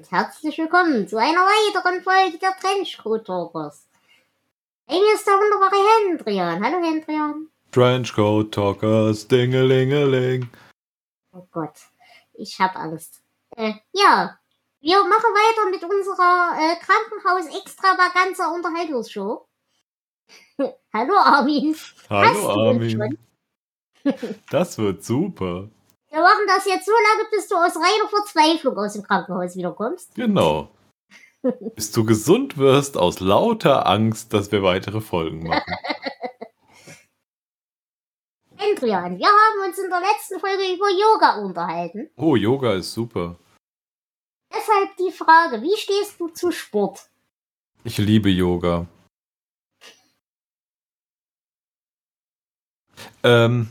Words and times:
Und 0.00 0.10
herzlich 0.12 0.56
willkommen 0.56 1.06
zu 1.06 1.18
einer 1.18 1.40
weiteren 1.40 2.02
Folge 2.02 2.38
der 2.38 2.56
Trenchcoat 2.58 3.26
Talkers. 3.26 3.86
Mir 4.88 5.14
ist 5.14 5.26
der 5.26 5.34
wunderbare 5.34 5.76
Hendrian. 6.08 6.64
Hallo 6.64 6.82
Hendrian. 6.82 7.48
Trenchcoat 7.70 8.50
Talkers, 8.50 9.28
Dingelingeling. 9.28 10.48
Oh 11.32 11.46
Gott, 11.50 11.74
ich 12.32 12.58
hab 12.58 12.76
Angst. 12.76 13.22
Äh, 13.54 13.74
ja, 13.92 14.38
wir 14.80 15.04
machen 15.04 15.34
weiter 15.34 15.68
mit 15.68 15.84
unserer 15.84 16.56
äh, 16.58 16.76
Krankenhaus-Extravaganza 16.76 18.54
Unterhaltungsshow. 18.54 19.46
Hallo 20.94 21.14
Armin. 21.18 21.76
Hallo 22.08 22.70
Armin. 22.70 23.18
Das 24.50 24.78
wird 24.78 25.04
super. 25.04 25.68
Wir 26.10 26.22
machen 26.22 26.44
das 26.48 26.64
jetzt 26.66 26.86
so 26.86 26.92
lange, 26.92 27.28
bis 27.30 27.46
du 27.46 27.54
aus 27.54 27.76
reiner 27.76 28.08
Verzweiflung 28.08 28.76
aus 28.76 28.94
dem 28.94 29.04
Krankenhaus 29.04 29.54
wiederkommst. 29.56 30.14
Genau. 30.16 30.70
Bis 31.74 31.92
du 31.92 32.04
gesund 32.04 32.58
wirst 32.58 32.98
aus 32.98 33.20
lauter 33.20 33.86
Angst, 33.86 34.34
dass 34.34 34.52
wir 34.52 34.62
weitere 34.62 35.00
Folgen 35.00 35.46
machen. 35.46 35.72
Hendrian, 38.56 39.18
wir 39.18 39.26
haben 39.26 39.68
uns 39.68 39.78
in 39.78 39.88
der 39.88 40.00
letzten 40.00 40.38
Folge 40.38 40.74
über 40.74 40.90
Yoga 40.90 41.36
unterhalten. 41.42 42.10
Oh, 42.16 42.36
Yoga 42.36 42.74
ist 42.74 42.92
super. 42.92 43.38
Deshalb 44.52 44.96
die 44.98 45.12
Frage, 45.12 45.62
wie 45.62 45.76
stehst 45.76 46.20
du 46.20 46.28
zu 46.28 46.50
Sport? 46.50 47.08
Ich 47.84 47.96
liebe 47.96 48.28
Yoga. 48.28 48.86
Ähm, 53.22 53.70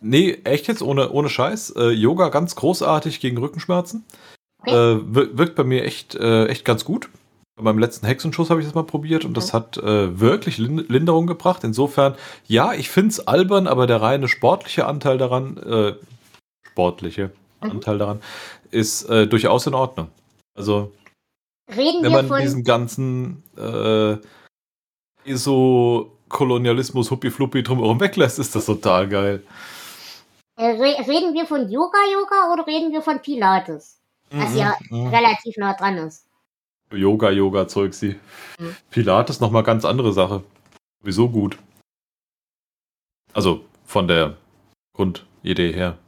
nee, 0.00 0.38
echt 0.44 0.66
jetzt, 0.68 0.82
ohne, 0.82 1.10
ohne 1.10 1.28
Scheiß. 1.28 1.70
Äh, 1.76 1.90
Yoga 1.90 2.28
ganz 2.28 2.56
großartig 2.56 3.20
gegen 3.20 3.38
Rückenschmerzen. 3.38 4.04
Okay. 4.62 4.70
Äh, 4.96 5.00
wir- 5.14 5.38
wirkt 5.38 5.54
bei 5.56 5.64
mir 5.64 5.84
echt, 5.84 6.14
äh, 6.14 6.46
echt 6.46 6.64
ganz 6.64 6.84
gut. 6.84 7.08
Bei 7.56 7.64
meinem 7.64 7.78
letzten 7.78 8.06
Hexenschuss 8.06 8.48
habe 8.50 8.60
ich 8.60 8.66
das 8.66 8.74
mal 8.74 8.84
probiert 8.84 9.24
und 9.24 9.36
das 9.36 9.52
hat 9.52 9.76
äh, 9.78 10.18
wirklich 10.18 10.56
Lin- 10.58 10.86
Linderung 10.88 11.26
gebracht. 11.26 11.62
Insofern, 11.64 12.14
ja, 12.46 12.72
ich 12.72 12.88
finde 12.90 13.10
es 13.10 13.26
albern, 13.26 13.66
aber 13.66 13.86
der 13.86 14.00
reine 14.00 14.28
sportliche 14.28 14.86
Anteil 14.86 15.18
daran, 15.18 15.56
äh, 15.58 15.94
sportliche 16.66 17.30
Mhm. 17.62 17.70
Anteil 17.72 17.98
daran, 17.98 18.20
ist 18.70 19.04
äh, 19.10 19.26
durchaus 19.26 19.66
in 19.66 19.74
Ordnung. 19.74 20.08
Also, 20.56 20.92
Reden 21.68 22.02
wenn 22.02 22.12
man 22.12 22.26
von 22.28 22.40
diesen 22.40 22.64
ganzen 22.64 23.42
äh, 23.58 24.16
ESO-Kolonialismus 25.50 27.10
Huppi-Fluppi 27.10 27.62
drumherum 27.62 28.00
weglässt, 28.00 28.38
ist 28.38 28.54
das 28.54 28.66
total 28.66 29.08
geil. 29.08 29.42
Äh, 30.60 30.70
re 30.72 31.08
reden 31.08 31.34
wir 31.34 31.46
von 31.46 31.68
Yoga 31.68 31.98
Yoga 32.12 32.52
oder 32.52 32.66
reden 32.66 32.92
wir 32.92 33.02
von 33.02 33.20
Pilates? 33.20 34.00
Was 34.30 34.54
ja 34.54 34.76
Mhm. 34.90 35.08
relativ 35.08 35.56
nah 35.56 35.74
dran 35.74 35.96
ist. 35.98 36.26
Yoga, 36.92 37.30
Yoga, 37.30 37.66
Zeug 37.68 37.94
sie. 37.94 38.16
Mhm. 38.58 38.76
Pilates 38.90 39.40
nochmal 39.40 39.62
ganz 39.64 39.84
andere 39.84 40.12
Sache. 40.12 40.42
Wieso 41.02 41.28
gut? 41.28 41.58
Also 43.32 43.64
von 43.84 44.06
der 44.08 44.36
Grundidee 44.94 45.72
her. 45.72 45.98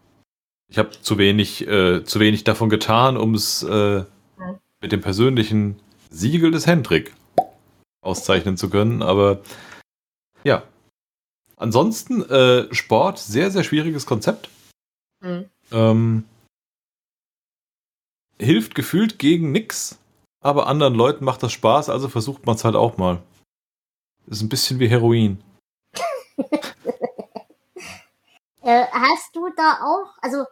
Ich 0.70 0.78
habe 0.78 0.90
zu 0.90 1.18
wenig, 1.18 1.66
äh, 1.66 2.04
zu 2.04 2.20
wenig 2.20 2.44
davon 2.44 2.68
getan, 2.68 3.16
um 3.16 3.34
es 3.34 3.62
äh, 3.62 4.00
Mhm. 4.00 4.58
mit 4.80 4.92
dem 4.92 5.00
persönlichen 5.00 5.80
Siegel 6.10 6.50
des 6.50 6.66
Hendrik 6.66 7.14
auszeichnen 8.02 8.56
zu 8.56 8.68
können. 8.70 9.02
Aber 9.02 9.40
ja. 10.44 10.62
Ansonsten 11.62 12.28
äh, 12.28 12.74
Sport, 12.74 13.20
sehr, 13.20 13.52
sehr 13.52 13.62
schwieriges 13.62 14.04
Konzept. 14.04 14.50
Mhm. 15.20 15.48
Ähm, 15.70 16.24
hilft 18.36 18.74
gefühlt 18.74 19.20
gegen 19.20 19.52
nix, 19.52 19.96
aber 20.40 20.66
anderen 20.66 20.94
Leuten 20.94 21.24
macht 21.24 21.40
das 21.44 21.52
Spaß, 21.52 21.88
also 21.88 22.08
versucht 22.08 22.46
man 22.46 22.56
es 22.56 22.64
halt 22.64 22.74
auch 22.74 22.96
mal. 22.96 23.22
Ist 24.26 24.42
ein 24.42 24.48
bisschen 24.48 24.80
wie 24.80 24.88
Heroin. 24.88 25.42
Äh, 28.64 28.86
hast 28.92 29.34
du 29.34 29.48
da 29.56 29.80
auch, 29.82 30.16
also 30.22 30.44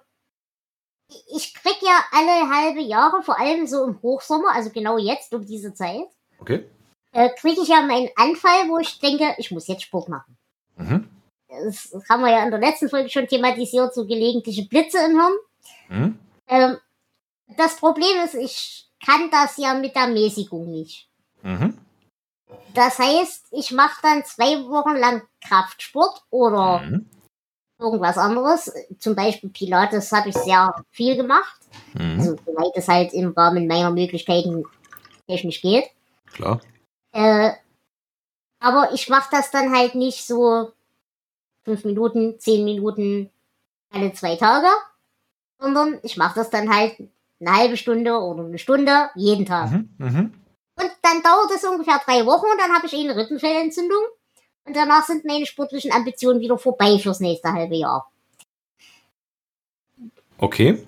ich 1.32 1.54
krieg 1.54 1.76
ja 1.80 2.04
alle 2.10 2.50
halbe 2.50 2.80
Jahre, 2.80 3.22
vor 3.22 3.38
allem 3.38 3.68
so 3.68 3.84
im 3.84 4.02
Hochsommer, 4.02 4.52
also 4.52 4.70
genau 4.70 4.98
jetzt 4.98 5.32
um 5.32 5.46
diese 5.46 5.74
Zeit, 5.74 6.08
Okay. 6.40 6.68
äh, 7.12 7.30
kriege 7.38 7.62
ich 7.62 7.68
ja 7.68 7.82
meinen 7.82 8.08
Anfall, 8.16 8.68
wo 8.68 8.78
ich 8.78 8.98
denke, 8.98 9.36
ich 9.38 9.52
muss 9.52 9.68
jetzt 9.68 9.84
Sport 9.84 10.08
machen. 10.08 10.36
Mhm. 10.80 11.08
Das 11.48 11.92
haben 12.08 12.22
wir 12.22 12.30
ja 12.30 12.44
in 12.44 12.50
der 12.50 12.60
letzten 12.60 12.88
Folge 12.88 13.08
schon 13.10 13.26
thematisiert, 13.26 13.92
so 13.94 14.06
gelegentliche 14.06 14.66
Blitze 14.66 14.98
im 14.98 15.18
Hirn. 15.18 15.32
Mhm. 15.88 16.18
Ähm, 16.48 16.76
das 17.56 17.76
Problem 17.76 18.24
ist, 18.24 18.34
ich 18.34 18.88
kann 19.04 19.30
das 19.30 19.56
ja 19.56 19.74
mit 19.74 19.94
der 19.96 20.06
Mäßigung 20.06 20.70
nicht. 20.70 21.08
Mhm. 21.42 21.76
Das 22.74 22.98
heißt, 22.98 23.48
ich 23.52 23.72
mache 23.72 24.00
dann 24.02 24.24
zwei 24.24 24.62
Wochen 24.68 24.96
lang 24.96 25.22
Kraftsport 25.46 26.22
oder 26.30 26.80
Mhm. 26.80 27.06
irgendwas 27.78 28.16
anderes. 28.18 28.72
Zum 28.98 29.14
Beispiel 29.16 29.50
Pilates 29.50 30.12
habe 30.12 30.28
ich 30.28 30.36
sehr 30.36 30.72
viel 30.90 31.16
gemacht. 31.16 31.60
Mhm. 31.94 32.18
Also 32.20 32.36
soweit 32.46 32.72
es 32.76 32.88
halt 32.88 33.12
im 33.12 33.32
Rahmen 33.32 33.66
meiner 33.66 33.90
Möglichkeiten 33.90 34.64
technisch 35.26 35.60
geht. 35.62 35.90
Klar. 36.32 36.60
Äh, 37.12 37.52
aber 38.60 38.92
ich 38.92 39.08
mache 39.08 39.28
das 39.32 39.50
dann 39.50 39.74
halt 39.74 39.94
nicht 39.94 40.24
so 40.24 40.72
fünf 41.64 41.84
Minuten, 41.84 42.38
zehn 42.38 42.64
Minuten 42.64 43.30
alle 43.90 44.12
zwei 44.12 44.36
Tage, 44.36 44.68
sondern 45.58 45.98
ich 46.02 46.16
mache 46.16 46.36
das 46.36 46.50
dann 46.50 46.74
halt 46.74 46.96
eine 47.40 47.56
halbe 47.56 47.76
Stunde 47.76 48.18
oder 48.18 48.44
eine 48.44 48.58
Stunde 48.58 49.10
jeden 49.14 49.46
Tag. 49.46 49.70
Mhm. 49.70 49.90
Mhm. 49.98 50.34
Und 50.76 50.90
dann 51.02 51.22
dauert 51.22 51.50
es 51.54 51.64
ungefähr 51.64 52.00
drei 52.04 52.24
Wochen 52.26 52.46
und 52.46 52.58
dann 52.58 52.72
habe 52.72 52.86
ich 52.86 52.94
eine 52.94 53.16
Rippenfellentzündung. 53.16 54.02
Und 54.64 54.76
danach 54.76 55.04
sind 55.04 55.24
meine 55.24 55.46
sportlichen 55.46 55.92
Ambitionen 55.92 56.40
wieder 56.40 56.58
vorbei 56.58 56.98
fürs 56.98 57.20
nächste 57.20 57.52
halbe 57.52 57.76
Jahr. 57.76 58.10
Okay. 60.38 60.86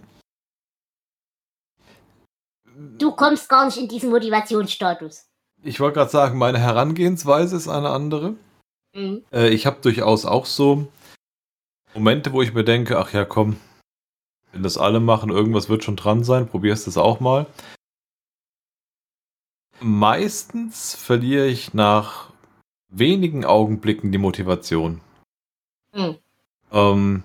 Du 2.98 3.12
kommst 3.12 3.48
gar 3.48 3.64
nicht 3.66 3.78
in 3.78 3.88
diesen 3.88 4.10
Motivationsstatus. 4.10 5.26
Ich 5.62 5.80
wollte 5.80 5.94
gerade 5.94 6.10
sagen, 6.10 6.38
meine 6.38 6.58
Herangehensweise 6.58 7.56
ist 7.56 7.68
eine 7.68 7.90
andere. 7.90 8.34
Mhm. 8.94 9.22
Äh, 9.32 9.48
ich 9.48 9.66
habe 9.66 9.80
durchaus 9.80 10.24
auch 10.24 10.46
so 10.46 10.88
Momente, 11.94 12.32
wo 12.32 12.42
ich 12.42 12.52
mir 12.52 12.64
denke, 12.64 12.98
ach 12.98 13.12
ja, 13.12 13.24
komm, 13.24 13.56
wenn 14.52 14.62
das 14.62 14.78
alle 14.78 15.00
machen, 15.00 15.30
irgendwas 15.30 15.68
wird 15.68 15.84
schon 15.84 15.96
dran 15.96 16.24
sein, 16.24 16.48
probierst 16.48 16.86
es 16.88 16.96
auch 16.96 17.20
mal. 17.20 17.46
Meistens 19.80 20.94
verliere 20.94 21.46
ich 21.46 21.74
nach 21.74 22.30
wenigen 22.88 23.44
Augenblicken 23.44 24.12
die 24.12 24.18
Motivation. 24.18 25.00
Mhm. 25.94 26.18
Ähm, 26.70 27.22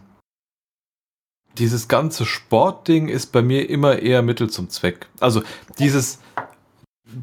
dieses 1.58 1.88
ganze 1.88 2.26
Sportding 2.26 3.08
ist 3.08 3.32
bei 3.32 3.42
mir 3.42 3.70
immer 3.70 4.00
eher 4.00 4.22
Mittel 4.22 4.50
zum 4.50 4.70
Zweck. 4.70 5.08
Also 5.20 5.44
dieses, 5.80 6.20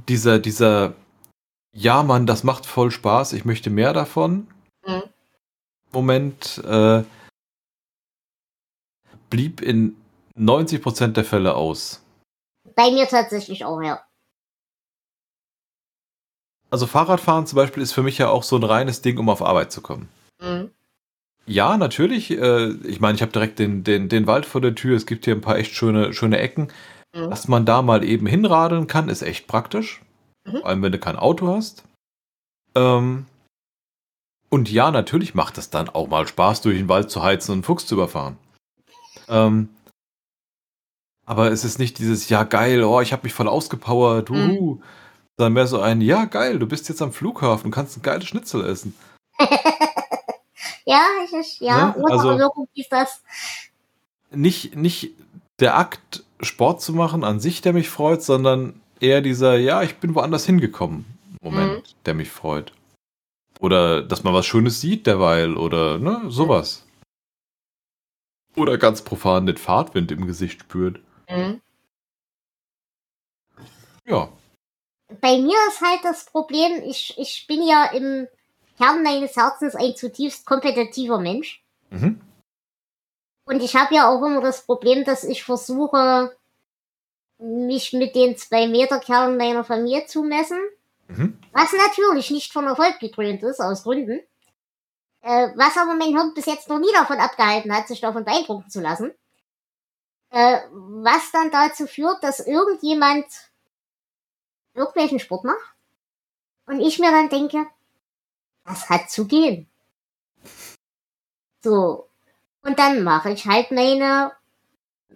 dieser, 0.08 0.38
dieser, 0.38 0.94
ja 1.74 2.02
Mann, 2.02 2.26
das 2.26 2.44
macht 2.44 2.64
voll 2.64 2.90
Spaß, 2.90 3.34
ich 3.34 3.44
möchte 3.44 3.68
mehr 3.68 3.92
davon. 3.92 4.48
Mhm. 4.86 5.02
Moment 5.92 6.62
äh, 6.64 7.04
blieb 9.30 9.60
in 9.60 9.96
90% 10.38 11.08
der 11.08 11.24
Fälle 11.24 11.54
aus. 11.54 12.02
Bei 12.74 12.90
mir 12.90 13.06
tatsächlich 13.06 13.64
auch, 13.64 13.80
ja. 13.82 14.02
Also 16.70 16.86
Fahrradfahren 16.86 17.46
zum 17.46 17.56
Beispiel 17.56 17.82
ist 17.82 17.92
für 17.92 18.02
mich 18.02 18.18
ja 18.18 18.28
auch 18.30 18.42
so 18.42 18.56
ein 18.56 18.64
reines 18.64 19.00
Ding, 19.00 19.18
um 19.18 19.28
auf 19.28 19.42
Arbeit 19.42 19.70
zu 19.70 19.80
kommen. 19.80 20.08
Mhm. 20.40 20.70
Ja, 21.46 21.76
natürlich. 21.76 22.30
Äh, 22.30 22.70
ich 22.84 23.00
meine, 23.00 23.14
ich 23.14 23.22
habe 23.22 23.32
direkt 23.32 23.58
den, 23.58 23.84
den, 23.84 24.08
den 24.08 24.26
Wald 24.26 24.46
vor 24.46 24.60
der 24.60 24.74
Tür. 24.74 24.96
Es 24.96 25.06
gibt 25.06 25.24
hier 25.24 25.34
ein 25.34 25.40
paar 25.40 25.56
echt 25.56 25.74
schöne, 25.74 26.12
schöne 26.12 26.38
Ecken. 26.38 26.72
Mhm. 27.14 27.30
Dass 27.30 27.48
man 27.48 27.64
da 27.64 27.82
mal 27.82 28.02
eben 28.02 28.26
hinradeln 28.26 28.86
kann, 28.86 29.08
ist 29.08 29.22
echt 29.22 29.46
praktisch. 29.46 30.00
Mhm. 30.44 30.58
Vor 30.58 30.66
allem, 30.66 30.82
wenn 30.82 30.92
du 30.92 30.98
kein 30.98 31.16
Auto 31.16 31.48
hast. 31.48 31.84
Ähm, 32.74 33.26
und 34.50 34.70
ja, 34.70 34.90
natürlich 34.90 35.34
macht 35.34 35.58
es 35.58 35.70
dann 35.70 35.88
auch 35.88 36.08
mal 36.08 36.26
Spaß, 36.26 36.60
durch 36.62 36.76
den 36.76 36.88
Wald 36.88 37.10
zu 37.10 37.22
heizen 37.22 37.52
und 37.52 37.56
einen 37.58 37.64
Fuchs 37.64 37.86
zu 37.86 37.94
überfahren. 37.94 38.36
Ähm, 39.28 39.68
aber 41.26 41.50
es 41.50 41.64
ist 41.64 41.78
nicht 41.78 41.98
dieses, 41.98 42.28
ja 42.28 42.44
geil, 42.44 42.82
oh, 42.84 43.00
ich 43.00 43.12
habe 43.12 43.22
mich 43.24 43.32
voll 43.34 43.48
ausgepowert, 43.48 44.30
Mhm. 44.30 44.50
uhu. 44.50 44.80
Sondern 45.36 45.52
mehr 45.54 45.66
so 45.66 45.80
ein, 45.80 46.00
ja 46.00 46.26
geil, 46.26 46.58
du 46.60 46.66
bist 46.66 46.88
jetzt 46.88 47.02
am 47.02 47.12
Flughafen, 47.12 47.70
kannst 47.72 47.96
ein 47.96 48.02
geiles 48.02 48.26
Schnitzel 48.26 48.64
essen. 48.66 48.94
Ja, 50.86 51.02
ich, 51.24 51.32
ich, 51.32 51.60
ja, 51.60 51.94
Ne? 51.96 52.04
Also- 52.10 52.38
ist 52.74 52.92
das. 52.92 53.22
nicht, 54.30 54.76
nicht 54.76 55.12
der 55.58 55.78
Akt, 55.78 56.24
Sport 56.40 56.82
zu 56.82 56.92
machen 56.92 57.24
an 57.24 57.40
sich, 57.40 57.62
der 57.62 57.72
mich 57.72 57.88
freut, 57.88 58.22
sondern 58.22 58.78
eher 59.04 59.20
dieser, 59.20 59.56
ja, 59.56 59.82
ich 59.82 59.96
bin 59.98 60.14
woanders 60.14 60.46
hingekommen, 60.46 61.04
Moment, 61.40 61.94
der 62.06 62.14
mich 62.14 62.30
freut. 62.30 62.72
Oder 63.60 64.02
dass 64.02 64.24
man 64.24 64.34
was 64.34 64.46
Schönes 64.46 64.80
sieht 64.80 65.06
derweil 65.06 65.56
oder 65.56 65.98
ne, 65.98 66.22
sowas. 66.28 66.84
Oder 68.56 68.78
ganz 68.78 69.02
profan 69.02 69.46
den 69.46 69.56
Fahrtwind 69.56 70.10
im 70.10 70.26
Gesicht 70.26 70.62
spürt. 70.62 71.00
Mhm. 71.28 71.60
Ja. 74.06 74.28
Bei 75.20 75.38
mir 75.38 75.56
ist 75.68 75.80
halt 75.80 76.00
das 76.02 76.26
Problem, 76.26 76.82
ich, 76.84 77.14
ich 77.18 77.46
bin 77.46 77.62
ja 77.62 77.86
im 77.86 78.26
Kern 78.76 79.02
meines 79.02 79.36
Herzens 79.36 79.74
ein 79.74 79.94
zutiefst 79.94 80.46
kompetitiver 80.46 81.20
Mensch. 81.20 81.62
Mhm. 81.90 82.20
Und 83.46 83.62
ich 83.62 83.76
habe 83.76 83.94
ja 83.94 84.08
auch 84.08 84.24
immer 84.24 84.40
das 84.40 84.64
Problem, 84.64 85.04
dass 85.04 85.24
ich 85.24 85.44
versuche, 85.44 86.34
mich 87.38 87.92
mit 87.92 88.14
den 88.14 88.36
zwei 88.36 88.66
Meter 88.68 89.00
Kerlen 89.00 89.36
meiner 89.36 89.64
Familie 89.64 90.06
zu 90.06 90.22
messen. 90.22 90.60
Mhm. 91.08 91.38
Was 91.52 91.72
natürlich 91.72 92.30
nicht 92.30 92.52
von 92.52 92.66
Erfolg 92.66 92.98
gekrönt 93.00 93.42
ist, 93.42 93.60
aus 93.60 93.82
Gründen. 93.82 94.20
Äh, 95.20 95.48
was 95.56 95.76
aber 95.76 95.94
mein 95.94 96.14
Hirn 96.14 96.34
bis 96.34 96.46
jetzt 96.46 96.68
noch 96.68 96.78
nie 96.78 96.92
davon 96.92 97.18
abgehalten 97.18 97.74
hat, 97.74 97.88
sich 97.88 98.00
davon 98.00 98.24
beeindrucken 98.24 98.68
zu 98.68 98.80
lassen. 98.80 99.12
Äh, 100.30 100.60
was 100.70 101.30
dann 101.32 101.50
dazu 101.50 101.86
führt, 101.86 102.22
dass 102.22 102.40
irgendjemand 102.40 103.26
irgendwelchen 104.74 105.20
Sport 105.20 105.44
macht 105.44 105.74
und 106.66 106.80
ich 106.80 106.98
mir 106.98 107.10
dann 107.10 107.28
denke, 107.28 107.66
das 108.64 108.88
hat 108.88 109.10
zu 109.10 109.26
gehen. 109.26 109.68
So. 111.62 112.08
Und 112.62 112.78
dann 112.78 113.04
mache 113.04 113.30
ich 113.30 113.46
halt 113.46 113.70
meine, 113.70 114.32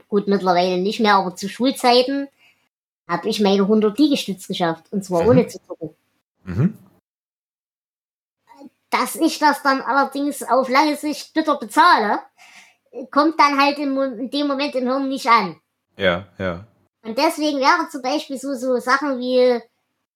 gut, 0.08 0.28
mittlerweile 0.28 0.78
nicht 0.78 1.00
mehr, 1.00 1.14
aber 1.14 1.34
zu 1.34 1.48
Schulzeiten 1.48 2.28
habe 3.08 3.28
ich 3.28 3.40
meine 3.40 3.62
100 3.62 3.98
Liegestütz 3.98 4.46
geschafft. 4.46 4.84
Und 4.92 5.04
zwar 5.04 5.22
Mhm. 5.22 5.28
ohne 5.28 5.46
zu 5.46 5.58
gucken. 5.60 5.94
Mhm. 6.44 6.78
Dass 8.90 9.16
ich 9.16 9.38
das 9.38 9.62
dann 9.62 9.80
allerdings 9.82 10.42
auf 10.42 10.68
lange 10.68 10.96
Sicht 10.96 11.34
bitter 11.34 11.56
bezahle, 11.58 12.20
kommt 13.10 13.38
dann 13.38 13.60
halt 13.60 13.78
Mo- 13.78 14.02
in 14.02 14.30
dem 14.30 14.46
Moment 14.46 14.74
im 14.74 14.86
Hirn 14.86 15.08
nicht 15.08 15.26
an. 15.26 15.60
Ja, 15.96 16.26
ja. 16.38 16.66
Und 17.02 17.16
deswegen 17.18 17.58
wäre 17.58 17.88
zum 17.90 18.02
Beispiel 18.02 18.38
so, 18.38 18.54
so 18.54 18.78
Sachen 18.78 19.18
wie, 19.18 19.60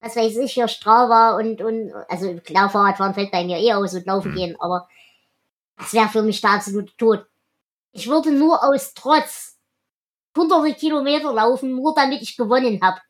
was 0.01 0.17
weiß 0.17 0.37
ich, 0.39 0.53
hier 0.55 0.69
Strava 0.69 1.37
und, 1.37 1.61
und, 1.61 1.93
also 2.09 2.35
klar, 2.41 2.71
Fahrradfahren 2.71 3.15
fällt 3.15 3.31
bei 3.31 3.45
mir 3.45 3.59
eh 3.59 3.73
aus 3.75 3.95
und 3.95 4.07
laufen 4.07 4.31
Hm. 4.33 4.37
gehen, 4.37 4.57
aber 4.61 4.89
das 5.77 5.93
wäre 5.93 6.09
für 6.09 6.23
mich 6.23 6.41
der 6.41 6.51
absolute 6.51 6.97
Tod. 6.97 7.27
Ich 7.93 8.09
würde 8.09 8.33
nur 8.33 8.65
aus 8.65 8.95
Trotz 8.95 9.52
hunderte 10.37 10.75
Kilometer 10.75 11.33
laufen, 11.33 11.73
nur 11.75 11.95
damit 11.95 12.23
ich 12.23 12.37
gewonnen 12.37 12.81
habe. 12.83 13.01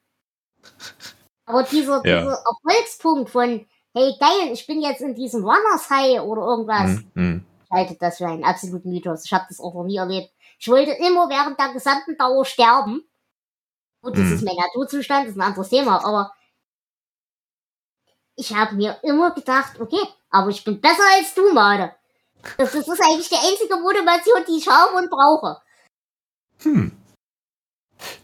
Aber 1.47 1.63
dieser, 1.65 2.05
Ja. 2.07 2.21
dieser 2.21 2.43
Erfolgspunkt 2.45 3.31
von, 3.31 3.67
hey 3.95 4.15
geil, 4.19 4.53
ich 4.53 4.67
bin 4.67 4.81
jetzt 4.81 5.01
in 5.01 5.15
diesem 5.15 5.45
Runners 5.45 5.91
High 5.91 6.21
oder 6.23 6.43
irgendwas, 6.43 6.91
Mhm. 6.91 7.11
Mhm. 7.15 7.47
ich 7.65 7.71
halte 7.71 7.97
das 8.01 8.19
für 8.19 8.27
einen 8.27 8.45
absoluten 8.45 8.91
Mythos. 8.91 9.25
Ich 9.25 9.33
habe 9.33 9.45
das 9.49 9.61
auch 9.61 9.75
noch 9.75 9.85
nie 9.85 9.97
erlebt. 9.97 10.33
Ich 10.59 10.69
wollte 10.69 10.93
immer 10.93 11.29
während 11.29 11.59
der 11.59 11.73
gesamten 11.73 12.17
Dauer 12.17 12.45
sterben. 12.45 13.03
Gut, 14.03 14.15
das 14.17 14.25
Mhm. 14.27 14.33
ist 14.35 14.45
mein 14.45 14.57
Naturzustand, 14.57 15.25
das 15.27 15.33
ist 15.33 15.37
ein 15.39 15.43
anderes 15.47 15.69
Thema, 15.69 16.05
aber 16.05 16.33
ich 18.37 18.55
habe 18.55 18.75
mir 18.77 18.99
immer 19.03 19.33
gedacht, 19.33 19.79
okay, 19.81 20.01
aber 20.31 20.49
ich 20.51 20.65
bin 20.65 20.81
besser 20.81 21.03
als 21.17 21.35
du, 21.35 21.53
Made. 21.53 21.95
Das, 22.59 22.73
das 22.73 22.89
ist 22.89 23.01
eigentlich 23.01 23.29
die 23.29 23.37
einzige 23.37 23.77
Motivation, 23.77 24.45
die 24.49 24.57
ich 24.59 24.67
habe 24.69 24.97
und 24.97 25.11
brauche. 25.11 25.61
Hm. 26.63 26.93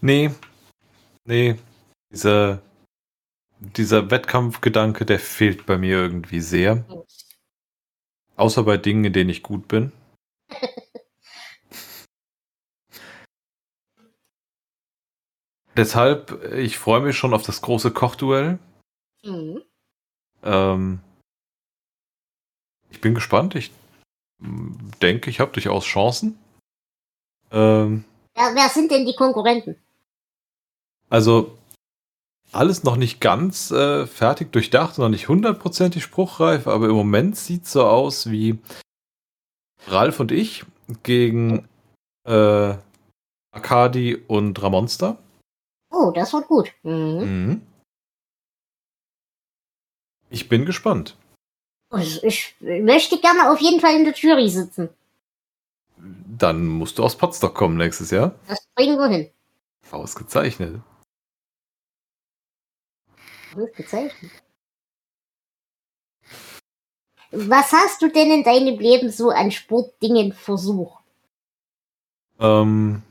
Nee. 0.00 0.30
Nee. 1.24 1.58
Dieser, 2.10 2.62
dieser 3.58 4.10
Wettkampfgedanke, 4.10 5.04
der 5.04 5.20
fehlt 5.20 5.66
bei 5.66 5.76
mir 5.78 5.98
irgendwie 5.98 6.40
sehr. 6.40 6.84
Außer 8.36 8.62
bei 8.62 8.76
Dingen, 8.76 9.04
in 9.04 9.12
denen 9.12 9.30
ich 9.30 9.42
gut 9.42 9.68
bin. 9.68 9.92
Deshalb, 15.76 16.42
ich 16.54 16.76
freue 16.76 17.02
mich 17.02 17.16
schon 17.16 17.32
auf 17.34 17.44
das 17.44 17.62
große 17.62 17.92
Kochduell. 17.92 18.58
Mhm. 19.22 19.62
Ähm, 20.42 21.00
ich 22.90 23.00
bin 23.00 23.14
gespannt. 23.14 23.54
Ich 23.54 23.70
denke, 25.00 25.30
ich 25.30 25.38
habe 25.38 25.52
durchaus 25.52 25.84
Chancen. 25.84 26.36
Ähm, 27.52 28.04
Wer, 28.38 28.54
wer 28.54 28.68
sind 28.68 28.92
denn 28.92 29.04
die 29.04 29.16
Konkurrenten? 29.16 29.76
Also 31.10 31.58
alles 32.52 32.84
noch 32.84 32.96
nicht 32.96 33.20
ganz 33.20 33.72
äh, 33.72 34.06
fertig 34.06 34.52
durchdacht, 34.52 34.98
noch 34.98 35.08
nicht 35.08 35.28
hundertprozentig 35.28 36.04
spruchreif, 36.04 36.68
aber 36.68 36.86
im 36.86 36.94
Moment 36.94 37.36
sieht 37.36 37.66
so 37.66 37.84
aus 37.84 38.30
wie 38.30 38.58
Ralf 39.88 40.20
und 40.20 40.30
ich 40.30 40.64
gegen 41.02 41.68
äh, 42.24 42.74
Akadi 43.50 44.14
und 44.28 44.62
Ramonster. 44.62 45.18
Oh, 45.90 46.12
das 46.14 46.32
wird 46.32 46.46
gut. 46.46 46.72
Mhm. 46.84 46.92
Mhm. 46.92 47.62
Ich 50.30 50.48
bin 50.48 50.64
gespannt. 50.64 51.16
Also 51.90 52.22
ich 52.22 52.54
möchte 52.60 53.18
gerne 53.18 53.50
auf 53.50 53.58
jeden 53.60 53.80
Fall 53.80 53.96
in 53.96 54.04
der 54.04 54.14
Jury 54.14 54.48
sitzen. 54.48 54.90
Dann 56.38 56.66
musst 56.66 56.98
du 56.98 57.04
aus 57.04 57.16
Potsdam 57.16 57.52
kommen 57.52 57.76
nächstes 57.76 58.10
Jahr. 58.10 58.34
Das 58.46 58.64
bringen 58.76 58.96
wir 58.96 59.08
hin. 59.08 59.30
Ausgezeichnet. 59.90 60.80
Ausgezeichnet. 63.56 64.30
Was 67.30 67.72
hast 67.72 68.00
du 68.00 68.08
denn 68.08 68.30
in 68.30 68.44
deinem 68.44 68.78
Leben 68.78 69.10
so 69.10 69.30
an 69.30 69.50
Sportdingen 69.50 70.32
versucht? 70.32 71.02
Ähm. 72.38 73.02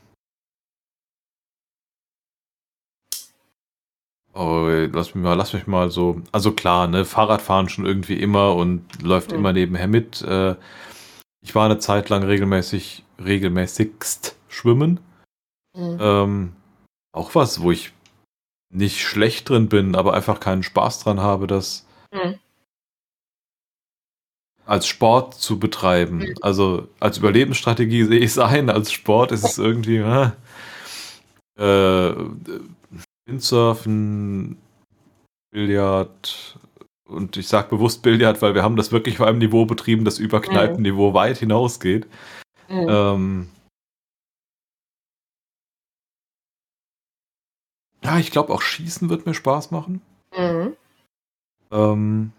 Oh, 4.34 4.68
lass 4.92 5.16
mich 5.16 5.24
mal, 5.24 5.34
lass 5.34 5.54
mich 5.54 5.68
mal 5.68 5.90
so. 5.90 6.22
Also 6.32 6.52
klar, 6.52 6.88
ne, 6.88 7.06
Fahrradfahren 7.06 7.70
schon 7.70 7.86
irgendwie 7.86 8.20
immer 8.20 8.56
und 8.56 9.02
läuft 9.02 9.32
Mhm. 9.32 9.38
immer 9.38 9.54
nebenher 9.54 9.88
mit. 9.88 10.22
Äh, 10.22 10.56
ich 11.48 11.56
war 11.56 11.64
eine 11.64 11.80
Zeit 11.80 12.10
lang 12.10 12.24
regelmäßig, 12.24 13.06
regelmäßigst 13.24 14.36
schwimmen. 14.50 15.00
Mhm. 15.74 15.98
Ähm, 16.02 16.54
auch 17.14 17.36
was, 17.36 17.62
wo 17.62 17.72
ich 17.72 17.94
nicht 18.70 19.02
schlecht 19.02 19.48
drin 19.48 19.70
bin, 19.70 19.96
aber 19.96 20.14
einfach 20.14 20.42
keinen 20.42 20.62
Spaß 20.62 21.00
dran 21.00 21.22
habe, 21.22 21.48
das 21.48 21.86
Mhm. 22.12 22.36
als 24.66 24.88
Sport 24.88 25.36
zu 25.36 25.58
betreiben. 25.58 26.18
Mhm. 26.18 26.36
Also 26.42 26.90
als 27.00 27.18
Überlebensstrategie 27.18 28.04
sehe 28.10 28.20
ich 28.20 28.32
es 28.32 28.40
ein, 28.40 28.70
als 28.70 28.92
Sport 28.92 29.32
ist 29.32 29.46
es 29.46 29.58
irgendwie 29.58 30.00
äh, 30.00 30.32
äh, 31.58 32.30
Windsurfen, 33.26 34.58
Billard 35.52 36.60
und 37.08 37.38
ich 37.38 37.48
sage 37.48 37.70
bewusst 37.70 38.04
Billard, 38.04 38.42
weil 38.42 38.54
wir 38.54 38.64
haben 38.64 38.76
das 38.76 38.92
wirklich 38.92 39.20
auf 39.20 39.28
einem 39.28 39.40
Niveau 39.40 39.66
betrieben, 39.66 40.06
das 40.06 40.20
über 40.20 40.42
Kneipenniveau 40.42 41.14
weit 41.14 41.38
hinausgeht. 41.38 42.08
Mhm. 42.70 42.88
Ähm, 42.90 43.50
ja, 48.04 48.18
ich 48.20 48.32
glaube 48.32 48.54
auch 48.54 48.62
Schießen 48.62 49.10
wird 49.10 49.26
mir 49.26 49.34
Spaß 49.34 49.72
machen. 49.72 50.02
Mhm. 50.38 50.76
Ähm, 51.72 52.32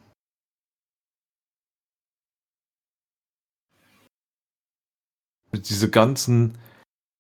diese 5.53 5.91
ganzen 5.91 6.59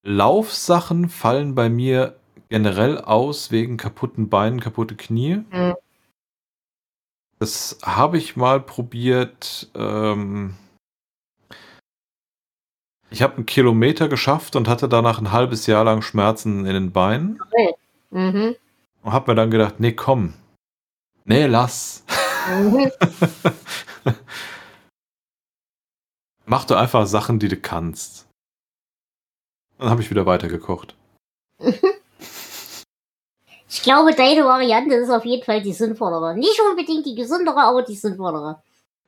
Laufsachen 0.04 1.08
fallen 1.08 1.54
bei 1.54 1.68
mir 1.68 2.18
generell 2.48 2.98
aus 2.98 3.50
wegen 3.50 3.76
kaputten 3.76 4.28
Beinen, 4.28 4.60
kaputte 4.60 4.96
Knie. 4.96 5.44
Mhm. 5.50 5.74
Das 7.38 7.78
habe 7.82 8.18
ich 8.18 8.36
mal 8.36 8.60
probiert. 8.60 9.70
Ähm, 9.74 10.56
ich 13.10 13.22
habe 13.22 13.36
einen 13.36 13.46
Kilometer 13.46 14.08
geschafft 14.08 14.56
und 14.56 14.68
hatte 14.68 14.88
danach 14.88 15.18
ein 15.18 15.32
halbes 15.32 15.66
Jahr 15.66 15.84
lang 15.84 16.02
Schmerzen 16.02 16.66
in 16.66 16.74
den 16.74 16.92
Beinen 16.92 17.40
Mhm. 18.10 18.56
und 19.02 19.12
habe 19.12 19.30
mir 19.30 19.34
dann 19.36 19.50
gedacht, 19.50 19.80
nee, 19.80 19.92
komm. 19.92 20.34
Nee, 21.24 21.46
lass. 21.46 22.04
Mhm. 22.48 22.90
Mach 26.46 26.64
doch 26.64 26.76
einfach 26.76 27.06
Sachen, 27.06 27.38
die 27.38 27.48
du 27.48 27.56
kannst. 27.58 28.26
Dann 29.78 29.90
habe 29.90 30.00
ich 30.02 30.10
wieder 30.10 30.26
weitergekocht. 30.26 30.96
Ich 33.68 33.82
glaube, 33.82 34.14
deine 34.14 34.44
Variante 34.44 34.94
ist 34.94 35.10
auf 35.10 35.24
jeden 35.24 35.44
Fall 35.44 35.62
die 35.62 35.72
sinnvollere. 35.72 36.34
Nicht 36.36 36.58
unbedingt 36.60 37.04
die 37.04 37.14
gesündere, 37.14 37.60
aber 37.60 37.82
die 37.82 37.94
sinnvollere. 37.94 38.62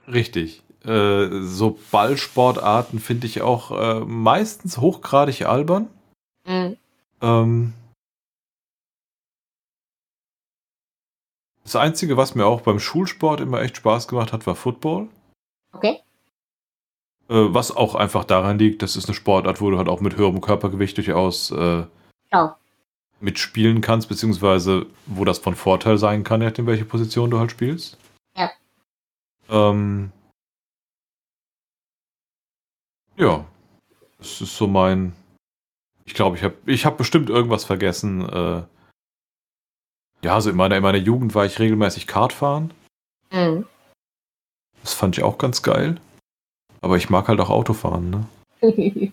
Richtig. 0.06 0.62
Äh, 0.84 1.42
so 1.42 1.78
Ballsportarten 1.90 2.98
finde 2.98 3.26
ich 3.26 3.40
auch 3.40 3.70
äh, 3.70 4.00
meistens 4.00 4.78
hochgradig 4.78 5.46
albern. 5.46 5.88
Mhm. 6.46 6.76
Ähm, 7.22 7.72
das 11.64 11.76
Einzige, 11.76 12.16
was 12.16 12.34
mir 12.34 12.46
auch 12.46 12.60
beim 12.60 12.80
Schulsport 12.80 13.40
immer 13.40 13.62
echt 13.62 13.78
Spaß 13.78 14.08
gemacht 14.08 14.32
hat, 14.32 14.46
war 14.46 14.56
Football. 14.56 15.08
Okay. 15.72 16.00
Äh, 17.28 17.54
was 17.54 17.74
auch 17.74 17.94
einfach 17.94 18.24
daran 18.24 18.58
liegt, 18.58 18.82
das 18.82 18.96
ist 18.96 19.06
eine 19.06 19.14
Sportart, 19.14 19.60
wo 19.60 19.70
du 19.70 19.78
halt 19.78 19.88
auch 19.88 20.00
mit 20.00 20.16
höherem 20.16 20.40
Körpergewicht 20.40 20.96
durchaus 20.96 21.50
äh, 21.50 21.84
Schau. 22.32 22.54
Mitspielen 23.20 23.80
kannst, 23.80 24.08
beziehungsweise 24.08 24.86
wo 25.06 25.24
das 25.24 25.38
von 25.38 25.54
Vorteil 25.54 25.98
sein 25.98 26.24
kann, 26.24 26.40
nachdem, 26.40 26.66
welche 26.66 26.84
Position 26.84 27.30
du 27.30 27.38
halt 27.38 27.50
spielst. 27.50 27.98
Ja. 28.36 28.50
Ähm, 29.48 30.12
ja, 33.16 33.44
das 34.18 34.40
ist 34.40 34.56
so 34.56 34.66
mein. 34.66 35.12
Ich 36.04 36.14
glaube, 36.14 36.36
ich 36.36 36.42
habe 36.42 36.56
ich 36.66 36.86
hab 36.86 36.98
bestimmt 36.98 37.30
irgendwas 37.30 37.64
vergessen. 37.64 38.28
Äh, 38.28 38.62
ja, 40.22 40.34
also 40.34 40.50
in 40.50 40.56
meiner, 40.56 40.76
in 40.76 40.82
meiner 40.82 40.98
Jugend 40.98 41.34
war 41.34 41.46
ich 41.46 41.58
regelmäßig 41.58 42.06
Kart 42.06 42.32
fahren. 42.32 42.72
Mhm. 43.30 43.66
Das 44.82 44.94
fand 44.94 45.16
ich 45.16 45.24
auch 45.24 45.38
ganz 45.38 45.62
geil. 45.62 46.00
Aber 46.80 46.96
ich 46.96 47.10
mag 47.10 47.28
halt 47.28 47.40
auch 47.40 47.50
Autofahren, 47.50 48.10
ne? 48.10 48.26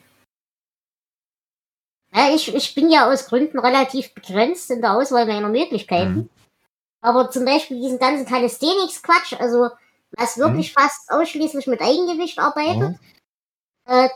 ja, 2.18 2.34
ich, 2.34 2.54
ich 2.54 2.76
bin 2.76 2.90
ja 2.90 3.12
aus 3.12 3.28
Gründen 3.28 3.60
relativ 3.60 4.14
begrenzt 4.14 4.72
in 4.72 4.82
der 4.82 4.94
Auswahl 4.94 5.26
meiner 5.26 5.50
Möglichkeiten. 5.50 6.16
Mhm. 6.16 6.30
Aber 7.02 7.30
zum 7.30 7.46
Beispiel 7.46 7.80
diesen 7.80 8.00
ganzen 8.00 8.26
Calisthenics-Quatsch, 8.26 9.40
also 9.40 9.70
was 10.12 10.38
wirklich 10.38 10.74
fast 10.74 11.12
ausschließlich 11.12 11.68
mit 11.68 11.82
Eigengewicht 11.82 12.40
arbeitet, 12.40 12.98
äh, 13.86 14.10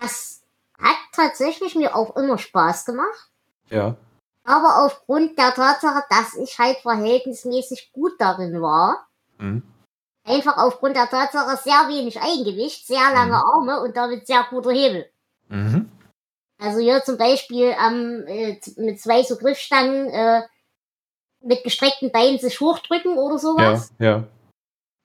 das 0.00 0.42
hat 0.78 0.96
tatsächlich 1.12 1.74
mir 1.74 1.94
auch 1.94 2.16
immer 2.16 2.36
Spaß 2.38 2.84
gemacht. 2.84 3.30
Ja. 3.70 3.96
Aber 4.44 4.84
aufgrund 4.84 5.38
der 5.38 5.54
Tatsache, 5.54 6.04
dass 6.10 6.34
ich 6.34 6.58
halt 6.58 6.78
verhältnismäßig 6.78 7.92
gut 7.92 8.12
darin 8.18 8.60
war, 8.60 9.06
Mhm. 9.38 9.62
einfach 10.24 10.56
aufgrund 10.56 10.96
der 10.96 11.08
Tatsache 11.08 11.56
sehr 11.62 11.88
wenig 11.88 12.20
Eigengewicht, 12.20 12.86
sehr 12.86 13.12
lange 13.12 13.36
Mhm. 13.36 13.42
Arme 13.54 13.80
und 13.80 13.96
damit 13.96 14.26
sehr 14.26 14.44
guter 14.50 14.70
Hebel. 14.70 15.10
Mhm. 15.48 15.90
Also 16.58 16.80
hier 16.80 17.02
zum 17.04 17.18
Beispiel 17.18 17.74
am, 17.78 18.24
äh, 18.26 18.58
mit 18.76 19.00
zwei 19.00 19.22
so 19.22 19.36
Griffstangen 19.36 20.08
äh, 20.08 20.42
mit 21.40 21.62
gestreckten 21.62 22.10
Beinen 22.10 22.38
sich 22.38 22.60
hochdrücken 22.60 23.18
oder 23.18 23.34
Ja, 23.34 23.38
sowas. 23.38 23.92
ja. 23.98 24.24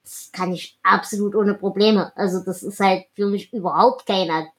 Das 0.04 0.32
kann 0.34 0.54
ich 0.54 0.80
absolut 0.82 1.36
ohne 1.36 1.54
Probleme. 1.54 2.12
Also 2.16 2.44
das 2.44 2.64
ist 2.64 2.80
halt 2.80 3.06
für 3.14 3.28
mich 3.28 3.54
überhaupt 3.54 4.06
kein 4.08 4.30
Akt. 4.32 4.52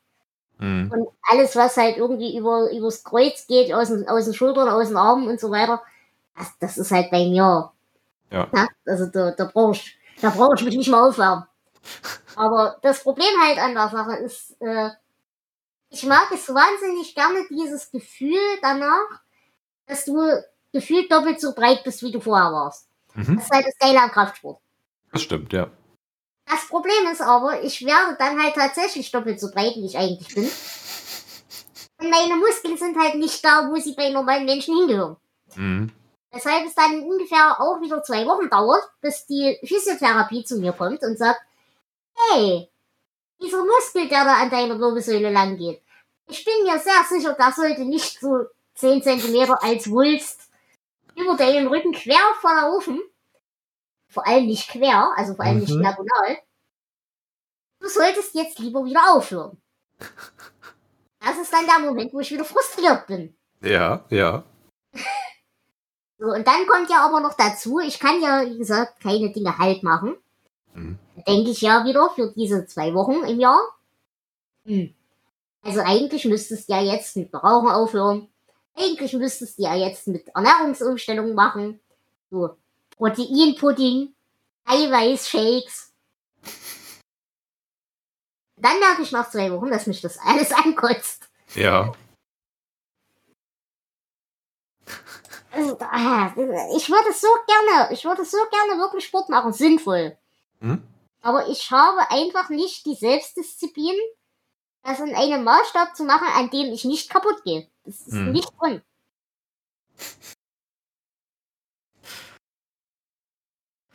Mhm. 0.58 0.90
Und 0.92 1.08
alles, 1.28 1.56
was 1.56 1.76
halt 1.76 1.96
irgendwie 1.96 2.36
über, 2.36 2.70
übers 2.70 3.02
Kreuz 3.02 3.46
geht, 3.48 3.72
aus 3.72 3.88
den, 3.88 4.08
aus 4.08 4.26
den 4.26 4.34
Schultern, 4.34 4.68
aus 4.68 4.88
den 4.88 4.96
Armen 4.96 5.26
und 5.28 5.40
so 5.40 5.50
weiter, 5.50 5.82
das, 6.36 6.58
das 6.60 6.78
ist 6.78 6.92
halt 6.92 7.10
bei 7.10 7.26
mir. 7.26 7.72
Ja. 8.30 8.48
Na, 8.52 8.68
also 8.86 9.06
da, 9.06 9.32
da 9.32 9.44
brauche 9.52 9.72
ich, 9.72 9.98
da 10.20 10.30
brauche 10.30 10.54
ich 10.56 10.64
mich 10.64 10.76
nicht 10.76 10.90
mal 10.90 11.08
aufwärmen. 11.08 11.44
Aber 12.36 12.76
das 12.82 13.02
Problem 13.02 13.34
halt 13.44 13.58
an 13.58 13.74
der 13.74 13.88
Sache 13.88 14.16
ist, 14.18 14.56
äh, 14.60 14.90
ich 15.92 16.04
mag 16.04 16.30
es 16.32 16.48
wahnsinnig 16.48 17.14
gerne, 17.14 17.46
dieses 17.50 17.90
Gefühl 17.90 18.40
danach, 18.62 19.20
dass 19.86 20.06
du 20.06 20.18
gefühlt 20.72 21.12
doppelt 21.12 21.40
so 21.40 21.54
breit 21.54 21.84
bist, 21.84 22.02
wie 22.02 22.10
du 22.10 22.20
vorher 22.20 22.50
warst. 22.50 22.88
Mhm. 23.14 23.36
Das 23.36 23.44
ist 23.44 23.50
halt 23.50 23.66
das 23.66 23.78
Geile 23.78 24.00
am 24.00 24.10
Kraftsport. 24.10 24.58
Das 25.12 25.22
stimmt, 25.22 25.52
ja. 25.52 25.70
Das 26.46 26.66
Problem 26.68 27.06
ist 27.12 27.20
aber, 27.20 27.62
ich 27.62 27.84
werde 27.84 28.16
dann 28.18 28.42
halt 28.42 28.54
tatsächlich 28.54 29.10
doppelt 29.10 29.38
so 29.38 29.50
breit, 29.50 29.74
wie 29.76 29.86
ich 29.86 29.98
eigentlich 29.98 30.34
bin. 30.34 30.50
Und 32.00 32.10
meine 32.10 32.36
Muskeln 32.36 32.78
sind 32.78 32.98
halt 32.98 33.16
nicht 33.16 33.44
da, 33.44 33.70
wo 33.70 33.76
sie 33.76 33.92
bei 33.92 34.08
normalen 34.08 34.46
Menschen 34.46 34.74
hingehören. 34.76 35.16
Mhm. 35.54 35.92
Weshalb 36.30 36.66
es 36.66 36.74
dann 36.74 37.02
ungefähr 37.02 37.60
auch 37.60 37.82
wieder 37.82 38.02
zwei 38.02 38.24
Wochen 38.26 38.48
dauert, 38.48 38.82
bis 39.02 39.26
die 39.26 39.58
Physiotherapie 39.62 40.42
zu 40.44 40.56
mir 40.56 40.72
kommt 40.72 41.02
und 41.02 41.18
sagt, 41.18 41.42
hey, 42.30 42.71
dieser 43.42 43.64
Muskel, 43.64 44.08
der 44.08 44.24
da 44.24 44.34
an 44.36 44.50
deiner 44.50 44.78
Wirbelsäule 44.78 45.30
lang 45.30 45.56
geht, 45.56 45.82
ich 46.28 46.44
bin 46.44 46.62
mir 46.64 46.78
sehr 46.78 47.02
sicher, 47.08 47.34
der 47.34 47.52
sollte 47.52 47.82
nicht 47.84 48.20
so 48.20 48.46
10 48.76 49.02
Zentimeter 49.02 49.62
als 49.62 49.90
Wulst 49.90 50.48
über 51.16 51.36
deinen 51.36 51.66
Rücken 51.66 51.92
quer 51.92 52.34
verlaufen. 52.40 53.00
Vor 54.08 54.26
allem 54.26 54.46
nicht 54.46 54.68
quer, 54.68 55.12
also 55.16 55.34
vor 55.34 55.44
allem 55.44 55.58
nicht 55.58 55.74
Mhm. 55.74 55.82
diagonal. 55.82 56.38
Du 57.80 57.88
solltest 57.88 58.34
jetzt 58.34 58.58
lieber 58.58 58.84
wieder 58.84 59.12
aufhören. 59.12 59.60
Das 61.20 61.38
ist 61.38 61.52
dann 61.52 61.66
der 61.66 61.80
Moment, 61.80 62.12
wo 62.12 62.20
ich 62.20 62.30
wieder 62.30 62.44
frustriert 62.44 63.06
bin. 63.06 63.36
Ja, 63.60 64.04
ja. 64.10 64.44
So, 66.18 66.26
und 66.26 66.46
dann 66.46 66.66
kommt 66.66 66.90
ja 66.90 67.04
aber 67.04 67.20
noch 67.20 67.34
dazu, 67.34 67.80
ich 67.80 67.98
kann 67.98 68.20
ja, 68.20 68.44
wie 68.46 68.58
gesagt, 68.58 69.00
keine 69.02 69.32
Dinge 69.32 69.56
halt 69.58 69.82
machen. 69.82 70.16
Mhm. 70.74 70.98
Denke 71.16 71.50
ich 71.50 71.60
ja 71.60 71.84
wieder 71.84 72.10
für 72.10 72.32
diese 72.32 72.66
zwei 72.66 72.94
Wochen 72.94 73.24
im 73.24 73.38
Jahr. 73.38 73.60
Hm. 74.64 74.94
Also 75.62 75.80
eigentlich 75.80 76.24
müsstest 76.24 76.68
du 76.68 76.72
ja 76.72 76.82
jetzt 76.82 77.16
mit 77.16 77.32
Rauchen 77.34 77.68
aufhören. 77.68 78.28
Eigentlich 78.74 79.12
müsstest 79.12 79.58
du 79.58 79.62
ja 79.62 79.74
jetzt 79.74 80.08
mit 80.08 80.28
Ernährungsumstellung 80.28 81.34
machen. 81.34 81.80
So, 82.30 82.56
Proteinpudding, 82.96 84.14
Eiweißshakes. 84.64 85.92
Dann 88.56 88.78
merke 88.78 89.02
ich 89.02 89.12
nach 89.12 89.28
zwei 89.30 89.52
Wochen, 89.52 89.70
dass 89.70 89.86
mich 89.86 90.00
das 90.00 90.18
alles 90.18 90.52
ankotzt. 90.64 91.28
Ja. 91.54 91.92
Also, 95.50 95.76
ah, 95.80 96.32
ich 96.76 96.88
würde 96.88 97.12
so 97.12 97.28
gerne, 97.46 97.92
ich 97.92 98.04
würde 98.04 98.24
so 98.24 98.38
gerne 98.50 98.80
wirklich 98.80 99.04
Sport 99.04 99.28
machen, 99.28 99.52
sinnvoll. 99.52 100.16
Mhm. 100.60 100.82
Aber 101.22 101.48
ich 101.48 101.70
habe 101.70 102.10
einfach 102.10 102.50
nicht 102.50 102.84
die 102.84 102.94
Selbstdisziplin, 102.96 103.96
das 104.82 104.98
in 105.00 105.14
einem 105.14 105.44
Maßstab 105.44 105.96
zu 105.96 106.04
machen, 106.04 106.26
an 106.34 106.50
dem 106.50 106.72
ich 106.72 106.84
nicht 106.84 107.08
kaputt 107.10 107.42
gehe. 107.44 107.70
Das 107.84 108.00
ist 108.00 108.12
Hm. 108.12 108.32
nicht 108.32 108.50
drin. 108.60 108.82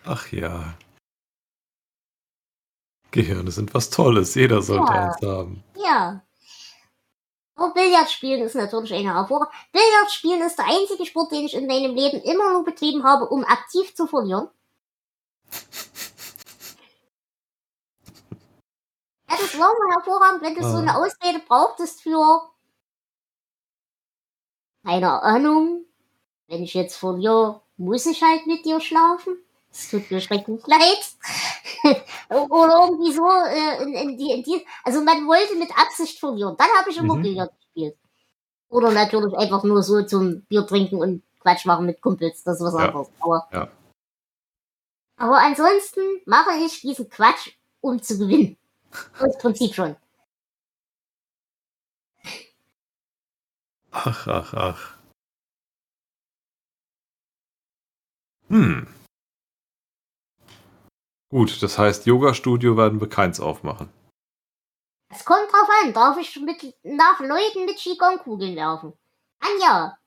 Ach 0.05 0.31
ja. 0.31 0.73
Gehirne 3.11 3.51
sind 3.51 3.73
was 3.73 3.89
Tolles. 3.89 4.35
Jeder 4.35 4.61
sollte 4.61 4.93
Ja. 4.93 5.07
eins 5.07 5.21
haben. 5.21 5.63
Ja. 5.75 6.21
Aber 7.55 7.73
Billard 7.73 8.11
spielen 8.11 8.41
ist 8.43 8.53
natürlich 8.55 8.93
eine 8.93 9.13
Hervorragende. 9.15 9.57
Billard 9.71 10.11
spielen 10.11 10.41
ist 10.41 10.57
der 10.59 10.65
einzige 10.67 11.05
Sport, 11.05 11.31
den 11.31 11.45
ich 11.45 11.55
in 11.55 11.65
meinem 11.65 11.95
Leben 11.95 12.21
immer 12.21 12.51
nur 12.53 12.63
betrieben 12.63 13.03
habe, 13.03 13.27
um 13.27 13.43
aktiv 13.43 13.95
zu 13.95 14.05
verlieren. 14.07 14.49
das 19.39 19.53
war 19.57 19.67
mal 19.79 19.95
hervorragend, 19.95 20.41
wenn 20.43 20.55
du 20.55 20.63
so 20.63 20.77
Ah. 20.77 20.79
eine 20.79 20.97
Ausrede 20.97 21.39
brauchtest 21.47 22.01
für, 22.01 22.41
keine 24.83 25.21
Ahnung, 25.21 25.85
wenn 26.47 26.63
ich 26.63 26.73
jetzt 26.73 26.97
verliere, 26.97 27.61
muss 27.77 28.05
ich 28.05 28.23
halt 28.23 28.47
mit 28.47 28.65
dir 28.65 28.79
schlafen. 28.81 29.37
Es 29.71 29.89
tut 29.89 30.09
mir 30.11 30.21
schrecklich 30.21 30.65
leid. 30.67 31.15
Oder 32.29 32.87
irgendwie 32.87 33.11
so, 33.13 33.25
äh, 33.29 33.83
in, 33.83 33.93
in 33.93 34.17
die, 34.17 34.31
in 34.31 34.43
die, 34.43 34.65
also 34.83 35.01
man 35.01 35.27
wollte 35.27 35.55
mit 35.55 35.71
Absicht 35.77 36.19
verlieren. 36.19 36.55
Dann 36.57 36.69
habe 36.79 36.89
ich 36.89 36.97
immer 36.97 37.17
Mhm. 37.17 37.23
Gespielt. 37.23 37.97
Oder 38.69 38.91
natürlich 38.91 39.35
einfach 39.37 39.63
nur 39.63 39.83
so 39.83 40.03
zum 40.03 40.41
Bier 40.43 40.65
trinken 40.67 40.97
und 41.01 41.23
Quatsch 41.41 41.65
machen 41.65 41.85
mit 41.87 42.01
Kumpels, 42.01 42.43
das 42.43 42.57
ist 42.57 42.63
was 42.65 42.75
Ja. 42.75 42.87
anderes. 42.87 43.09
Aber, 43.19 43.47
Ja. 43.53 43.69
aber 45.17 45.39
ansonsten 45.39 46.01
mache 46.25 46.57
ich 46.65 46.81
diesen 46.81 47.09
Quatsch, 47.09 47.51
um 47.81 48.01
zu 48.01 48.17
gewinnen. 48.17 48.57
Aus 49.19 49.37
Prinzip 49.37 49.73
schon. 49.73 49.95
Ach, 53.91 54.27
ach, 54.27 54.53
ach. 54.53 54.97
Hm. 58.49 58.87
Gut, 61.29 61.61
das 61.61 61.77
heißt, 61.77 62.05
Yoga-Studio 62.05 62.77
werden 62.77 63.01
wir 63.01 63.09
keins 63.09 63.39
aufmachen. 63.39 63.89
Es 65.09 65.25
kommt 65.25 65.51
drauf 65.51 65.69
an, 65.83 65.93
darf 65.93 66.17
ich 66.17 66.35
mit, 66.39 66.75
nach 66.83 67.19
Leuten 67.19 67.65
mit 67.65 67.77
Qigong-Kugeln 67.77 68.55
werfen? 68.55 68.93
Anja, 69.39 69.97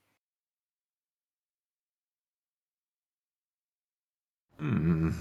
Hm. 4.61 5.15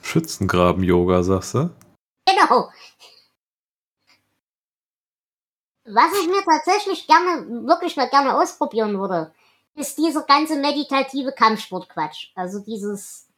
Schützengraben-Yoga, 0.00 1.22
sagst 1.22 1.54
du? 1.54 1.70
Genau. 2.48 2.70
Was 5.84 6.12
ich 6.20 6.28
mir 6.28 6.42
tatsächlich 6.44 7.06
gerne, 7.08 7.66
wirklich 7.66 7.96
mal 7.96 8.08
gerne 8.08 8.36
ausprobieren 8.36 8.98
würde, 8.98 9.32
ist 9.74 9.98
dieser 9.98 10.22
ganze 10.22 10.56
meditative 10.56 11.32
Kampfsportquatsch. 11.32 12.30
Also 12.36 12.60
dieses 12.60 13.28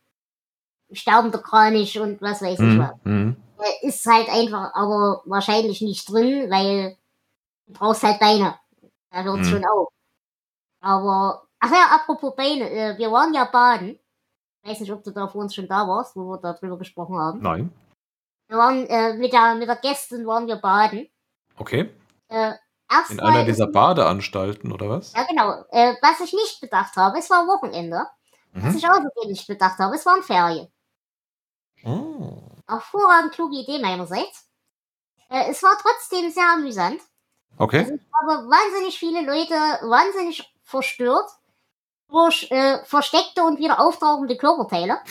sterbende 0.93 1.41
Kranich 1.41 1.99
und 1.99 2.21
was 2.21 2.43
weiß 2.43 2.59
ich 2.61 2.79
was. 2.79 2.91
Hm. 3.05 3.37
Hm. 3.37 3.37
Äh, 3.59 3.87
Ist 3.89 4.05
halt 4.07 4.29
einfach 4.29 4.75
aber 4.75 5.23
wahrscheinlich 5.25 5.81
nicht 5.81 6.11
drin, 6.11 6.51
weil 6.51 6.97
du 7.67 7.73
brauchst 7.73 8.03
halt 8.03 8.21
Beine. 8.21 8.59
Da 9.11 9.23
hört's 9.23 9.49
Mhm. 9.49 9.53
schon 9.53 9.65
auf. 9.65 9.89
Aber, 10.81 11.47
ach 11.61 11.71
ja, 11.71 11.87
apropos 11.95 12.35
Beine, 12.37 12.69
äh, 12.71 12.99
wir 12.99 13.11
waren 13.11 13.33
ja 13.33 13.45
baden. 13.47 13.99
Ich 14.63 14.71
weiß 14.71 14.81
nicht, 14.81 14.93
ob 14.93 15.03
du 15.03 15.13
da 15.13 15.29
vor 15.29 15.41
uns 15.43 15.55
schon 15.55 15.69
da 15.69 15.89
warst, 15.89 16.15
wo 16.15 16.25
wir 16.31 16.39
darüber 16.39 16.77
gesprochen 16.77 17.17
haben. 17.19 17.41
Nein. 17.41 17.73
Wir 18.49 18.59
waren, 18.59 18.87
äh, 18.87 19.15
mit 19.15 19.33
der, 19.33 19.55
mit 19.55 19.69
der 19.69 19.77
Gästin 19.77 20.27
waren 20.27 20.47
wir 20.47 20.57
baden. 20.57 21.09
Okay. 21.57 21.91
Äh, 22.29 22.53
In 23.11 23.21
einer 23.21 23.45
dieser 23.45 23.67
Badeanstalten, 23.67 24.73
oder 24.73 24.89
was? 24.89 25.13
Ja, 25.15 25.25
genau. 25.25 25.65
Äh, 25.71 25.95
was 26.03 26.21
ich 26.21 26.33
nicht 26.33 26.61
bedacht 26.61 26.97
habe, 26.97 27.19
es 27.19 27.31
war 27.31 27.47
Wochenende. 27.47 28.07
Mhm. 28.53 28.67
Was 28.67 28.77
ich 28.77 28.89
außerdem 28.89 29.29
nicht 29.29 29.47
bedacht 29.47 29.79
habe, 29.79 29.97
es 29.97 30.07
waren 30.07 30.23
Ferien. 30.23 30.69
Oh. 31.85 32.43
Hervorragend 32.69 33.33
kluge 33.33 33.57
Idee 33.57 33.79
meinerseits. 33.79 34.49
Äh, 35.29 35.51
es 35.51 35.63
war 35.63 35.77
trotzdem 35.81 36.31
sehr 36.31 36.49
amüsant. 36.55 37.01
Okay. 37.57 37.81
Also 37.81 37.95
ich 37.95 38.01
habe 38.21 38.49
wahnsinnig 38.49 38.99
viele 38.99 39.23
Leute 39.23 39.55
wahnsinnig 39.89 40.53
verstört 40.63 41.31
durch 42.09 42.51
äh, 42.51 42.85
versteckte 42.85 43.43
und 43.43 43.59
wieder 43.59 43.81
auftauchende 43.81 44.37
Körperteile. 44.37 44.99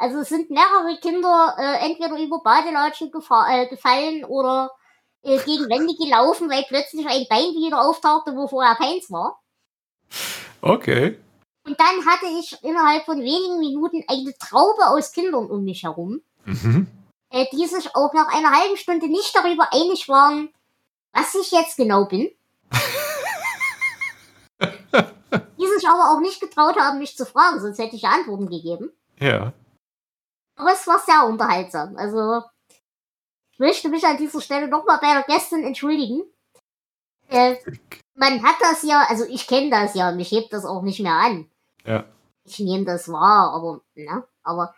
Also 0.00 0.20
es 0.20 0.30
sind 0.30 0.48
mehrere 0.48 0.98
Kinder 0.98 1.54
äh, 1.58 1.84
entweder 1.84 2.18
über 2.18 2.40
Badelatschen 2.42 3.08
äh, 3.08 3.68
gefallen 3.68 4.24
oder 4.24 4.70
äh, 5.22 5.36
gegen 5.40 5.68
Wände 5.68 5.94
gelaufen, 5.94 6.48
weil 6.48 6.64
plötzlich 6.66 7.06
ein 7.06 7.26
Bein 7.28 7.52
wieder 7.54 7.82
auftauchte, 7.82 8.34
wo 8.34 8.48
vorher 8.48 8.76
keins 8.76 9.10
war. 9.10 9.38
Okay. 10.62 11.18
Und 11.66 11.78
dann 11.78 12.06
hatte 12.06 12.24
ich 12.38 12.56
innerhalb 12.64 13.04
von 13.04 13.18
wenigen 13.18 13.58
Minuten 13.58 14.02
eine 14.08 14.32
Traube 14.38 14.86
aus 14.86 15.12
Kindern 15.12 15.50
um 15.50 15.64
mich 15.64 15.82
herum, 15.82 16.22
mhm. 16.46 16.86
äh, 17.28 17.44
die 17.52 17.66
sich 17.66 17.94
auch 17.94 18.14
nach 18.14 18.34
einer 18.34 18.52
halben 18.52 18.78
Stunde 18.78 19.06
nicht 19.06 19.36
darüber 19.36 19.68
einig 19.70 20.08
waren, 20.08 20.48
was 21.12 21.34
ich 21.34 21.50
jetzt 21.50 21.76
genau 21.76 22.06
bin. 22.06 22.30
die 25.58 25.66
sich 25.66 25.86
aber 25.86 26.12
auch 26.12 26.20
nicht 26.20 26.40
getraut 26.40 26.76
haben, 26.76 27.00
mich 27.00 27.18
zu 27.18 27.26
fragen, 27.26 27.60
sonst 27.60 27.78
hätte 27.78 27.96
ich 27.96 28.04
Antworten 28.04 28.48
gegeben. 28.48 28.90
Ja. 29.18 29.52
Aber 30.60 30.72
es 30.72 30.86
war 30.86 30.98
sehr 30.98 31.26
unterhaltsam. 31.26 31.96
Also, 31.96 32.42
ich 33.52 33.58
möchte 33.58 33.88
mich 33.88 34.04
an 34.04 34.18
dieser 34.18 34.42
Stelle 34.42 34.68
nochmal 34.68 34.98
bei 35.00 35.14
der 35.14 35.22
Gästin 35.22 35.64
entschuldigen. 35.64 36.22
Äh, 37.28 37.56
man 38.14 38.42
hat 38.42 38.56
das 38.60 38.82
ja, 38.82 39.06
also 39.08 39.24
ich 39.24 39.46
kenne 39.46 39.70
das 39.70 39.94
ja, 39.94 40.12
mich 40.12 40.30
hebt 40.30 40.52
das 40.52 40.66
auch 40.66 40.82
nicht 40.82 41.00
mehr 41.00 41.14
an. 41.14 41.50
Ja. 41.86 42.04
Ich 42.44 42.58
nehme 42.58 42.84
das 42.84 43.10
wahr, 43.10 43.54
aber, 43.54 43.80
ne, 43.94 44.24
aber 44.42 44.74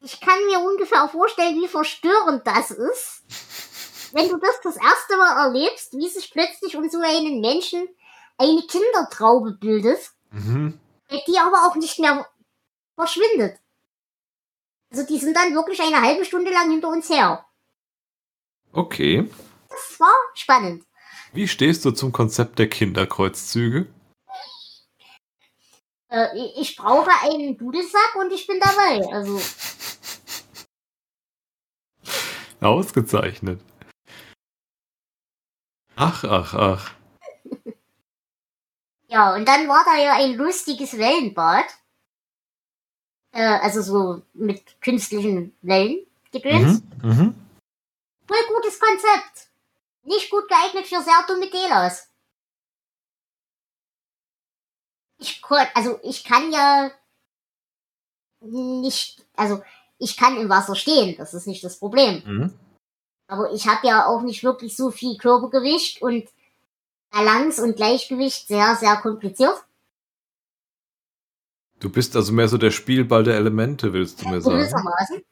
ich 0.00 0.20
kann 0.20 0.44
mir 0.46 0.58
ungefähr 0.58 1.08
vorstellen, 1.08 1.56
wie 1.62 1.68
verstörend 1.68 2.46
das 2.46 2.70
ist, 2.70 3.22
wenn 4.12 4.28
du 4.28 4.36
das 4.36 4.60
das 4.62 4.76
erste 4.76 5.16
Mal 5.16 5.46
erlebst, 5.46 5.94
wie 5.94 6.08
sich 6.08 6.30
plötzlich 6.30 6.76
um 6.76 6.88
so 6.90 7.00
einen 7.00 7.40
Menschen 7.40 7.88
eine 8.36 8.62
Kindertraube 8.62 9.52
bildet, 9.52 10.10
mhm. 10.30 10.78
die 11.10 11.38
aber 11.38 11.68
auch 11.68 11.76
nicht 11.76 11.98
mehr 11.98 12.26
verschwindet. 12.96 13.58
Also 14.94 15.08
die 15.08 15.18
sind 15.18 15.36
dann 15.36 15.52
wirklich 15.56 15.80
eine 15.80 16.00
halbe 16.00 16.24
Stunde 16.24 16.52
lang 16.52 16.70
hinter 16.70 16.88
uns 16.88 17.10
her. 17.10 17.44
Okay. 18.70 19.28
Das 19.68 19.98
war 19.98 20.14
spannend. 20.34 20.84
Wie 21.32 21.48
stehst 21.48 21.84
du 21.84 21.90
zum 21.90 22.12
Konzept 22.12 22.60
der 22.60 22.68
Kinderkreuzzüge? 22.68 23.92
Äh, 26.10 26.28
ich 26.60 26.76
brauche 26.76 27.10
einen 27.22 27.58
Dudelsack 27.58 28.14
und 28.20 28.32
ich 28.32 28.46
bin 28.46 28.60
dabei. 28.60 29.04
Also. 29.12 29.40
Ausgezeichnet. 32.60 33.60
Ach, 35.96 36.22
ach, 36.22 36.54
ach. 36.54 36.94
ja, 39.08 39.34
und 39.34 39.48
dann 39.48 39.66
war 39.66 39.84
da 39.84 39.96
ja 39.96 40.14
ein 40.14 40.34
lustiges 40.34 40.96
Wellenbad. 40.96 41.66
Äh, 43.34 43.58
also 43.60 43.82
so 43.82 44.22
mit 44.32 44.80
künstlichen 44.80 45.56
Wellen 45.60 46.06
gedöns. 46.30 46.82
Mhm, 47.02 47.08
mhm. 47.08 47.34
Voll 48.28 48.54
gutes 48.54 48.78
Konzept. 48.78 49.48
Nicht 50.04 50.30
gut 50.30 50.48
geeignet 50.48 50.86
für 50.86 51.02
sehr 51.02 51.24
dumme 51.26 51.50
Delos. 51.50 52.06
Ich 55.18 55.42
also 55.74 55.98
ich 56.02 56.22
kann 56.22 56.52
ja 56.52 56.90
nicht, 58.40 59.26
also 59.34 59.62
ich 59.98 60.16
kann 60.16 60.36
im 60.36 60.48
Wasser 60.48 60.76
stehen, 60.76 61.16
das 61.16 61.34
ist 61.34 61.46
nicht 61.46 61.64
das 61.64 61.78
Problem. 61.78 62.22
Mhm. 62.24 62.58
Aber 63.26 63.52
ich 63.52 63.66
habe 63.66 63.86
ja 63.86 64.06
auch 64.06 64.22
nicht 64.22 64.44
wirklich 64.44 64.76
so 64.76 64.90
viel 64.90 65.16
Körpergewicht 65.16 66.02
und 66.02 66.28
Balance 67.10 67.62
und 67.62 67.76
Gleichgewicht 67.76 68.46
sehr, 68.46 68.76
sehr 68.76 68.96
kompliziert. 68.98 69.64
Du 71.84 71.90
bist 71.90 72.16
also 72.16 72.32
mehr 72.32 72.48
so 72.48 72.56
der 72.56 72.70
Spielball 72.70 73.24
der 73.24 73.34
Elemente, 73.34 73.92
willst 73.92 74.22
du 74.22 74.28
mir 74.30 74.40
sagen? 74.40 74.56
Gewissermaßen. 74.56 75.22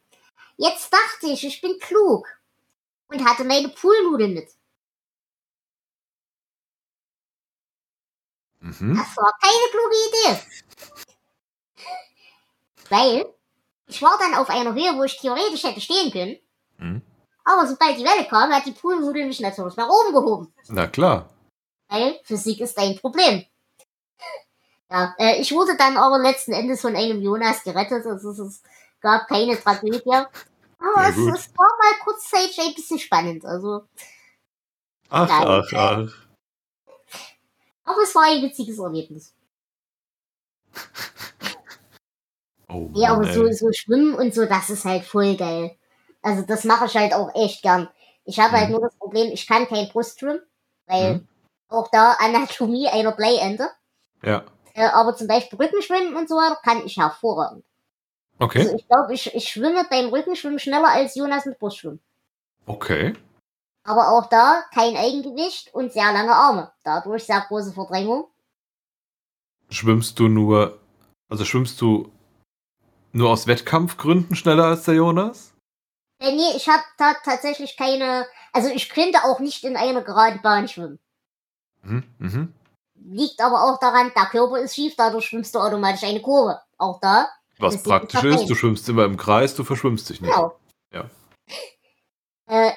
Jetzt 0.58 0.92
dachte 0.92 1.28
ich, 1.32 1.46
ich 1.46 1.62
bin 1.62 1.78
klug 1.78 2.28
und 3.08 3.24
hatte 3.24 3.44
meine 3.44 3.70
Poolnudel 3.70 4.28
mit. 4.28 4.50
Mhm. 8.60 8.94
Das 8.94 9.16
war 9.16 9.32
keine 9.40 9.70
kluge 9.70 9.96
Idee. 10.08 10.40
Weil 12.90 13.34
ich 13.86 14.02
war 14.02 14.18
dann 14.18 14.34
auf 14.34 14.50
einer 14.50 14.74
Höhe, 14.74 14.94
wo 14.94 15.04
ich 15.04 15.18
theoretisch 15.18 15.64
hätte 15.64 15.80
stehen 15.80 16.12
können. 16.12 16.36
Mhm. 16.76 17.00
Aber 17.44 17.66
sobald 17.66 17.96
die 17.96 18.04
Welle 18.04 18.28
kam, 18.28 18.52
hat 18.52 18.66
die 18.66 18.72
Poolnudel 18.72 19.24
mich 19.24 19.40
natürlich 19.40 19.76
nach 19.76 19.88
oben 19.88 20.12
gehoben. 20.12 20.54
Na 20.68 20.86
klar. 20.86 21.30
Weil 21.88 22.20
Physik 22.24 22.60
ist 22.60 22.76
ein 22.76 22.98
Problem. 22.98 23.46
Ja, 24.92 25.14
äh, 25.18 25.40
ich 25.40 25.50
wurde 25.52 25.74
dann 25.74 25.96
aber 25.96 26.18
letzten 26.18 26.52
Endes 26.52 26.82
von 26.82 26.94
einem 26.94 27.22
Jonas 27.22 27.64
gerettet. 27.64 28.04
Also 28.04 28.30
es 28.30 28.62
gab 29.00 29.26
keine 29.26 29.58
Tragödie. 29.58 30.02
Aber 30.04 31.08
es, 31.08 31.16
es, 31.16 31.48
war 31.56 31.70
mal 31.78 32.04
kurzzeitig 32.04 32.60
ein 32.60 32.74
bisschen 32.74 32.98
spannend. 32.98 33.46
Also. 33.46 33.84
Ach, 35.08 35.28
nein. 35.28 35.46
ach, 35.48 35.72
ach. 35.72 36.22
Aber 37.84 38.02
es 38.02 38.14
war 38.14 38.24
ein 38.24 38.42
witziges 38.42 38.78
Erlebnis. 38.78 39.34
Oh 42.68 42.88
Mann, 42.88 42.94
ja, 42.94 43.12
aber 43.12 43.32
so, 43.32 43.50
so 43.50 43.72
Schwimmen 43.72 44.14
und 44.14 44.34
so, 44.34 44.44
das 44.44 44.68
ist 44.68 44.84
halt 44.84 45.04
voll 45.04 45.36
geil. 45.36 45.74
Also 46.20 46.42
das 46.42 46.64
mache 46.64 46.84
ich 46.84 46.96
halt 46.96 47.14
auch 47.14 47.34
echt 47.34 47.62
gern. 47.62 47.88
Ich 48.24 48.38
habe 48.38 48.52
halt 48.52 48.68
mhm. 48.68 48.72
halt 48.74 48.80
nur 48.80 48.80
das 48.82 48.96
Problem, 48.96 49.32
ich 49.32 49.46
kann 49.46 49.66
kein 49.66 49.88
Brustschwimmen, 49.88 50.42
weil 50.86 51.14
mhm. 51.14 51.28
auch 51.68 51.88
da 51.90 52.12
Anatomie 52.12 52.88
einer 52.88 53.12
Bleiende. 53.12 53.70
Ja. 54.22 54.44
Äh, 54.74 54.86
aber 54.86 55.16
zum 55.16 55.26
Beispiel 55.26 55.58
Rückenschwimmen 55.58 56.14
und 56.16 56.28
so 56.28 56.36
weiter 56.36 56.58
kann 56.62 56.84
ich 56.84 56.96
hervorragend. 56.96 57.64
Okay. 58.38 58.60
Also 58.60 58.76
ich 58.76 58.88
glaube, 58.88 59.14
ich, 59.14 59.34
ich 59.34 59.48
schwimme 59.48 59.84
beim 59.88 60.08
Rückenschwimmen 60.08 60.58
schneller 60.58 60.88
als 60.88 61.14
Jonas 61.14 61.46
mit 61.46 61.58
Brustschwimmen. 61.58 62.00
Okay. 62.66 63.14
Aber 63.84 64.10
auch 64.10 64.28
da 64.28 64.64
kein 64.72 64.96
Eigengewicht 64.96 65.74
und 65.74 65.92
sehr 65.92 66.12
lange 66.12 66.34
Arme. 66.34 66.72
Dadurch 66.84 67.24
sehr 67.24 67.40
große 67.40 67.72
Verdrängung. 67.72 68.26
Schwimmst 69.70 70.18
du 70.18 70.28
nur, 70.28 70.78
also 71.28 71.44
schwimmst 71.44 71.80
du 71.80 72.12
nur 73.12 73.30
aus 73.30 73.46
Wettkampfgründen 73.46 74.36
schneller 74.36 74.64
als 74.64 74.84
der 74.84 74.94
Jonas? 74.94 75.54
Äh, 76.20 76.32
nee, 76.32 76.56
ich 76.56 76.68
habe 76.68 76.82
da 76.98 77.14
tatsächlich 77.24 77.76
keine, 77.76 78.26
also 78.52 78.68
ich 78.68 78.88
könnte 78.88 79.24
auch 79.24 79.40
nicht 79.40 79.64
in 79.64 79.76
einer 79.76 80.02
geraden 80.02 80.40
Bahn 80.42 80.68
schwimmen. 80.68 80.98
Mhm, 81.82 82.04
mhm. 82.18 82.54
Liegt 83.04 83.40
aber 83.40 83.64
auch 83.64 83.78
daran, 83.78 84.12
der 84.14 84.26
Körper 84.26 84.58
ist 84.58 84.74
schief, 84.74 84.94
dadurch 84.96 85.26
schwimmst 85.26 85.54
du 85.54 85.58
automatisch 85.58 86.04
eine 86.04 86.22
Kurve. 86.22 86.60
Auch 86.78 87.00
da. 87.00 87.28
Was 87.58 87.82
praktisch 87.82 88.22
ist, 88.24 88.46
du 88.46 88.54
schwimmst 88.54 88.88
immer 88.88 89.04
im 89.04 89.16
Kreis, 89.16 89.54
du 89.54 89.64
verschwimmst 89.64 90.08
dich 90.10 90.20
nicht. 90.20 90.32
Genau. 90.32 90.58
Ja. 90.92 91.10
Äh, 92.46 92.72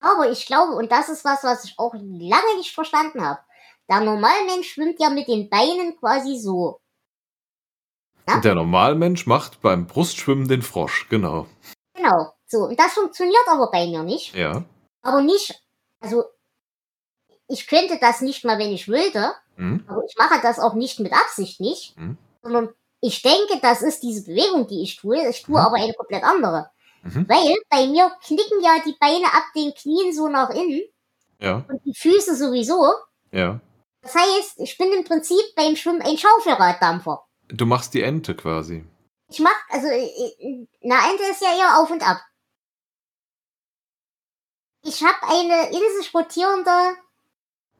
aber 0.00 0.30
ich 0.30 0.46
glaube, 0.46 0.72
und 0.72 0.90
das 0.90 1.08
ist 1.08 1.24
was, 1.24 1.44
was 1.44 1.64
ich 1.64 1.78
auch 1.78 1.94
lange 1.94 2.56
nicht 2.56 2.74
verstanden 2.74 3.24
habe. 3.24 3.40
Der 3.88 4.00
Normalmensch 4.00 4.72
schwimmt 4.72 5.00
ja 5.00 5.10
mit 5.10 5.28
den 5.28 5.50
Beinen 5.50 5.98
quasi 5.98 6.38
so. 6.38 6.80
Ja? 8.28 8.38
Der 8.40 8.54
Normalmensch 8.54 9.26
macht 9.26 9.60
beim 9.60 9.86
Brustschwimmen 9.86 10.48
den 10.48 10.62
Frosch, 10.62 11.08
genau. 11.08 11.46
Genau. 11.94 12.32
So, 12.46 12.66
und 12.66 12.78
das 12.78 12.92
funktioniert 12.92 13.46
aber 13.48 13.70
bei 13.70 13.86
mir 13.86 14.02
nicht. 14.02 14.34
Ja. 14.34 14.64
Aber 15.02 15.22
nicht, 15.22 15.60
also 16.00 16.24
ich 17.48 17.66
könnte 17.66 17.98
das 18.00 18.20
nicht 18.20 18.44
mal, 18.44 18.58
wenn 18.58 18.72
ich 18.72 18.88
wollte, 18.88 19.34
mhm. 19.60 19.84
aber 19.86 20.02
ich 20.06 20.16
mache 20.16 20.40
das 20.42 20.58
auch 20.58 20.74
nicht 20.74 21.00
mit 21.00 21.12
Absicht 21.12 21.60
nicht, 21.60 21.96
mhm. 21.98 22.18
sondern 22.42 22.70
ich 23.00 23.22
denke, 23.22 23.58
das 23.62 23.82
ist 23.82 24.02
diese 24.02 24.24
Bewegung, 24.24 24.66
die 24.66 24.82
ich 24.82 24.96
tue. 24.96 25.28
Ich 25.28 25.42
tue 25.42 25.58
mhm. 25.58 25.66
aber 25.66 25.76
eine 25.76 25.94
komplett 25.94 26.22
andere. 26.22 26.70
Mhm. 27.02 27.26
Weil 27.28 27.54
bei 27.70 27.86
mir 27.86 28.10
knicken 28.22 28.62
ja 28.62 28.78
die 28.84 28.96
Beine 29.00 29.26
ab 29.26 29.44
den 29.54 29.72
Knien 29.74 30.12
so 30.12 30.28
nach 30.28 30.50
innen. 30.50 30.82
Ja. 31.40 31.64
Und 31.68 31.84
die 31.84 31.94
Füße 31.94 32.36
sowieso. 32.36 32.92
Ja. 33.32 33.60
Das 34.02 34.14
heißt, 34.14 34.60
ich 34.60 34.76
bin 34.76 34.92
im 34.92 35.04
Prinzip 35.04 35.42
beim 35.56 35.76
Schwimmen 35.76 36.02
ein 36.02 36.18
Schaufelraddampfer. 36.18 37.26
Du 37.48 37.66
machst 37.66 37.94
die 37.94 38.02
Ente 38.02 38.34
quasi. 38.34 38.84
Ich 39.30 39.40
mach, 39.40 39.50
also, 39.70 39.86
äh, 39.86 40.06
äh, 40.06 40.66
na, 40.82 41.10
Ente 41.10 41.24
ist 41.30 41.42
ja 41.42 41.56
eher 41.56 41.78
auf 41.78 41.90
und 41.90 42.06
ab. 42.06 42.20
Ich 44.82 45.02
habe 45.02 45.18
eine 45.22 45.68
in 45.70 46.00
sich 46.00 46.12
rotierende 46.14 46.96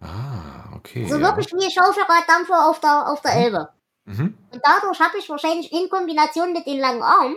Ah, 0.01 0.50
okay. 0.81 1.07
So 1.07 1.17
ja. 1.17 1.23
wirklich 1.23 1.53
wie 1.53 1.71
Schaufelraddampfer 1.71 2.69
auf 2.69 2.81
der, 2.81 3.09
auf 3.09 3.21
der 3.21 3.35
mhm. 3.35 3.41
Elbe. 3.43 3.69
Mhm. 4.05 4.39
Und 4.53 4.61
dadurch 4.65 5.01
habe 5.01 5.19
ich 5.19 5.29
wahrscheinlich 5.29 5.73
in 5.73 5.89
Kombination 5.89 6.53
mit 6.53 6.67
den 6.67 6.81
langen 6.81 7.03
Armen 7.03 7.37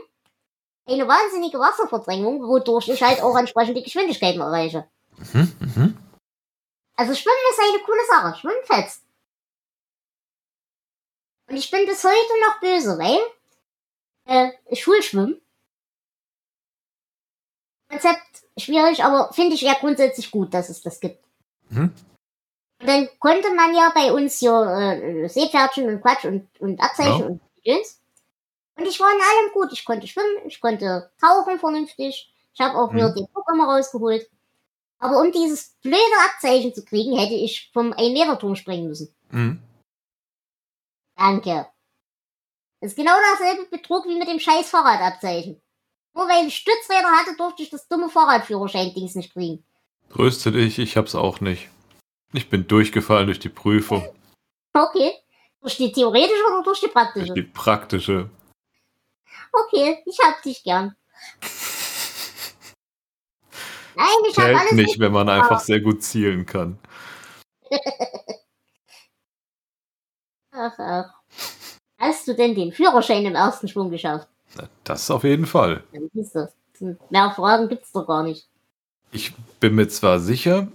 eine 0.86 1.08
wahnsinnige 1.08 1.60
Wasserverdrängung, 1.60 2.48
wodurch 2.48 2.90
ich 2.90 3.02
halt 3.02 3.22
auch 3.22 3.38
entsprechende 3.38 3.82
Geschwindigkeiten 3.82 4.42
erreiche. 4.42 4.88
Mhm, 5.18 5.56
mhm. 5.60 5.98
Also 6.96 7.16
Schwimmen 7.16 7.36
ist 7.52 7.60
eine 7.60 7.84
coole 7.84 8.06
Sache. 8.10 8.40
Schwimmen 8.40 8.66
fetzt. 8.66 9.04
Und 11.50 11.56
ich 11.56 11.70
bin 11.70 11.86
bis 11.86 12.04
heute 12.04 12.16
noch 12.48 12.60
böse, 12.60 12.98
weil 12.98 13.20
äh, 14.26 14.76
Schulschwimmen. 14.76 15.40
Konzept 17.90 18.44
schwierig, 18.58 19.04
aber 19.04 19.32
finde 19.34 19.56
ich 19.56 19.62
ja 19.62 19.74
grundsätzlich 19.74 20.32
gut, 20.32 20.54
dass 20.54 20.70
es 20.70 20.82
das 20.82 21.00
gibt. 21.00 21.24
Mhm. 21.70 21.94
Und 22.84 22.90
dann 22.90 23.08
konnte 23.20 23.50
man 23.54 23.74
ja 23.74 23.94
bei 23.96 24.12
uns 24.12 24.40
hier 24.40 24.52
äh, 24.52 25.30
Seepferdchen 25.30 25.88
und 25.88 26.02
Quatsch 26.02 26.26
und, 26.26 26.50
und 26.60 26.82
Abzeichen 26.82 27.20
Ja. 27.22 27.26
und 27.28 27.42
Gedöns. 27.64 28.02
Und 28.76 28.86
ich 28.86 29.00
war 29.00 29.08
in 29.10 29.22
allem 29.22 29.54
gut. 29.54 29.72
Ich 29.72 29.86
konnte 29.86 30.06
schwimmen, 30.06 30.46
ich 30.48 30.60
konnte 30.60 31.10
tauchen 31.22 31.60
vernünftig. 31.60 32.30
Ich 32.54 32.60
habe 32.60 32.78
auch 32.78 32.92
Mhm. 32.92 32.98
mir 32.98 33.10
den 33.14 33.26
Druck 33.34 33.46
immer 33.54 33.74
rausgeholt. 33.74 34.30
Aber 35.00 35.22
um 35.22 35.32
dieses 35.32 35.76
blöde 35.82 35.98
Abzeichen 36.26 36.74
zu 36.74 36.84
kriegen, 36.84 37.18
hätte 37.18 37.34
ich 37.36 37.70
vom 37.74 37.94
1-Meter-Turm 37.94 38.58
springen 38.58 38.90
müssen. 38.90 39.16
Mhm. 39.32 39.62
Danke. 41.16 41.68
Das 42.82 42.92
ist 42.92 42.98
genau 42.98 43.14
dasselbe 43.32 43.66
Betrug 43.70 44.06
wie 44.08 44.18
mit 44.20 44.28
dem 44.28 44.40
scheiß 44.42 44.70
Fahrradabzeichen. 44.70 45.62
Nur 46.16 46.28
weil 46.28 46.48
ich 46.48 46.56
Stützräder 46.58 47.10
hatte, 47.12 47.36
durfte 47.38 47.64
ich 47.64 47.70
das 47.70 47.88
dumme 47.88 48.10
Fahrradführerschein-Dings 48.10 49.16
nicht 49.16 49.32
kriegen. 49.32 49.64
Tröste 50.10 50.52
dich, 50.52 50.78
ich 50.80 50.98
hab's 50.98 51.16
auch 51.16 51.40
nicht. 51.40 51.70
Ich 52.34 52.50
bin 52.50 52.68
durchgefallen 52.68 53.28
durch 53.28 53.40
die 53.40 53.50
Prüfung, 53.50 54.08
Okay. 54.76 55.12
Durch 55.62 55.78
die 55.78 55.92
theoretische 55.92 56.44
oder 56.52 56.64
durch 56.64 56.80
die 56.80 56.88
durch 56.88 56.94
praktische? 56.94 57.34
die 57.34 57.44
praktische. 57.44 58.30
Okay, 59.54 60.00
ich 60.06 60.18
hab 60.22 60.42
dich 60.42 60.64
gern. 60.64 60.96
Nein, 63.96 64.08
ich 64.28 64.38
hab 64.38 64.46
alles 64.46 64.72
nicht, 64.74 65.00
wenn 65.00 65.12
man 65.12 65.30
einfach 65.30 65.60
sehr 65.60 65.80
gut 65.80 66.04
zielen 66.04 66.46
kann. 66.46 66.80
Ach, 70.56 70.78
ach. 70.78 71.14
Hast 71.98 72.28
du 72.28 72.36
denn 72.36 72.54
den 72.54 72.72
Führerschein 72.72 73.26
im 73.26 73.34
ersten 73.34 73.68
Schwung 73.68 73.90
geschafft? 73.90 74.28
Na, 74.56 74.70
Das 74.84 75.10
auf 75.10 75.24
jeden 75.24 75.48
Fall. 75.48 75.84
Mehr 77.10 77.32
Fragen 77.32 77.70
gibt's 77.70 77.92
doch 77.92 78.06
gar 78.06 78.22
nicht. 78.22 78.48
Ich 79.12 79.34
bin 79.60 79.74
mir 79.74 79.88
zwar 79.88 80.20
sicher, 80.20 80.68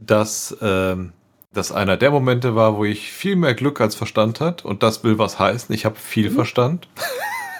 dass 0.00 0.56
ähm, 0.60 1.12
das 1.52 1.72
einer 1.72 1.96
der 1.96 2.10
Momente 2.10 2.54
war, 2.54 2.76
wo 2.76 2.84
ich 2.84 3.12
viel 3.12 3.36
mehr 3.36 3.54
Glück 3.54 3.80
als 3.80 3.94
Verstand 3.94 4.40
hat 4.40 4.64
und 4.64 4.82
das 4.82 5.04
will 5.04 5.18
was 5.18 5.38
heißen. 5.38 5.74
Ich 5.74 5.84
habe 5.84 5.96
viel 5.96 6.30
Mhm. 6.30 6.34
Verstand. 6.34 6.88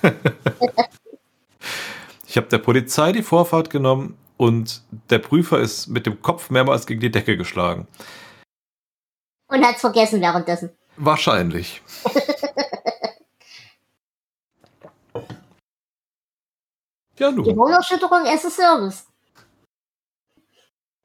ich 2.26 2.36
habe 2.36 2.48
der 2.48 2.58
Polizei 2.58 3.12
die 3.12 3.22
Vorfahrt 3.22 3.70
genommen 3.70 4.16
und 4.36 4.82
der 5.10 5.18
Prüfer 5.18 5.60
ist 5.60 5.88
mit 5.88 6.06
dem 6.06 6.22
Kopf 6.22 6.50
mehrmals 6.50 6.86
gegen 6.86 7.00
die 7.00 7.10
Decke 7.10 7.36
geschlagen. 7.36 7.86
Und 9.48 9.64
hat's 9.64 9.80
vergessen 9.80 10.20
währenddessen. 10.20 10.70
Wahrscheinlich. 10.96 11.82
ja, 17.18 17.30
Die 17.30 17.36
nun. 17.36 17.56
Wohnerschütterung 17.56 18.24
ist 18.26 18.44
ein 18.44 18.50
Service. 18.50 19.09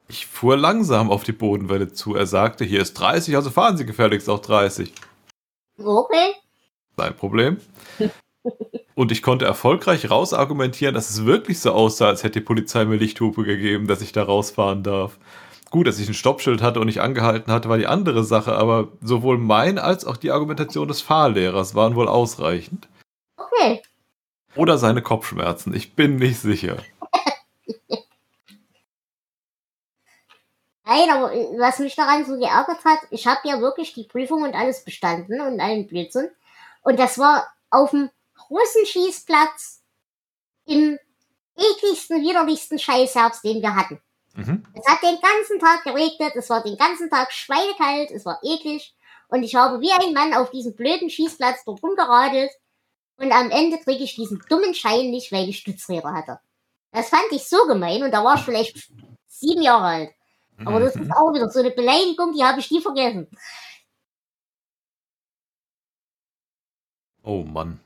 Ich 0.07 0.27
fuhr 0.27 0.55
langsam 0.55 1.09
auf 1.09 1.23
die 1.23 1.31
Bodenwelle 1.31 1.91
zu. 1.91 2.15
Er 2.15 2.27
sagte, 2.27 2.63
hier 2.63 2.81
ist 2.81 2.93
30, 2.93 3.35
also 3.35 3.49
fahren 3.49 3.77
Sie 3.77 3.85
gefälligst 3.85 4.29
auch 4.29 4.39
30. 4.39 4.93
Okay. 5.77 6.33
Sein 6.95 7.15
Problem. 7.15 7.57
Und 8.95 9.11
ich 9.11 9.21
konnte 9.21 9.45
erfolgreich 9.45 10.09
rausargumentieren, 10.09 10.93
dass 10.95 11.09
es 11.09 11.25
wirklich 11.25 11.59
so 11.59 11.71
aussah, 11.71 12.07
als 12.07 12.23
hätte 12.23 12.39
die 12.39 12.45
Polizei 12.45 12.85
mir 12.85 12.95
Lichthupe 12.95 13.43
gegeben, 13.43 13.87
dass 13.87 14.01
ich 14.01 14.11
da 14.13 14.23
rausfahren 14.23 14.83
darf. 14.83 15.17
Gut, 15.69 15.87
dass 15.87 15.99
ich 15.99 16.07
ein 16.07 16.13
Stoppschild 16.13 16.61
hatte 16.61 16.79
und 16.79 16.85
nicht 16.85 17.01
angehalten 17.01 17.51
hatte, 17.51 17.67
war 17.67 17.77
die 17.77 17.87
andere 17.87 18.23
Sache, 18.23 18.55
aber 18.55 18.89
sowohl 19.01 19.37
mein 19.37 19.77
als 19.79 20.05
auch 20.05 20.15
die 20.15 20.31
Argumentation 20.31 20.87
des 20.87 21.01
Fahrlehrers 21.01 21.75
waren 21.75 21.95
wohl 21.95 22.07
ausreichend. 22.07 22.87
Okay. 23.35 23.81
Oder 24.55 24.77
seine 24.77 25.01
Kopfschmerzen, 25.01 25.73
ich 25.75 25.95
bin 25.95 26.15
nicht 26.15 26.39
sicher. 26.39 26.77
Nein, 30.85 31.09
aber 31.09 31.31
was 31.57 31.79
mich 31.79 31.95
daran 31.95 32.25
so 32.25 32.37
geärgert 32.37 32.85
hat, 32.85 32.99
ich 33.09 33.25
habe 33.25 33.47
ja 33.47 33.59
wirklich 33.59 33.93
die 33.93 34.03
Prüfung 34.03 34.43
und 34.43 34.53
alles 34.53 34.83
bestanden 34.83 35.41
und 35.41 35.59
allen 35.59 35.87
Blödsinn. 35.87 36.29
Und 36.83 36.99
das 36.99 37.17
war 37.17 37.47
auf 37.71 37.89
dem 37.89 38.11
Russenschießplatz 38.49 39.81
im 40.65 40.99
ekligsten, 41.57 42.21
widerlichsten 42.21 42.77
Scheißherbst, 42.77 43.43
den 43.43 43.63
wir 43.63 43.75
hatten. 43.75 43.99
Mhm. 44.35 44.63
Es 44.73 44.85
hat 44.85 45.01
den 45.01 45.17
ganzen 45.19 45.59
Tag 45.59 45.83
geregnet, 45.83 46.35
es 46.35 46.49
war 46.49 46.61
den 46.61 46.77
ganzen 46.77 47.09
Tag 47.09 47.31
schweinekalt, 47.31 48.11
es 48.11 48.25
war 48.25 48.39
eklig. 48.43 48.95
Und 49.27 49.41
ich 49.41 49.55
habe 49.55 49.81
wie 49.81 49.91
ein 49.91 50.13
Mann 50.13 50.35
auf 50.35 50.51
diesem 50.51 50.75
blöden 50.75 51.09
Schießplatz 51.09 51.63
dort 51.65 51.81
rumgeradelt. 51.81 52.51
Und 53.17 53.31
am 53.31 53.49
Ende 53.49 53.79
kriege 53.79 54.03
ich 54.03 54.15
diesen 54.15 54.43
dummen 54.49 54.75
Schein 54.75 55.09
nicht, 55.09 55.31
weil 55.31 55.49
ich 55.49 55.59
Stützräder 55.59 56.13
hatte. 56.13 56.39
Das 56.91 57.09
fand 57.09 57.31
ich 57.31 57.47
so 57.47 57.65
gemein 57.65 58.03
und 58.03 58.11
da 58.11 58.23
war 58.23 58.35
ich 58.35 58.41
vielleicht 58.41 58.91
sieben 59.27 59.61
Jahre 59.61 59.85
alt. 59.85 60.09
Aber 60.63 60.79
das 60.79 60.95
ist 60.95 61.11
auch 61.11 61.33
wieder 61.33 61.49
so 61.49 61.59
eine 61.59 61.71
Beleidigung, 61.71 62.33
die 62.33 62.43
habe 62.43 62.59
ich 62.59 62.71
nie 62.71 62.81
vergessen. 62.81 63.27
Oh 67.23 67.43
Mann. 67.43 67.79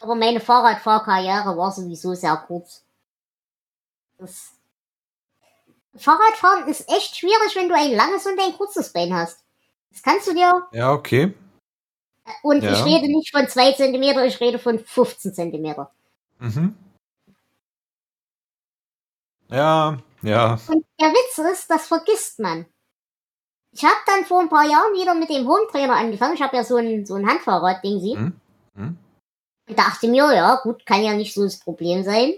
Aber 0.00 0.14
meine 0.14 0.40
Fahrradfahrkarriere 0.40 1.56
war 1.56 1.72
sowieso 1.72 2.14
sehr 2.14 2.36
kurz. 2.36 2.84
Das 4.18 4.52
Fahrradfahren 5.94 6.68
ist 6.68 6.88
echt 6.88 7.16
schwierig, 7.16 7.54
wenn 7.54 7.68
du 7.68 7.74
ein 7.76 7.92
langes 7.92 8.26
und 8.26 8.38
ein 8.40 8.52
kurzes 8.54 8.92
Bein 8.92 9.14
hast. 9.14 9.44
Das 9.90 10.02
kannst 10.02 10.26
du 10.26 10.34
dir. 10.34 10.66
Ja, 10.72 10.92
okay. 10.92 11.34
Und 12.42 12.62
Ja. 12.62 12.72
ich 12.72 12.84
rede 12.84 13.06
nicht 13.06 13.30
von 13.30 13.48
2 13.48 13.72
cm, 13.72 14.02
ich 14.26 14.40
rede 14.40 14.58
von 14.58 14.78
15 14.78 15.34
cm. 15.34 15.86
Mhm. 16.38 16.76
Ja, 19.52 19.98
ja. 20.22 20.58
Und 20.68 20.86
der 20.98 21.08
Witz 21.10 21.38
ist, 21.52 21.70
das 21.70 21.86
vergisst 21.86 22.38
man. 22.38 22.66
Ich 23.70 23.84
habe 23.84 23.96
dann 24.06 24.24
vor 24.24 24.40
ein 24.40 24.48
paar 24.48 24.64
Jahren 24.64 24.94
wieder 24.94 25.14
mit 25.14 25.28
dem 25.28 25.46
Hometrainer 25.46 25.96
angefangen. 25.96 26.34
Ich 26.34 26.42
habe 26.42 26.56
ja 26.56 26.64
so 26.64 26.76
ein, 26.76 27.04
so 27.04 27.14
ein 27.14 27.26
Handfahrrad-Ding, 27.26 28.00
sie. 28.00 28.16
Hm? 28.16 28.40
Hm? 28.74 28.98
Und 29.68 29.78
dachte 29.78 30.08
mir, 30.08 30.32
ja, 30.34 30.56
gut, 30.62 30.86
kann 30.86 31.02
ja 31.02 31.12
nicht 31.14 31.34
so 31.34 31.44
das 31.44 31.58
Problem 31.58 32.02
sein. 32.02 32.34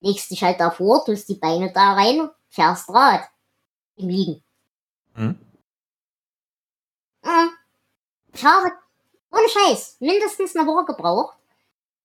Legst 0.00 0.30
dich 0.30 0.42
halt 0.42 0.60
davor, 0.60 1.04
tust 1.04 1.28
die 1.28 1.36
Beine 1.36 1.72
da 1.72 1.92
rein 1.94 2.20
und 2.20 2.30
fährst 2.48 2.88
Rad. 2.90 3.28
Im 3.96 4.08
Liegen. 4.08 4.42
Hm? 5.14 5.38
Äh, 7.22 7.46
Ich 8.32 8.44
habe, 8.44 8.72
ohne 9.30 9.48
Scheiß, 9.48 9.98
mindestens 10.00 10.56
eine 10.56 10.66
Woche 10.66 10.86
gebraucht, 10.86 11.36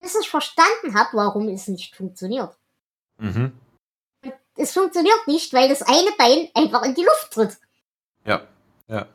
bis 0.00 0.14
ich 0.14 0.30
verstanden 0.30 0.94
habe, 0.94 1.10
warum 1.16 1.48
es 1.48 1.68
nicht 1.68 1.94
funktioniert. 1.96 2.56
Mhm. 3.18 3.52
Es 4.60 4.72
funktioniert 4.72 5.26
nicht, 5.26 5.52
weil 5.54 5.68
das 5.68 5.82
eine 5.82 6.12
Bein 6.18 6.50
einfach 6.54 6.82
in 6.82 6.94
die 6.94 7.04
Luft 7.04 7.30
tritt. 7.32 7.56
Ja. 8.26 8.46
Ja. 8.88 9.06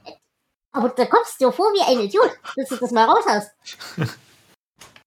Aber 0.71 0.89
da 0.89 1.05
kommst 1.05 1.39
du 1.39 1.45
dir 1.45 1.51
vor 1.51 1.71
wie 1.73 1.81
ein 1.81 1.99
Idiot, 2.03 2.31
bis 2.55 2.69
du 2.69 2.77
das 2.77 2.91
mal 2.91 3.05
raus 3.05 3.23
hast. 3.27 3.51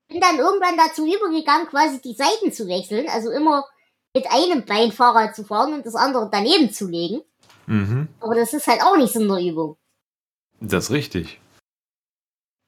Bin 0.08 0.20
dann 0.20 0.38
irgendwann 0.38 0.76
dazu 0.76 1.04
übergegangen, 1.04 1.66
quasi 1.66 2.00
die 2.00 2.14
Seiten 2.14 2.52
zu 2.52 2.68
wechseln, 2.68 3.08
also 3.08 3.30
immer 3.30 3.66
mit 4.14 4.30
einem 4.30 4.64
Bein 4.64 4.92
Fahrrad 4.92 5.34
zu 5.34 5.44
fahren 5.44 5.74
und 5.74 5.84
das 5.84 5.94
andere 5.94 6.30
daneben 6.30 6.72
zu 6.72 6.86
legen. 6.86 7.22
Mhm. 7.66 8.08
Aber 8.20 8.34
das 8.34 8.54
ist 8.54 8.66
halt 8.66 8.82
auch 8.82 8.96
nicht 8.96 9.12
so 9.12 9.20
eine 9.20 9.46
Übung. 9.46 9.76
Das 10.60 10.84
ist 10.84 10.90
richtig. 10.92 11.40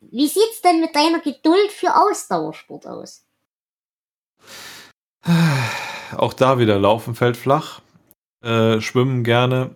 Wie 0.00 0.28
sieht's 0.28 0.60
denn 0.62 0.80
mit 0.80 0.94
deiner 0.94 1.20
Geduld 1.20 1.70
für 1.70 1.94
Ausdauersport 1.94 2.86
aus? 2.86 3.24
Auch 6.16 6.32
da 6.32 6.58
wieder 6.58 6.78
Laufen 6.78 7.14
fällt 7.14 7.36
flach. 7.36 7.80
Äh, 8.44 8.80
schwimmen 8.80 9.24
gerne. 9.24 9.74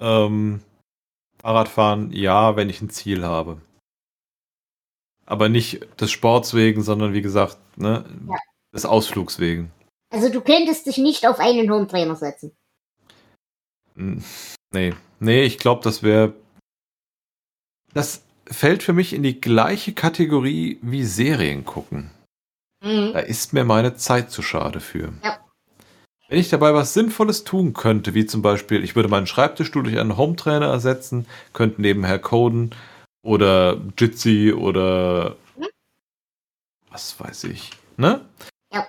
Ähm, 0.00 0.60
Fahrradfahren, 1.40 2.12
ja, 2.12 2.56
wenn 2.56 2.68
ich 2.68 2.80
ein 2.82 2.90
Ziel 2.90 3.24
habe. 3.24 3.60
Aber 5.26 5.48
nicht 5.48 6.00
des 6.00 6.10
Sports 6.10 6.54
wegen, 6.54 6.82
sondern 6.82 7.12
wie 7.12 7.22
gesagt, 7.22 7.58
ne, 7.76 8.04
Ja. 8.28 8.36
des 8.74 8.86
Ausflugs 8.86 9.38
wegen. 9.38 9.70
Also 10.10 10.30
du 10.30 10.40
könntest 10.40 10.86
dich 10.86 10.98
nicht 10.98 11.26
auf 11.26 11.38
einen 11.38 11.70
Hometrainer 11.70 12.16
setzen. 12.16 12.56
Hm, 13.94 14.24
Nee, 14.72 14.94
nee, 15.18 15.42
ich 15.44 15.58
glaube, 15.58 15.82
das 15.82 16.02
wäre. 16.02 16.34
Das 17.94 18.22
fällt 18.46 18.82
für 18.82 18.92
mich 18.92 19.14
in 19.14 19.22
die 19.22 19.40
gleiche 19.40 19.94
Kategorie 19.94 20.78
wie 20.82 21.04
Serien 21.04 21.64
gucken. 21.64 22.10
Mhm. 22.82 23.12
Da 23.14 23.20
ist 23.20 23.52
mir 23.54 23.64
meine 23.64 23.96
Zeit 23.96 24.30
zu 24.30 24.42
schade 24.42 24.80
für. 24.80 25.12
Ja. 25.24 25.42
Wenn 26.28 26.38
ich 26.38 26.50
dabei 26.50 26.74
was 26.74 26.92
Sinnvolles 26.92 27.44
tun 27.44 27.72
könnte, 27.72 28.12
wie 28.12 28.26
zum 28.26 28.42
Beispiel, 28.42 28.84
ich 28.84 28.94
würde 28.94 29.08
meinen 29.08 29.26
Schreibtischstuhl 29.26 29.82
durch 29.82 29.98
einen 29.98 30.18
Hometrainer 30.18 30.66
ersetzen, 30.66 31.26
könnte 31.54 31.80
nebenher 31.80 32.18
coden 32.18 32.74
oder 33.22 33.80
Jitsi 33.98 34.52
oder 34.52 35.36
Hm? 35.56 35.68
was 36.90 37.18
weiß 37.18 37.44
ich, 37.44 37.70
ne? 37.96 38.20
Ja. 38.72 38.86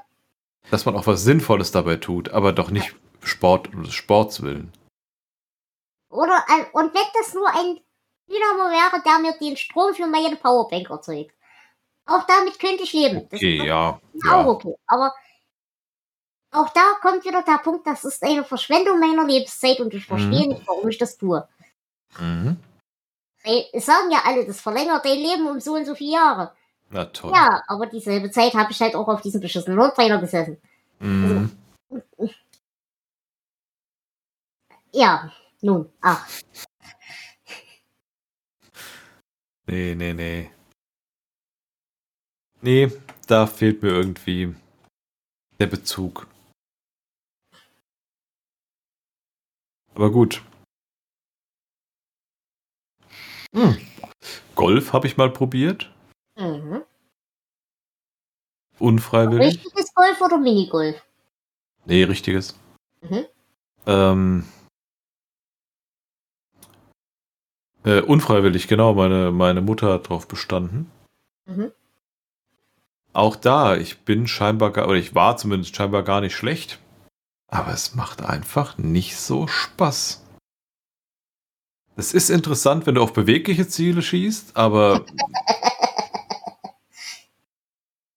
Dass 0.69 0.85
man 0.85 0.95
auch 0.95 1.07
was 1.07 1.23
Sinnvolles 1.23 1.71
dabei 1.71 1.95
tut, 1.95 2.29
aber 2.29 2.51
doch 2.51 2.71
nicht 2.71 2.93
Sport 3.23 3.73
um 3.73 3.83
des 3.83 3.93
Sports 3.93 4.41
willen. 4.41 4.73
Oder 6.09 6.43
und 6.73 6.93
wenn 6.93 7.07
das 7.13 7.33
nur 7.33 7.47
ein 7.47 7.79
Dynamo 8.27 8.69
wäre, 8.69 9.01
der 9.03 9.19
mir 9.19 9.37
den 9.39 9.55
Strom 9.55 9.93
für 9.93 10.07
meine 10.07 10.35
Powerbank 10.35 10.89
erzeugt. 10.89 11.31
Auch 12.05 12.25
damit 12.27 12.59
könnte 12.59 12.83
ich 12.83 12.91
leben. 12.93 13.27
Das 13.29 13.37
Okay, 13.39 13.57
ist 13.59 13.63
ja. 13.65 13.89
auch 13.89 13.99
ja. 14.25 14.47
okay. 14.47 14.75
Aber 14.87 15.13
auch 16.51 16.69
da 16.69 16.93
kommt 17.01 17.25
wieder 17.25 17.43
der 17.43 17.59
Punkt, 17.59 17.85
das 17.85 18.03
ist 18.03 18.23
eine 18.23 18.43
Verschwendung 18.43 18.99
meiner 18.99 19.25
Lebenszeit 19.25 19.79
und 19.79 19.93
ich 19.93 20.05
verstehe 20.05 20.47
Mhm. 20.47 20.49
nicht, 20.49 20.67
warum 20.67 20.87
ich 20.89 20.97
das 20.97 21.17
tue. 21.17 21.47
Mhm. 22.19 22.57
Es 23.73 23.85
sagen 23.85 24.11
ja 24.11 24.21
alle, 24.25 24.45
das 24.45 24.59
verlängert 24.59 25.05
dein 25.05 25.17
Leben 25.17 25.47
um 25.47 25.59
so 25.59 25.75
und 25.75 25.85
so 25.85 25.95
viele 25.95 26.13
Jahre. 26.13 26.53
Na 26.89 27.05
toll. 27.05 27.31
Ja, 27.33 27.63
aber 27.67 27.85
dieselbe 27.85 28.31
Zeit 28.31 28.53
habe 28.53 28.71
ich 28.71 28.81
halt 28.81 28.95
auch 28.95 29.07
auf 29.07 29.21
diesem 29.21 29.41
beschissenen 29.41 29.77
Nordtrainer 29.77 30.19
gesessen. 30.19 30.57
Mhm. 30.99 31.51
Ja, 34.91 35.31
nun, 35.61 35.91
ach. 36.01 36.27
Nee, 39.67 39.93
nee, 39.95 40.13
nee. 40.13 40.51
Nee, 42.61 42.91
da 43.27 43.45
fehlt 43.45 43.81
mir 43.83 43.89
irgendwie 43.89 44.55
der 45.59 45.67
Bezug. 45.67 46.27
Aber 49.99 50.11
gut. 50.11 50.41
Hm. 53.53 53.77
Golf 54.55 54.93
habe 54.93 55.07
ich 55.07 55.17
mal 55.17 55.29
probiert. 55.29 55.91
Mhm. 56.37 56.83
Unfreiwillig. 58.79 59.55
Richtiges 59.55 59.93
Golf 59.93 60.21
oder 60.21 60.37
Minigolf? 60.37 61.05
Nee, 61.83 62.03
richtiges. 62.03 62.57
Mhm. 63.01 63.25
Ähm, 63.87 64.45
äh, 67.83 67.99
unfreiwillig, 67.99 68.69
genau. 68.69 68.93
Meine, 68.93 69.31
meine 69.31 69.59
Mutter 69.59 69.91
hat 69.91 70.07
drauf 70.07 70.29
bestanden. 70.29 70.89
Mhm. 71.45 71.73
Auch 73.11 73.35
da, 73.35 73.75
ich 73.75 73.99
bin 74.05 74.27
scheinbar, 74.27 74.71
gar, 74.71 74.87
oder 74.87 74.97
ich 74.97 75.13
war 75.13 75.35
zumindest 75.35 75.75
scheinbar 75.75 76.03
gar 76.03 76.21
nicht 76.21 76.37
schlecht. 76.37 76.79
Aber 77.51 77.73
es 77.73 77.95
macht 77.95 78.21
einfach 78.21 78.77
nicht 78.77 79.17
so 79.17 79.47
Spaß. 79.47 80.23
Es 81.95 82.13
ist 82.13 82.29
interessant, 82.29 82.85
wenn 82.85 82.95
du 82.95 83.01
auf 83.01 83.13
bewegliche 83.13 83.67
Ziele 83.67 84.01
schießt, 84.01 84.55
aber 84.55 85.05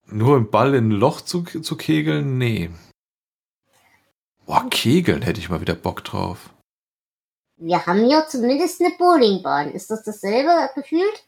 nur 0.07 0.37
im 0.37 0.51
Ball 0.51 0.75
in 0.75 0.89
ein 0.89 0.93
Loch 0.93 1.21
zu, 1.21 1.43
zu 1.43 1.77
kegeln, 1.77 2.39
nee. 2.39 2.71
Boah, 4.47 4.69
kegeln 4.71 5.23
hätte 5.23 5.41
ich 5.41 5.49
mal 5.49 5.61
wieder 5.61 5.75
Bock 5.75 6.05
drauf. 6.05 6.51
Wir 7.57 7.87
haben 7.87 8.05
hier 8.05 8.27
zumindest 8.29 8.81
eine 8.81 8.95
Bowlingbahn. 8.99 9.71
Ist 9.71 9.91
das 9.91 10.03
dasselbe 10.03 10.71
gefühlt? 10.75 11.27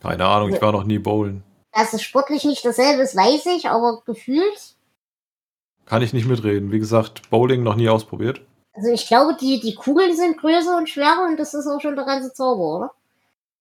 Keine 0.00 0.26
Ahnung, 0.26 0.52
ich 0.52 0.62
war 0.62 0.72
noch 0.72 0.84
nie 0.84 0.98
bowlen. 0.98 1.42
Dass 1.72 1.92
es 1.92 2.02
sportlich 2.02 2.44
nicht 2.44 2.64
dasselbe 2.64 3.02
ist, 3.02 3.16
weiß 3.16 3.46
ich, 3.46 3.68
aber 3.68 4.02
gefühlt. 4.04 4.77
Kann 5.88 6.02
ich 6.02 6.12
nicht 6.12 6.26
mitreden. 6.26 6.70
Wie 6.70 6.78
gesagt, 6.78 7.30
Bowling 7.30 7.62
noch 7.62 7.74
nie 7.74 7.88
ausprobiert. 7.88 8.42
Also 8.74 8.92
ich 8.92 9.08
glaube, 9.08 9.36
die, 9.40 9.58
die 9.58 9.74
Kugeln 9.74 10.14
sind 10.14 10.36
größer 10.36 10.76
und 10.76 10.88
schwerer 10.88 11.26
und 11.26 11.38
das 11.38 11.54
ist 11.54 11.66
auch 11.66 11.80
schon 11.80 11.96
der 11.96 12.04
ganze 12.04 12.32
Zauber, 12.34 12.76
oder? 12.76 12.90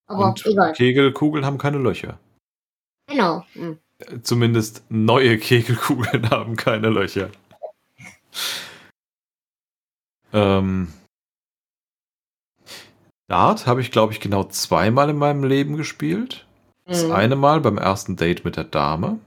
Aber 0.08 0.26
Und 0.28 0.46
egal. 0.46 0.74
Kegelkugeln 0.74 1.46
haben 1.46 1.58
keine 1.58 1.78
Löcher. 1.78 2.20
Genau. 3.10 3.46
Hm. 3.54 3.80
Zumindest 4.24 4.84
neue 4.90 5.38
Kegelkugeln 5.38 6.30
haben 6.30 6.58
keine 6.58 6.90
Löcher. 6.90 7.30
Ähm, 10.34 10.92
Dart 13.30 13.68
habe 13.68 13.80
ich, 13.80 13.92
glaube 13.92 14.12
ich, 14.12 14.20
genau 14.20 14.44
zweimal 14.44 15.10
in 15.10 15.18
meinem 15.18 15.46
Leben 15.46 15.78
gespielt. 15.78 16.46
Das 16.86 17.04
Hm. 17.04 17.12
eine 17.14 17.36
Mal 17.38 17.62
beim 17.62 17.78
ersten 17.78 18.18
Date 18.18 18.44
mit 18.44 18.58
der 18.58 18.66
Dame. 18.66 19.20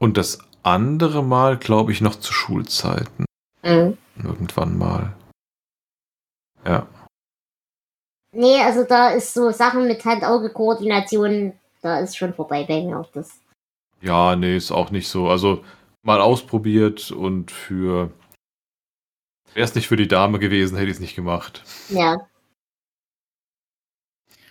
Und 0.00 0.16
das 0.16 0.38
andere 0.62 1.22
Mal, 1.22 1.58
glaube 1.58 1.92
ich, 1.92 2.00
noch 2.00 2.16
zu 2.16 2.32
Schulzeiten. 2.32 3.26
Hm. 3.62 3.96
Irgendwann 4.16 4.76
mal. 4.76 5.14
Ja. 6.64 6.88
Nee, 8.32 8.60
also 8.62 8.84
da 8.84 9.10
ist 9.10 9.34
so 9.34 9.50
Sachen 9.50 9.86
mit 9.86 10.04
Hand-Auge-Koordination, 10.04 11.52
da 11.82 12.00
ist 12.00 12.16
schon 12.16 12.34
vorbei 12.34 12.64
bei 12.64 12.82
mir 12.82 12.98
auch 12.98 13.10
das. 13.12 13.40
Ja, 14.00 14.36
nee, 14.36 14.56
ist 14.56 14.70
auch 14.70 14.90
nicht 14.90 15.08
so. 15.08 15.28
Also 15.28 15.64
mal 16.02 16.20
ausprobiert 16.20 17.10
und 17.10 17.50
für. 17.50 18.10
Wäre 19.52 19.64
es 19.64 19.74
nicht 19.74 19.88
für 19.88 19.96
die 19.96 20.08
Dame 20.08 20.38
gewesen, 20.38 20.76
hätte 20.76 20.90
ich 20.90 20.96
es 20.96 21.00
nicht 21.00 21.16
gemacht. 21.16 21.62
Ja. 21.88 22.26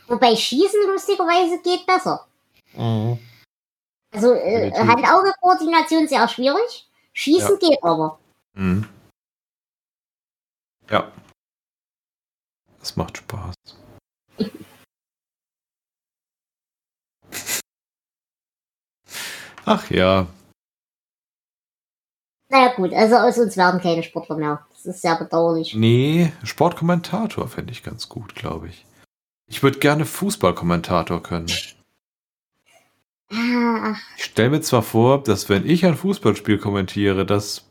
Wobei 0.08 0.36
Schießen 0.36 0.88
lustigerweise 0.88 1.62
geht 1.64 1.86
besser. 1.86 2.28
Also 4.12 4.34
äh, 4.34 4.72
Definitiv. 4.72 4.88
Hand-Auge-Koordination 4.88 6.08
sehr 6.08 6.28
schwierig. 6.28 6.90
Schießen 7.14 7.60
geht 7.60 7.84
aber. 7.84 8.20
Mhm. 8.54 8.88
Ja. 10.90 11.12
Das 12.80 12.96
macht 12.96 13.18
Spaß. 13.18 13.54
Ach 19.66 19.92
ja. 19.92 20.28
Naja 22.52 22.74
gut, 22.74 22.94
also 22.94 23.18
aus 23.18 23.38
uns 23.38 23.56
werden 23.58 23.80
keine 23.80 24.02
Sportler 24.02 24.36
mehr. 24.36 24.66
Das 24.72 24.88
ist 24.88 25.02
sehr 25.04 25.16
bedauerlich. 25.16 25.76
Nee, 25.76 26.34
Sportkommentator 26.44 27.48
fände 27.48 27.72
ich 27.72 27.84
ganz 27.84 28.10
gut, 28.10 28.34
glaube 28.34 28.70
ich. 28.70 28.88
Ich 29.48 29.62
würde 29.62 29.78
gerne 29.78 30.06
Fußballkommentator 30.06 31.22
können. 31.22 31.52
Ich 33.32 34.24
stelle 34.24 34.50
mir 34.50 34.62
zwar 34.62 34.82
vor, 34.82 35.22
dass 35.24 35.50
wenn 35.50 35.70
ich 35.70 35.86
ein 35.86 35.96
Fußballspiel 35.96 36.58
kommentiere, 36.58 37.26
das 37.26 37.70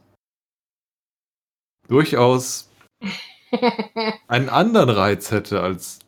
durchaus 1.88 2.71
einen 4.29 4.49
anderen 4.49 4.90
Reiz 4.90 5.31
hätte 5.31 5.61
als 5.61 5.99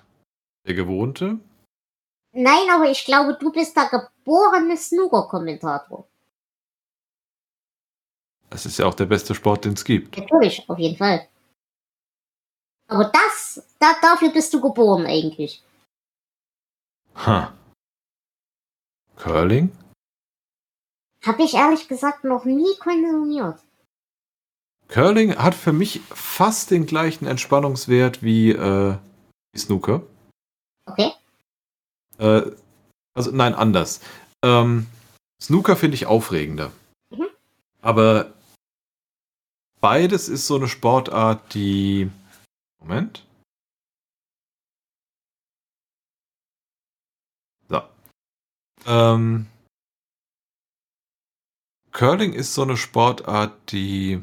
der 0.66 0.74
gewohnte. 0.74 1.40
Nein, 2.32 2.70
aber 2.70 2.88
ich 2.90 3.04
glaube, 3.04 3.36
du 3.40 3.50
bist 3.50 3.76
der 3.76 3.88
geborene 3.88 4.76
Snooker-Kommentator. 4.76 6.06
Das 8.50 8.66
ist 8.66 8.78
ja 8.78 8.86
auch 8.86 8.94
der 8.94 9.06
beste 9.06 9.34
Sport, 9.34 9.64
den 9.64 9.72
es 9.72 9.84
gibt. 9.84 10.16
Natürlich, 10.16 10.68
auf 10.68 10.78
jeden 10.78 10.96
Fall. 10.96 11.26
Aber 12.88 13.04
das, 13.04 13.64
da, 13.78 13.94
dafür 14.00 14.30
bist 14.30 14.52
du 14.54 14.60
geboren 14.60 15.06
eigentlich. 15.06 15.62
Ha. 17.14 17.52
Curling? 19.20 19.70
Habe 21.24 21.42
ich 21.42 21.54
ehrlich 21.54 21.88
gesagt 21.88 22.24
noch 22.24 22.44
nie 22.46 22.74
konsumiert. 22.78 23.60
Curling 24.88 25.36
hat 25.36 25.54
für 25.54 25.72
mich 25.72 26.00
fast 26.08 26.70
den 26.70 26.86
gleichen 26.86 27.26
Entspannungswert 27.26 28.22
wie, 28.22 28.50
äh, 28.50 28.96
wie 29.52 29.58
Snooker. 29.58 30.02
Okay? 30.86 31.12
Äh, 32.18 32.50
also 33.14 33.30
nein, 33.30 33.54
anders. 33.54 34.00
Ähm, 34.42 34.86
Snooker 35.40 35.76
finde 35.76 35.94
ich 35.96 36.06
aufregender. 36.06 36.72
Mhm. 37.10 37.26
Aber 37.82 38.32
beides 39.80 40.28
ist 40.28 40.46
so 40.46 40.56
eine 40.56 40.68
Sportart, 40.68 41.54
die. 41.54 42.10
Moment. 42.80 43.26
So. 47.68 47.82
Ähm, 48.86 49.46
Curling 51.92 52.32
ist 52.32 52.54
so 52.54 52.62
eine 52.62 52.76
Sportart, 52.76 53.52
die. 53.72 54.22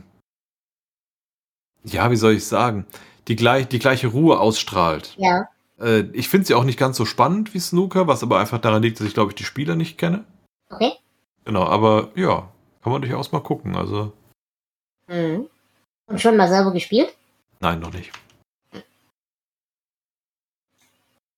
Ja, 1.84 2.12
wie 2.12 2.16
soll 2.16 2.34
ich 2.34 2.46
sagen? 2.46 2.86
Die, 3.28 3.36
gleich, 3.36 3.68
die 3.68 3.80
gleiche 3.80 4.08
Ruhe 4.08 4.40
ausstrahlt. 4.40 5.16
Ja. 5.18 5.50
Äh, 5.80 6.02
ich 6.14 6.30
finde 6.30 6.48
sie 6.48 6.54
auch 6.54 6.64
nicht 6.64 6.80
ganz 6.80 6.98
so 6.98 7.06
spannend 7.06 7.54
wie 7.54 7.60
Snooker, 7.60 8.08
was 8.08 8.24
aber 8.24 8.40
einfach 8.40 8.60
daran 8.60 8.82
liegt, 8.82 9.00
dass 9.00 9.08
ich, 9.08 9.14
glaube 9.14 9.32
ich, 9.32 9.36
die 9.36 9.44
Spieler 9.44 9.76
nicht 9.76 9.98
kenne. 9.98 10.26
Okay? 10.70 10.94
Genau, 11.46 11.64
aber 11.64 12.10
ja, 12.16 12.50
kann 12.82 12.92
man 12.92 13.02
durchaus 13.02 13.32
mal 13.32 13.42
gucken. 13.42 13.76
Also, 13.76 14.14
Mhm. 15.10 15.48
Und 16.08 16.22
schon 16.22 16.36
mal 16.38 16.48
selber 16.50 16.72
gespielt? 16.72 17.16
nein, 17.60 17.80
noch 17.80 17.94
nicht. 17.94 18.12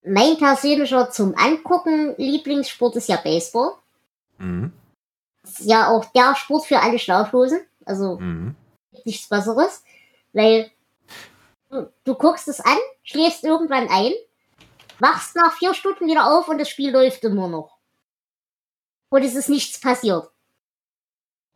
Mein 0.04 0.38
persönlicher 0.38 1.12
zum 1.12 1.36
Angucken 1.38 2.16
Lieblingssport 2.18 2.96
ist 2.96 3.10
ja 3.10 3.18
Baseball. 3.18 3.74
Mhm. 4.38 4.72
Das 5.44 5.60
ist 5.60 5.70
ja 5.70 5.88
auch 5.90 6.06
der 6.06 6.36
Sport 6.36 6.66
für 6.66 6.80
alle 6.80 7.00
Schlaflosen. 7.00 7.60
Also 7.86 8.18
Mhm. 8.20 8.56
nichts 9.06 9.28
Besseres. 9.28 9.84
Weil 10.34 10.72
du, 11.70 11.92
du 12.04 12.16
guckst 12.16 12.48
es 12.48 12.60
an, 12.62 12.78
schläfst 13.04 13.44
irgendwann 13.44 13.88
ein, 13.90 14.14
wachst 15.00 15.36
nach 15.36 15.54
vier 15.54 15.74
Stunden 15.74 16.08
wieder 16.08 16.32
auf 16.32 16.48
und 16.48 16.60
das 16.60 16.70
Spiel 16.70 16.92
läuft 16.92 17.24
immer 17.24 17.48
noch. 17.48 17.78
und 19.12 19.24
es 19.24 19.34
ist 19.36 19.50
nichts 19.50 19.80
passiert. 19.82 20.30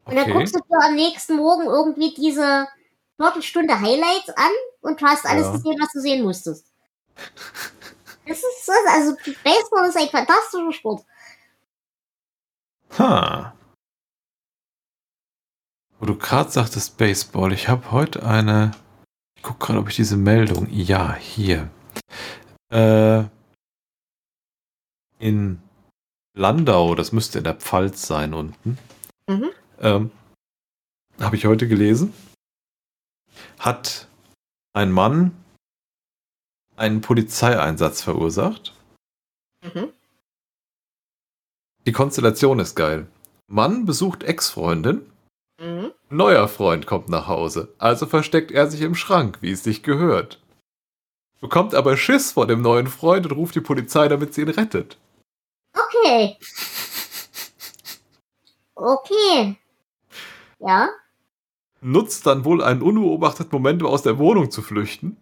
Und 0.06 0.16
dann 0.16 0.24
Okay. 0.26 0.34
guckst 0.34 0.56
du 0.56 0.60
dir 0.60 0.88
am 0.88 0.96
nächsten 0.96 1.36
Morgen 1.36 1.66
irgendwie 1.66 2.14
diese 2.16 2.68
Viertelstunde 3.18 3.80
Highlights 3.80 4.30
an 4.36 4.52
und 4.82 5.00
du 5.00 5.06
hast 5.06 5.24
alles 5.26 5.46
Ja. 5.46 5.52
gesehen, 5.54 5.78
was 5.80 5.92
du 5.94 6.00
sehen 6.00 6.24
musstest. 6.24 6.66
Das 8.26 8.38
ist 8.38 8.66
so, 8.66 8.72
also 8.88 9.16
Baseball 9.44 9.88
ist 9.88 9.98
ein 9.98 10.10
fantastischer 10.10 10.72
Sport. 10.72 11.06
Ha. 12.98 13.54
Wo 16.00 16.06
du 16.06 16.18
gerade 16.18 16.50
sagtest 16.50 16.98
Baseball, 16.98 17.52
ich 17.52 17.68
habe 17.68 17.92
heute 17.92 18.26
eine. 18.26 18.72
Ich 19.36 19.44
gucke 19.44 19.66
gerade, 19.66 19.80
ob 19.80 19.90
ich 19.90 19.96
diese 19.96 20.18
Meldung. 20.18 20.68
Ja, 20.70 21.16
hier. 21.16 21.70
Äh, 22.70 23.24
in 25.20 25.62
Landau, 26.34 26.96
das 26.96 27.12
müsste 27.12 27.40
in 27.40 27.44
der 27.44 27.56
Pfalz 27.56 28.08
sein 28.08 28.34
unten. 28.34 28.78
Mhm. 29.28 29.50
Ähm, 29.80 30.12
habe 31.20 31.36
ich 31.36 31.46
heute 31.46 31.68
gelesen. 31.68 32.14
Hat 33.60 34.08
ein 34.74 34.92
Mann 34.92 35.43
einen 36.76 37.02
Polizeieinsatz 37.02 38.02
verursacht. 38.02 38.74
Mhm. 39.64 39.92
Die 41.86 41.92
Konstellation 41.92 42.60
ist 42.60 42.76
geil. 42.76 43.08
Mann 43.48 43.86
besucht 43.86 44.24
Ex-Freundin. 44.24 45.06
Mhm. 45.60 45.92
Neuer 46.10 46.48
Freund 46.48 46.86
kommt 46.86 47.10
nach 47.10 47.28
Hause, 47.28 47.74
also 47.78 48.06
versteckt 48.06 48.52
er 48.52 48.70
sich 48.70 48.82
im 48.82 48.96
Schrank, 48.96 49.40
wie 49.42 49.52
es 49.52 49.64
sich 49.64 49.84
gehört. 49.84 50.40
Bekommt 51.42 51.76
aber 51.76 51.98
Schiss 51.98 52.32
vor 52.32 52.48
dem 52.48 52.62
neuen 52.62 52.88
Freund 52.88 53.26
und 53.26 53.34
ruft 53.34 53.56
die 53.56 53.62
Polizei, 53.62 54.08
damit 54.08 54.34
sie 54.34 54.42
ihn 54.42 54.50
rettet. 54.50 54.98
Okay. 55.74 56.38
Okay. 58.76 59.58
Ja. 60.60 60.90
Nutzt 61.82 62.26
dann 62.26 62.46
wohl 62.46 62.64
einen 62.64 62.82
unbeobachteten 62.82 63.52
Moment, 63.52 63.84
um 63.84 63.90
aus 63.90 64.04
der 64.04 64.18
Wohnung 64.18 64.52
zu 64.52 64.62
flüchten. 64.62 65.18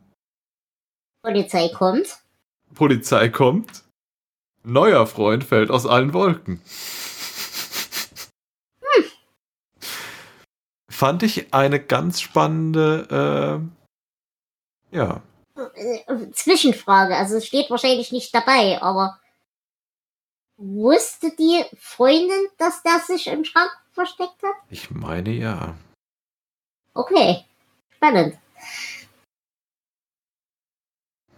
Polizei 1.21 1.69
kommt. 1.69 2.19
Polizei 2.73 3.29
kommt. 3.29 3.83
Neuer 4.63 5.07
Freund 5.07 5.43
fällt 5.43 5.69
aus 5.71 5.85
allen 5.85 6.13
Wolken. 6.13 6.61
Fand 10.89 11.23
ich 11.23 11.53
eine 11.53 11.79
ganz 11.79 12.21
spannende, 12.21 13.61
äh, 14.93 14.95
ja, 14.95 15.21
Zwischenfrage, 16.33 17.15
also 17.15 17.37
es 17.37 17.45
steht 17.45 17.69
wahrscheinlich 17.69 18.11
nicht 18.11 18.33
dabei, 18.33 18.81
aber 18.81 19.19
wusste 20.57 21.31
die 21.37 21.63
Freundin, 21.77 22.47
dass 22.57 22.83
der 22.83 22.99
sich 22.99 23.27
im 23.27 23.45
Schrank 23.45 23.71
versteckt 23.91 24.41
hat? 24.43 24.55
ich 24.69 24.91
meine 24.91 25.31
ja. 25.31 25.75
Okay. 26.93 27.45
Spannend. 27.95 28.37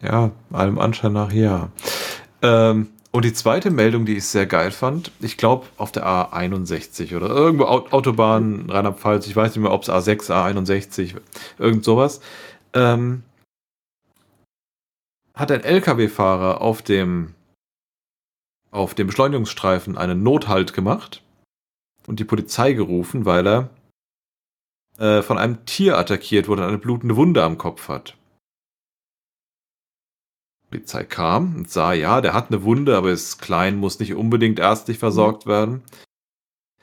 Ja, 0.03 0.31
allem 0.51 0.79
Anschein 0.79 1.13
nach 1.13 1.31
ja. 1.31 1.69
Ähm, 2.41 2.89
und 3.11 3.25
die 3.25 3.33
zweite 3.33 3.69
Meldung, 3.71 4.05
die 4.05 4.17
ich 4.17 4.25
sehr 4.25 4.45
geil 4.47 4.71
fand, 4.71 5.11
ich 5.21 5.37
glaube 5.37 5.67
auf 5.77 5.91
der 5.91 6.05
A61 6.05 7.15
oder 7.15 7.27
irgendwo 7.27 7.65
Au- 7.65 7.87
Autobahn 7.91 8.69
Rheinland-Pfalz, 8.69 9.27
ich 9.27 9.35
weiß 9.35 9.55
nicht 9.55 9.63
mehr, 9.63 9.71
ob 9.71 9.83
es 9.83 9.89
A6, 9.89 10.31
A61, 10.31 11.15
irgend 11.59 11.83
sowas, 11.85 12.21
ähm, 12.73 13.23
hat 15.35 15.51
ein 15.51 15.63
LKW-Fahrer 15.63 16.61
auf 16.61 16.81
dem, 16.81 17.33
auf 18.71 18.93
dem 18.95 19.07
Beschleunigungsstreifen 19.07 19.97
einen 19.97 20.23
Nothalt 20.23 20.73
gemacht 20.73 21.21
und 22.07 22.19
die 22.19 22.25
Polizei 22.25 22.73
gerufen, 22.73 23.25
weil 23.25 23.47
er 23.47 23.69
äh, 24.97 25.21
von 25.21 25.37
einem 25.37 25.65
Tier 25.65 25.97
attackiert 25.97 26.47
wurde 26.47 26.63
und 26.63 26.67
eine 26.69 26.77
blutende 26.77 27.15
Wunde 27.15 27.43
am 27.43 27.57
Kopf 27.57 27.87
hat. 27.87 28.15
Die 30.73 30.79
Polizei 30.79 31.03
kam 31.03 31.55
und 31.55 31.69
sah, 31.69 31.93
ja, 31.93 32.19
der 32.19 32.33
hat 32.33 32.47
eine 32.49 32.63
Wunde, 32.63 32.97
aber 32.97 33.11
ist 33.11 33.39
klein, 33.39 33.77
muss 33.77 33.99
nicht 33.99 34.15
unbedingt 34.15 34.57
ärztlich 34.57 34.97
versorgt 34.97 35.45
werden. 35.45 35.83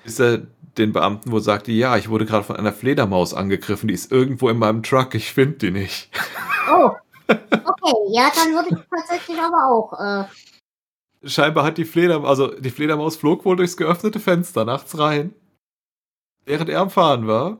Bis 0.05 0.21
er 0.21 0.47
den 0.79 0.93
Beamten 0.93 1.33
wohl 1.33 1.41
sagte, 1.41 1.73
ja, 1.73 1.97
ich 1.97 2.09
wurde 2.09 2.25
gerade 2.25 2.45
von 2.45 2.55
einer 2.55 2.73
Fledermaus 2.73 3.35
angegriffen, 3.35 3.89
die 3.89 3.95
ist 3.95 4.13
irgendwo 4.13 4.49
in 4.49 4.59
meinem 4.59 4.85
Truck, 4.85 5.17
ich 5.17 5.33
finde 5.33 5.59
die 5.59 5.71
nicht. 5.71 6.11
Oh. 6.73 6.91
Okay, 7.53 7.97
ja, 8.13 8.31
dann 8.35 8.53
würde 8.53 8.69
ich 8.71 8.89
tatsächlich 8.91 9.39
aber 9.39 9.67
auch. 9.67 9.93
Äh, 9.99 10.25
Scheinbar 11.29 11.65
hat 11.65 11.79
die 11.79 11.85
Fledermaus, 11.85 12.29
also 12.29 12.49
die 12.61 12.71
Fledermaus 12.71 13.17
flog 13.17 13.45
wohl 13.45 13.57
durchs 13.57 13.77
geöffnete 13.77 14.19
Fenster 14.19 14.65
nachts 14.65 14.99
rein. 14.99 15.35
Während 16.45 16.69
er 16.69 16.81
am 16.81 16.91
Fahren 16.91 17.27
war, 17.27 17.59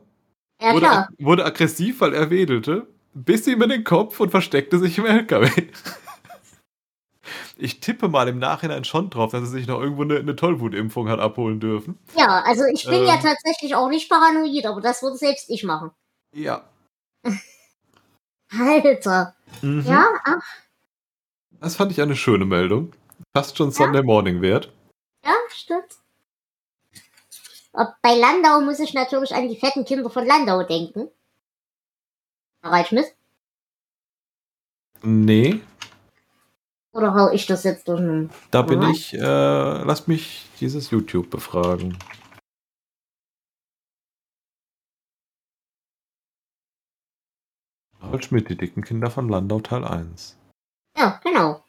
ja, 0.61 0.75
wurde, 0.75 1.09
wurde 1.19 1.45
aggressiv, 1.45 2.01
weil 2.01 2.15
er 2.15 2.31
wedelte, 2.31 2.89
biss 3.15 3.47
ihm 3.47 3.63
in 3.63 3.71
den 3.71 3.85
Kopf 3.85 4.19
und 4.21 4.31
versteckte 4.31 4.79
sich 4.79 4.99
im 4.99 5.07
LKW. 5.07 5.51
Ich 7.61 7.81
tippe 7.81 8.09
mal 8.09 8.27
im 8.29 8.39
Nachhinein 8.39 8.85
schon 8.85 9.11
drauf, 9.11 9.33
dass 9.33 9.43
er 9.43 9.47
sich 9.47 9.67
noch 9.67 9.81
irgendwo 9.81 10.03
eine, 10.03 10.17
eine 10.19 10.35
Tollwutimpfung 10.35 11.09
hat 11.09 11.21
abholen 11.21 11.61
dürfen. 11.61 11.99
Ja, 12.17 12.43
also 12.45 12.65
ich 12.65 12.85
bin 12.85 13.05
ja 13.07 13.15
Ähm. 13.17 13.21
tatsächlich 13.23 13.75
auch 13.75 13.89
nicht 13.89 14.09
paranoid, 14.09 14.65
aber 14.67 14.81
das 14.81 15.03
würde 15.03 15.17
selbst 15.17 15.51
ich 15.51 15.63
machen. 15.65 15.91
Ja. 16.35 16.65
Alter. 18.59 19.35
Mhm. 19.63 19.83
Ja, 19.87 20.07
ach, 20.25 20.43
Das 21.61 21.77
fand 21.77 21.93
ich 21.93 22.01
eine 22.01 22.17
schöne 22.17 22.47
Meldung. 22.47 22.93
Fast 23.37 23.57
schon 23.59 23.71
Sunday 23.71 24.03
Morning 24.03 24.41
wert. 24.41 24.73
ja, 25.25 25.35
stimmt. 25.51 25.97
Bei 28.03 28.17
Landau 28.17 28.61
muss 28.63 28.81
ich 28.81 28.95
natürlich 28.95 29.33
an 29.35 29.49
die 29.49 29.57
fetten 29.57 29.85
Kinder 29.85 30.11
von 30.11 30.27
Landau 30.27 30.65
denken. 30.65 31.09
Harald 32.63 32.89
Schmidt? 32.89 33.15
Nee, 35.03 35.61
Oder 36.93 37.15
hau 37.15 37.31
ich 37.31 37.47
das 37.47 37.63
jetzt 37.65 37.87
durch 37.87 38.01
den... 38.01 38.31
da 38.51 38.63
bin 38.63 38.83
ich, 38.83 39.15
äh, 39.15 39.19
lass 39.21 40.09
mich 40.09 40.49
dieses 40.61 40.91
YouTube 40.91 41.31
befragen. 41.31 41.97
Harald 48.01 48.25
Schmidt, 48.25 48.49
die 48.49 48.57
dicken 48.57 48.83
Kinder 48.83 49.11
von 49.11 49.29
Landau 49.29 49.61
Teil 49.61 49.85
1. 49.85 50.37
Ja, 50.97 51.21
genau. 51.23 51.63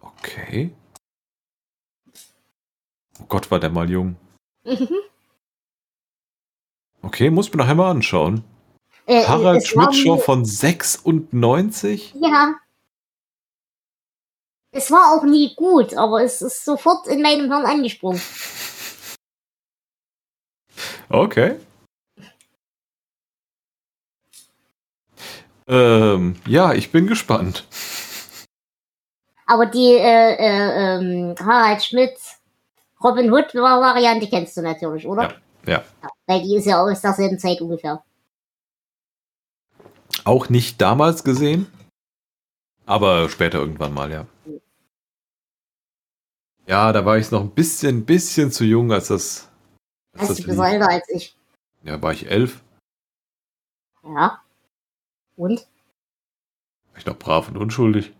Okay. 0.00 0.74
Oh 3.20 3.26
Gott, 3.28 3.50
war 3.50 3.60
der 3.60 3.70
mal 3.70 3.90
jung. 3.90 4.16
Mhm. 4.64 4.88
Okay, 7.02 7.28
muss 7.28 7.52
mir 7.52 7.58
nachher 7.58 7.74
mal 7.74 7.90
anschauen. 7.90 8.42
Äh, 9.06 9.24
Harald 9.26 9.62
es 9.62 9.76
war 9.76 9.92
Schmidt 9.92 10.02
Show 10.02 10.14
mir- 10.16 10.22
von 10.22 10.44
96? 10.44 12.14
Ja. 12.20 12.54
Es 14.72 14.90
war 14.90 15.12
auch 15.12 15.24
nie 15.24 15.54
gut, 15.54 15.94
aber 15.94 16.22
es 16.22 16.42
ist 16.42 16.64
sofort 16.64 17.06
in 17.06 17.22
meinem 17.22 17.50
Hirn 17.52 17.64
angesprungen. 17.64 18.20
Okay. 21.08 21.56
Ähm, 25.66 26.36
ja, 26.46 26.72
ich 26.74 26.90
bin 26.90 27.06
gespannt. 27.06 27.66
Aber 29.46 29.66
die 29.66 29.92
äh, 29.94 30.34
äh, 30.34 30.96
ähm, 30.96 31.34
Harald 31.38 31.84
Schmidt 31.84 32.16
Robin 33.02 33.30
Hood 33.32 33.54
Variante 33.54 34.26
kennst 34.28 34.56
du 34.56 34.62
natürlich, 34.62 35.06
oder? 35.06 35.34
Ja, 35.66 35.84
Weil 36.26 36.42
die 36.42 36.56
ist 36.56 36.66
ja 36.66 36.82
aus 36.82 37.00
derselben 37.00 37.38
Zeit 37.38 37.60
ungefähr. 37.60 38.02
Auch 40.24 40.48
nicht 40.48 40.80
damals 40.80 41.22
gesehen, 41.22 41.66
aber 42.86 43.28
später 43.28 43.58
irgendwann 43.58 43.92
mal, 43.92 44.10
ja. 44.10 44.26
Ja, 46.66 46.92
da 46.92 47.04
war 47.04 47.18
ich 47.18 47.30
noch 47.30 47.42
ein 47.42 47.50
bisschen, 47.50 48.06
bisschen 48.06 48.50
zu 48.50 48.64
jung, 48.64 48.90
als 48.90 49.08
das. 49.08 49.50
Als 50.14 50.30
Hast 50.30 50.48
das 50.48 50.56
du 50.56 50.62
älter 50.62 50.88
als 50.88 51.08
ich. 51.10 51.36
Ja, 51.82 52.00
war 52.00 52.12
ich 52.12 52.30
elf. 52.30 52.62
Ja. 54.02 54.42
Und? 55.36 55.66
War 56.90 56.98
ich 56.98 57.06
noch 57.06 57.18
brav 57.18 57.48
und 57.48 57.58
unschuldig. 57.58 58.14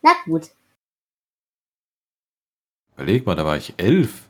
Na 0.00 0.12
gut. 0.24 0.50
Überleg 2.94 3.26
mal, 3.26 3.36
da 3.36 3.44
war 3.44 3.58
ich 3.58 3.74
elf. 3.76 4.26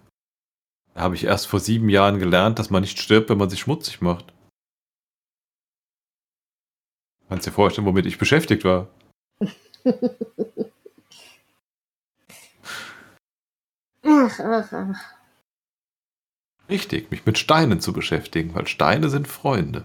Da 0.94 1.02
habe 1.02 1.14
ich 1.14 1.24
erst 1.24 1.46
vor 1.46 1.60
sieben 1.60 1.88
Jahren 1.88 2.18
gelernt, 2.18 2.58
dass 2.58 2.70
man 2.70 2.80
nicht 2.80 2.98
stirbt, 2.98 3.30
wenn 3.30 3.38
man 3.38 3.50
sich 3.50 3.60
schmutzig 3.60 4.00
macht. 4.00 4.32
Kannst 7.28 7.46
dir 7.46 7.52
vorstellen, 7.52 7.86
womit 7.86 8.06
ich 8.06 8.18
beschäftigt 8.18 8.64
war. 8.64 8.88
Ach, 14.04 14.40
ach, 14.40 14.72
ach. 14.72 15.16
Richtig, 16.68 17.10
mich 17.10 17.26
mit 17.26 17.38
Steinen 17.38 17.80
zu 17.80 17.92
beschäftigen, 17.92 18.54
weil 18.54 18.66
Steine 18.66 19.08
sind 19.08 19.28
Freunde. 19.28 19.84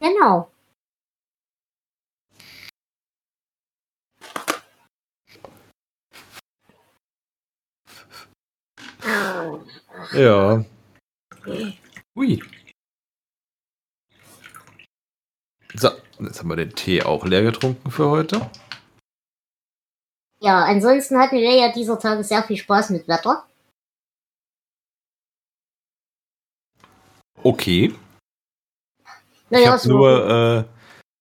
Genau. 0.00 0.50
Ja. 10.12 10.64
Ui. 12.16 12.42
So, 15.74 15.90
jetzt 16.20 16.40
haben 16.40 16.48
wir 16.48 16.56
den 16.56 16.74
Tee 16.74 17.02
auch 17.02 17.24
leer 17.24 17.42
getrunken 17.42 17.90
für 17.90 18.10
heute. 18.10 18.50
Ja, 20.40 20.64
ansonsten 20.64 21.18
hatten 21.18 21.36
wir 21.36 21.54
ja 21.54 21.72
dieser 21.72 21.98
Tage 21.98 22.22
sehr 22.22 22.42
viel 22.44 22.56
Spaß 22.56 22.90
mit 22.90 23.08
Wetter. 23.08 23.44
Okay. 27.42 27.94
ich 27.94 29.50
Naja, 29.50 29.72
habe 29.72 29.88
nur 29.88 30.28
äh, 30.28 30.64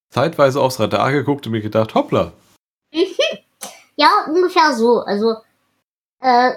zeitweise 0.09 0.61
aufs 0.61 0.79
Radar 0.79 1.11
geguckt 1.11 1.45
und 1.45 1.51
mir 1.51 1.61
gedacht, 1.61 1.95
hoppla. 1.95 2.33
Ja, 3.99 4.27
ungefähr 4.27 4.75
so. 4.75 4.99
Also, 4.99 5.37
äh, 6.19 6.51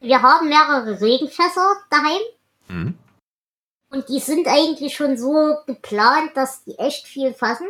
wir 0.00 0.22
haben 0.22 0.48
mehrere 0.48 0.98
Regenfässer 0.98 1.76
daheim 1.90 2.22
Mhm. 2.72 2.98
Und 3.92 4.08
die 4.08 4.20
sind 4.20 4.48
eigentlich 4.48 4.96
schon 4.96 5.16
so 5.16 5.56
geplant, 5.66 6.32
dass 6.34 6.64
die 6.64 6.78
echt 6.78 7.06
viel 7.06 7.34
fassen. 7.34 7.68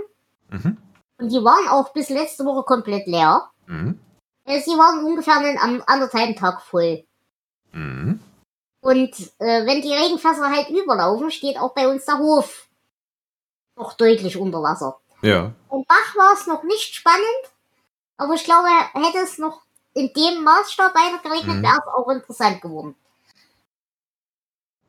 Mhm. 0.51 0.79
Und 1.19 1.29
die 1.31 1.45
waren 1.45 1.69
auch 1.69 1.93
bis 1.93 2.09
letzte 2.09 2.45
Woche 2.45 2.63
komplett 2.63 3.07
leer. 3.07 3.51
Mhm. 3.67 3.99
Äh, 4.45 4.61
Sie 4.61 4.71
waren 4.71 5.05
ungefähr 5.05 5.37
einen 5.37 5.59
am 5.59 5.83
anderthalben 5.87 6.37
Tag 6.37 6.63
voll. 6.63 7.05
Mhm. 7.73 8.21
Und 8.81 9.17
äh, 9.39 9.67
wenn 9.67 9.83
die 9.83 9.93
Regenfässer 9.95 10.51
halt 10.51 10.69
überlaufen, 10.71 11.31
steht 11.31 11.59
auch 11.59 11.75
bei 11.75 11.89
uns 11.89 12.05
der 12.05 12.19
Hof 12.19 12.69
noch 13.77 13.95
deutlich 13.95 14.37
unter 14.37 14.63
Wasser. 14.63 14.99
Ja. 15.23 15.53
Im 15.71 15.85
Bach 15.87 16.17
war 16.17 16.35
es 16.35 16.47
noch 16.47 16.63
nicht 16.65 16.95
spannend, 16.95 17.23
aber 18.17 18.35
ich 18.35 18.45
glaube, 18.45 18.69
hätte 18.95 19.19
es 19.19 19.39
noch 19.39 19.63
in 19.95 20.13
dem 20.13 20.43
Maßstab 20.43 20.95
weiter 20.95 21.23
geregnet, 21.23 21.59
Mhm. 21.59 21.63
wäre 21.63 21.79
es 21.79 21.95
auch 21.95 22.09
interessant 22.09 22.61
geworden. 22.61 22.97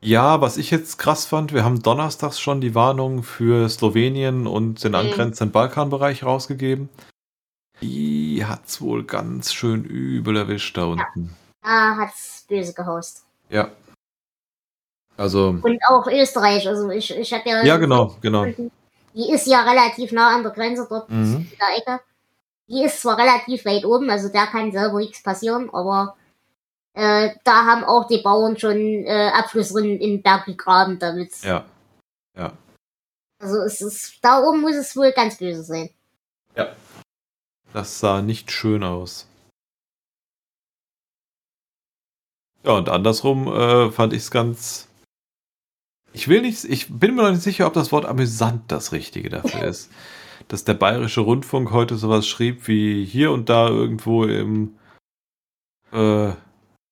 Ja, 0.03 0.41
was 0.41 0.57
ich 0.57 0.69
jetzt 0.69 0.97
krass 0.97 1.25
fand, 1.25 1.53
wir 1.53 1.63
haben 1.63 1.81
donnerstags 1.81 2.39
schon 2.39 2.59
die 2.59 2.75
Warnung 2.75 3.23
für 3.23 3.69
Slowenien 3.69 4.47
und 4.47 4.83
den 4.83 4.91
Mhm. 4.91 4.97
angrenzenden 4.97 5.51
Balkanbereich 5.51 6.23
rausgegeben. 6.23 6.89
Die 7.81 8.43
hat's 8.45 8.81
wohl 8.81 9.03
ganz 9.05 9.53
schön 9.53 9.83
übel 9.85 10.35
erwischt 10.37 10.77
da 10.77 10.85
unten. 10.85 11.35
Da 11.61 11.95
hat's 11.97 12.45
böse 12.49 12.73
gehaust. 12.73 13.25
Ja. 13.49 13.69
Also, 15.15 15.49
Und 15.61 15.79
auch 15.87 16.07
Österreich, 16.07 16.67
also 16.67 16.89
ich, 16.89 17.15
ich 17.15 17.31
habe 17.33 17.47
ja... 17.49 17.63
ja, 17.63 17.77
genau, 17.77 18.17
genau. 18.21 18.45
Die 19.13 19.29
ist 19.31 19.47
ja 19.47 19.61
relativ 19.63 20.11
nah 20.11 20.35
an 20.35 20.43
der 20.43 20.51
Grenze 20.51 20.85
dort 20.89 21.09
Mhm. 21.09 21.47
in 21.51 21.57
der 21.57 21.77
Ecke. 21.77 22.03
Die 22.67 22.83
ist 22.83 23.01
zwar 23.01 23.17
relativ 23.17 23.63
weit 23.65 23.85
oben, 23.85 24.09
also 24.09 24.29
da 24.29 24.47
kann 24.47 24.71
selber 24.71 24.97
nichts 24.97 25.21
passieren, 25.21 25.69
aber 25.71 26.15
äh, 26.93 27.31
da 27.43 27.65
haben 27.65 27.83
auch 27.83 28.07
die 28.07 28.21
Bauern 28.21 28.57
schon 28.57 28.77
äh, 28.77 29.31
Abflussrinnen 29.33 29.99
in 29.99 30.11
den 30.11 30.21
Berg 30.21 30.45
gegraben 30.45 30.99
damit. 30.99 31.31
Ja. 31.43 31.65
Also 33.39 33.57
es 33.57 33.81
ist, 33.81 34.19
da 34.21 34.41
oben 34.41 34.61
muss 34.61 34.75
es 34.75 34.95
wohl 34.95 35.11
ganz 35.11 35.37
böse 35.37 35.63
sein. 35.63 35.89
Das 37.73 37.99
sah 37.99 38.21
nicht 38.21 38.51
schön 38.51 38.83
aus. 38.83 39.27
Ja, 42.63 42.73
und 42.73 42.87
andersrum 42.87 43.47
äh, 43.47 43.91
fand 43.91 44.13
ich 44.13 44.19
es 44.19 44.31
ganz. 44.31 44.87
Ich 46.13 46.27
will 46.27 46.41
nicht, 46.41 46.63
ich 46.63 46.87
bin 46.87 47.15
mir 47.15 47.23
noch 47.23 47.31
nicht 47.31 47.41
sicher, 47.41 47.65
ob 47.65 47.73
das 47.73 47.91
Wort 47.91 48.05
amüsant 48.05 48.71
das 48.71 48.91
Richtige 48.91 49.29
dafür 49.29 49.63
ist. 49.67 49.91
Dass 50.47 50.63
der 50.63 50.75
Bayerische 50.75 51.21
Rundfunk 51.21 51.71
heute 51.71 51.97
sowas 51.97 52.27
schrieb 52.27 52.67
wie 52.67 53.03
hier 53.03 53.31
und 53.31 53.49
da 53.49 53.67
irgendwo 53.67 54.25
im, 54.25 54.77
äh, 55.91 56.33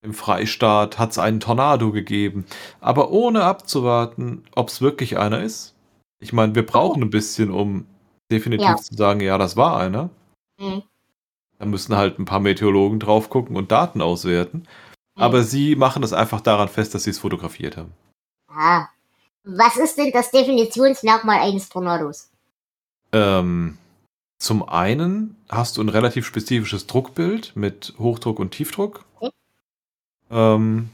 im 0.02 0.14
Freistaat 0.14 0.98
hat 0.98 1.12
es 1.12 1.18
einen 1.18 1.40
Tornado 1.40 1.92
gegeben. 1.92 2.46
Aber 2.80 3.12
ohne 3.12 3.44
abzuwarten, 3.44 4.44
ob 4.56 4.70
es 4.70 4.82
wirklich 4.82 5.18
einer 5.18 5.42
ist. 5.42 5.76
Ich 6.20 6.34
meine, 6.34 6.56
wir 6.56 6.66
brauchen 6.66 7.04
ein 7.04 7.10
bisschen, 7.10 7.52
um 7.52 7.86
definitiv 8.32 8.68
Ja. 8.68 8.76
zu 8.78 8.96
sagen, 8.96 9.20
ja, 9.22 9.38
das 9.38 9.58
war 9.58 9.78
einer. 9.78 10.10
Mhm. 10.60 10.84
Da 11.60 11.66
müssen 11.66 11.96
halt 11.96 12.18
ein 12.18 12.26
paar 12.26 12.40
Meteorologen 12.40 13.00
drauf 13.00 13.30
gucken 13.30 13.56
und 13.56 13.72
Daten 13.72 14.02
auswerten. 14.02 14.66
Mhm. 15.16 15.22
Aber 15.22 15.44
sie 15.44 15.76
machen 15.76 16.04
es 16.04 16.14
einfach 16.14 16.42
daran 16.42 16.68
fest, 16.68 16.96
dass 16.96 17.04
sie 17.04 17.12
es 17.12 17.20
fotografiert 17.20 17.78
haben. 17.78 17.92
Ah. 18.48 18.88
Was 19.44 19.78
ist 19.78 19.98
denn 19.98 20.12
das 20.12 20.32
Definitionsmerkmal 20.32 21.40
eines 21.40 21.70
Tornados? 21.70 22.30
Ähm, 23.12 23.78
zum 24.40 24.68
einen 24.68 25.36
hast 25.50 25.78
du 25.78 25.82
ein 25.82 25.90
relativ 25.90 26.26
spezifisches 26.26 26.88
Druckbild 26.88 27.56
mit 27.56 27.94
Hochdruck 27.98 28.40
und 28.40 28.52
Tiefdruck. 28.52 29.06
Okay. 29.20 29.32
Ähm, 30.32 30.90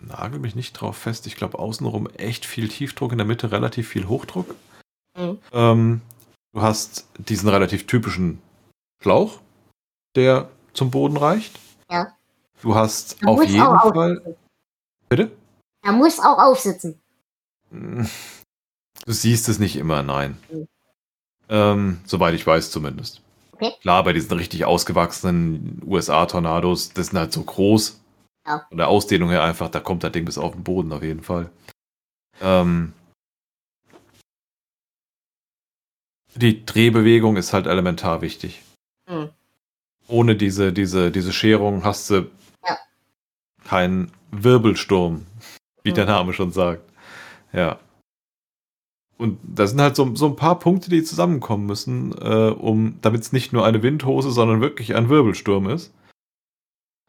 nagel 0.00 0.38
mich 0.40 0.54
nicht 0.54 0.72
drauf 0.72 0.96
fest. 0.96 1.26
Ich 1.26 1.36
glaube, 1.36 1.58
außenrum 1.58 2.08
echt 2.10 2.44
viel 2.46 2.68
Tiefdruck, 2.68 3.12
in 3.12 3.18
der 3.18 3.26
Mitte 3.26 3.52
relativ 3.52 3.88
viel 3.88 4.08
Hochdruck. 4.08 4.54
Mhm. 5.16 5.38
Ähm, 5.52 6.00
du 6.52 6.62
hast 6.62 7.06
diesen 7.18 7.48
relativ 7.48 7.86
typischen 7.86 8.40
Schlauch, 9.02 9.40
der 10.16 10.50
zum 10.72 10.90
Boden 10.90 11.16
reicht. 11.16 11.58
Ja. 11.90 12.16
Du 12.62 12.74
hast 12.74 13.22
Er 13.22 13.28
auf 13.28 13.44
jeden 13.44 13.60
auch 13.60 13.92
Fall. 13.92 14.18
aufsitzen. 14.18 14.36
Bitte? 15.08 15.30
Er 15.82 15.92
muss 15.92 16.18
auch 16.18 16.38
aufsitzen. 16.38 16.98
Du 19.04 19.10
siehst 19.12 19.48
es 19.48 19.58
nicht 19.58 19.74
immer, 19.74 20.04
nein. 20.04 20.38
Mhm. 20.48 20.68
Ähm, 21.48 22.00
soweit 22.04 22.34
ich 22.34 22.46
weiß 22.46 22.70
zumindest. 22.70 23.20
Okay. 23.52 23.72
Klar, 23.80 24.02
bei 24.04 24.12
diesen 24.12 24.36
richtig 24.36 24.64
ausgewachsenen 24.64 25.80
USA-Tornados, 25.86 26.92
das 26.94 27.08
sind 27.08 27.18
halt 27.18 27.32
so 27.32 27.42
groß. 27.42 28.00
Ja. 28.46 28.66
Von 28.68 28.78
der 28.78 28.88
Ausdehnung 28.88 29.30
her 29.30 29.44
einfach, 29.44 29.68
da 29.68 29.78
kommt 29.80 30.02
das 30.02 30.12
Ding 30.12 30.24
bis 30.24 30.38
auf 30.38 30.52
den 30.52 30.64
Boden 30.64 30.92
auf 30.92 31.02
jeden 31.02 31.22
Fall. 31.22 31.50
Ähm, 32.40 32.92
die 36.34 36.64
Drehbewegung 36.64 37.36
ist 37.36 37.52
halt 37.52 37.66
elementar 37.66 38.22
wichtig. 38.22 38.62
Mhm. 39.08 39.30
Ohne 40.08 40.34
diese, 40.36 40.72
diese, 40.72 41.10
diese 41.10 41.32
Scherung 41.32 41.84
hast 41.84 42.10
du 42.10 42.30
Ja. 42.66 42.78
keinen 43.64 44.10
Wirbelsturm, 44.30 45.26
wie 45.84 45.90
Mhm. 45.90 45.94
der 45.94 46.06
Name 46.06 46.32
schon 46.32 46.52
sagt. 46.52 46.82
Ja. 47.52 47.78
Und 49.18 49.38
da 49.42 49.66
sind 49.66 49.80
halt 49.80 49.94
so, 49.94 50.14
so 50.14 50.26
ein 50.26 50.36
paar 50.36 50.58
Punkte, 50.58 50.90
die 50.90 51.04
zusammenkommen 51.04 51.66
müssen, 51.66 52.12
äh, 52.20 52.50
um, 52.50 52.98
damit 53.02 53.22
es 53.22 53.32
nicht 53.32 53.52
nur 53.52 53.64
eine 53.64 53.82
Windhose, 53.82 54.30
sondern 54.30 54.60
wirklich 54.60 54.94
ein 54.94 55.08
Wirbelsturm 55.08 55.68
ist. 55.68 55.92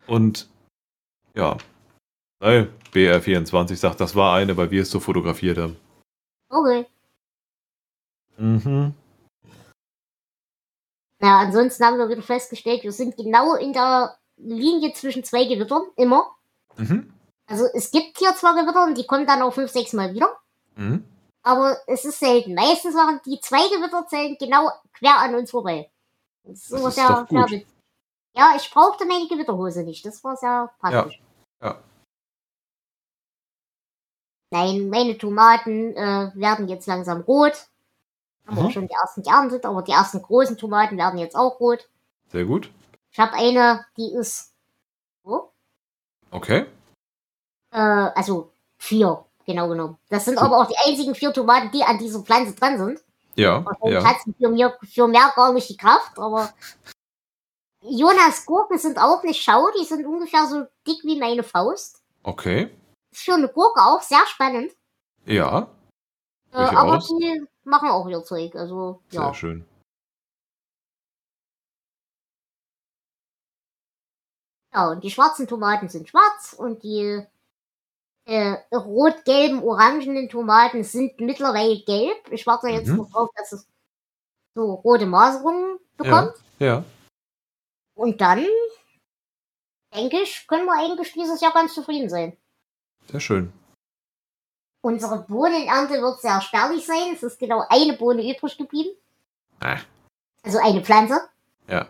Und 0.05 0.49
ja, 1.35 1.57
Nein, 2.43 2.67
BR24 2.91 3.77
sagt, 3.77 4.01
das 4.01 4.17
war 4.17 4.35
eine, 4.35 4.57
weil 4.57 4.69
wir 4.69 4.81
es 4.81 4.91
so 4.91 4.99
fotografiert 4.99 5.57
haben. 5.57 5.77
Okay. 6.49 6.85
Mhm. 8.35 8.93
Ja, 11.21 11.39
ansonsten 11.39 11.85
haben 11.85 11.97
wir 11.99 12.09
wieder 12.09 12.21
festgestellt, 12.21 12.83
wir 12.83 12.91
sind 12.91 13.15
genau 13.15 13.55
in 13.55 13.71
der 13.71 14.17
Linie 14.35 14.91
zwischen 14.91 15.23
zwei 15.23 15.45
Gewittern, 15.45 15.83
immer. 15.95 16.35
Mhm. 16.75 17.13
Also 17.45 17.63
es 17.73 17.91
gibt 17.91 18.17
hier 18.17 18.35
zwar 18.35 18.55
Gewitter 18.55 18.83
und 18.83 18.97
die 18.97 19.07
kommen 19.07 19.25
dann 19.25 19.41
auch 19.41 19.53
fünf, 19.53 19.71
sechs 19.71 19.93
Mal 19.93 20.13
wieder, 20.13 20.35
Mhm. 20.75 21.05
Aber 21.43 21.77
es 21.87 22.05
ist 22.05 22.19
selten. 22.19 22.55
Meistens 22.55 22.95
waren 22.95 23.21
die 23.25 23.39
zwei 23.39 23.67
Gewitterzellen 23.69 24.37
genau 24.39 24.69
quer 24.93 25.17
an 25.19 25.35
uns 25.35 25.51
vorbei. 25.51 25.89
Das 26.43 26.59
ist, 26.59 26.71
Das 26.71 26.79
immer 26.79 26.89
ist 26.89 26.95
sehr, 26.95 27.07
doch 27.09 27.27
gut. 27.27 27.65
Ja, 28.35 28.53
ich 28.57 28.71
brauchte 28.71 29.05
meine 29.05 29.27
Gewitterhose 29.27 29.83
nicht. 29.83 30.05
Das 30.05 30.23
war 30.23 30.35
sehr 30.35 30.73
praktisch. 30.79 31.21
Ja. 31.61 31.79
Nein, 34.51 34.89
meine 34.89 35.17
Tomaten 35.17 35.95
äh, 35.95 36.31
werden 36.35 36.67
jetzt 36.67 36.87
langsam 36.87 37.21
rot. 37.21 37.67
Haben 38.45 38.55
Mhm. 38.59 38.65
auch 38.65 38.71
schon 38.71 38.87
die 38.87 38.93
ersten 38.93 39.23
geerntet, 39.23 39.65
aber 39.65 39.81
die 39.81 39.91
ersten 39.93 40.21
großen 40.21 40.57
Tomaten 40.57 40.97
werden 40.97 41.17
jetzt 41.17 41.35
auch 41.35 41.59
rot. 41.59 41.89
Sehr 42.27 42.45
gut. 42.45 42.71
Ich 43.11 43.19
habe 43.19 43.33
eine, 43.33 43.85
die 43.97 44.13
ist 44.13 44.53
so. 45.23 45.51
Okay. 46.31 46.65
Äh, 47.71 47.77
also 47.79 48.51
vier, 48.77 49.25
genau 49.45 49.67
genommen. 49.67 49.97
Das 50.09 50.25
sind 50.25 50.37
So. 50.39 50.45
aber 50.45 50.57
auch 50.57 50.67
die 50.67 50.77
einzigen 50.77 51.15
vier 51.15 51.33
Tomaten, 51.33 51.71
die 51.71 51.83
an 51.83 51.97
dieser 51.97 52.21
Pflanze 52.21 52.53
dran 52.55 52.77
sind. 52.77 53.03
Ja, 53.35 53.65
ja. 53.83 54.03
hat 54.03 54.17
für, 54.37 54.49
mir, 54.49 54.77
für 54.83 55.07
mehr 55.07 55.31
gar 55.35 55.51
nicht 55.53 55.67
die 55.67 55.77
Kraft, 55.77 56.17
aber 56.19 56.53
Jonas 57.81 58.45
Gurken 58.45 58.77
sind 58.77 58.97
auch 58.99 59.23
nicht 59.23 59.41
schau, 59.41 59.69
die 59.79 59.85
sind 59.85 60.05
ungefähr 60.05 60.45
so 60.47 60.65
dick 60.87 61.03
wie 61.03 61.19
meine 61.19 61.43
Faust. 61.43 62.01
Okay. 62.21 62.69
Ist 63.11 63.23
für 63.23 63.33
eine 63.33 63.47
Gurke 63.49 63.81
auch 63.81 64.01
sehr 64.01 64.25
spannend. 64.27 64.71
Ja, 65.25 65.67
Äh, 66.51 66.57
aber 66.57 66.97
Durchaus. 66.99 67.07
die 67.07 67.43
machen 67.63 67.89
auch 67.89 68.07
ihr 68.07 68.23
Zeug. 68.23 68.55
Also, 68.55 69.01
sehr 69.09 69.21
ja. 69.21 69.33
schön. 69.33 69.65
Ja, 74.73 74.89
und 74.89 75.03
die 75.03 75.11
schwarzen 75.11 75.47
Tomaten 75.47 75.89
sind 75.89 76.09
schwarz 76.09 76.53
und 76.53 76.83
die 76.83 77.23
äh, 78.25 78.55
rot-gelben, 78.73 79.61
orangenen 79.63 80.29
Tomaten 80.29 80.83
sind 80.83 81.19
mittlerweile 81.19 81.81
gelb. 81.83 82.31
Ich 82.31 82.45
warte 82.47 82.67
jetzt 82.69 82.87
Mhm. 82.87 82.97
noch 82.97 83.11
drauf, 83.11 83.29
dass 83.35 83.51
es 83.51 83.67
so 84.55 84.73
rote 84.75 85.05
Maserungen 85.05 85.79
bekommt. 85.97 86.33
Ja. 86.59 86.83
Und 87.95 88.21
dann 88.21 88.45
denke 89.93 90.21
ich, 90.21 90.47
können 90.47 90.65
wir 90.65 90.73
eigentlich 90.79 91.11
dieses 91.13 91.41
Jahr 91.41 91.53
ganz 91.53 91.73
zufrieden 91.73 92.09
sein. 92.09 92.37
Sehr 93.11 93.19
schön. 93.19 93.51
Unsere 94.81 95.19
Bohnenernte 95.23 96.01
wird 96.01 96.19
sehr 96.21 96.41
spärlich 96.41 96.85
sein. 96.85 97.13
Es 97.13 97.23
ist 97.23 97.39
genau 97.39 97.63
eine 97.69 97.93
Bohne 97.93 98.21
übrig 98.29 98.57
geblieben. 98.57 98.89
Ah, 99.59 99.79
Also 100.43 100.59
eine 100.59 100.81
Pflanze. 100.83 101.21
ja. 101.67 101.87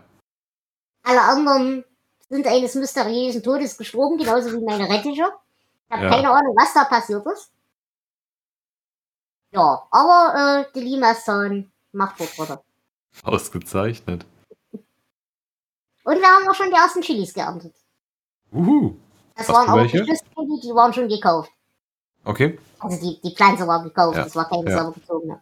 Alle 1.05 1.21
anderen 1.21 1.83
sind 2.29 2.47
eines 2.47 2.75
mysteriösen 2.75 3.43
Todes 3.43 3.77
gestorben, 3.77 4.17
genauso 4.17 4.53
wie 4.53 4.63
meine 4.63 4.87
Rettiche. 4.89 5.29
Ich 5.93 5.99
habe 5.99 6.05
Ja. 6.05 6.09
keine 6.11 6.31
Ahnung, 6.31 6.55
was 6.59 6.73
da 6.73 6.85
passiert 6.85 7.25
ist. 7.27 7.51
Ja, 9.51 9.83
aber 9.91 10.65
äh, 10.67 10.71
die 10.73 10.81
Limasson 10.81 11.71
macht 11.91 12.17
Fortschritte. 12.17 12.61
Ausgezeichnet. 13.23 14.25
Und 14.71 16.15
wir 16.19 16.27
haben 16.27 16.49
auch 16.49 16.55
schon 16.55 16.69
die 16.69 16.75
ersten 16.75 17.01
Chilis 17.01 17.33
geerntet. 17.33 17.75
Uhu. 18.51 18.95
Das 19.35 19.47
Was 19.47 19.55
waren 19.55 19.69
aber 19.69 19.81
welche? 19.81 20.03
die 20.03 20.11
Chili, 20.35 20.59
die 20.61 20.73
waren 20.73 20.93
schon 20.93 21.07
gekauft. 21.07 21.51
Okay. 22.25 22.59
Also 22.79 22.99
die, 22.99 23.21
die 23.21 23.35
Pflanze 23.35 23.67
war 23.67 23.83
gekauft, 23.83 24.17
Ja. 24.17 24.23
das 24.23 24.35
war 24.35 24.49
keine 24.49 24.69
Ja. 24.69 24.77
selber 24.77 24.91
gezogene. 24.93 25.41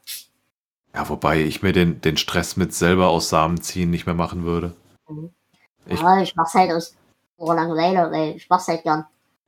Ja, 0.94 1.08
wobei 1.08 1.40
ich 1.42 1.62
mir 1.64 1.72
den, 1.72 2.02
den 2.02 2.18
Stress 2.18 2.58
mit 2.58 2.74
selber 2.74 3.08
aus 3.08 3.30
Samen 3.30 3.62
ziehen 3.62 3.90
nicht 3.90 4.06
mehr 4.06 4.16
machen 4.16 4.44
würde. 4.44 4.76
Ich- 5.86 6.02
Ja, 6.02 6.22
ich 6.22 6.36
mach's 6.36 6.54
halt 6.54 6.72
aus 6.72 6.96
purer 7.38 7.56
Langeweile, 7.56 8.12
weil 8.12 8.36
ich 8.36 8.50
mach's 8.50 8.68
halt 8.68 8.84
gern. 8.84 9.06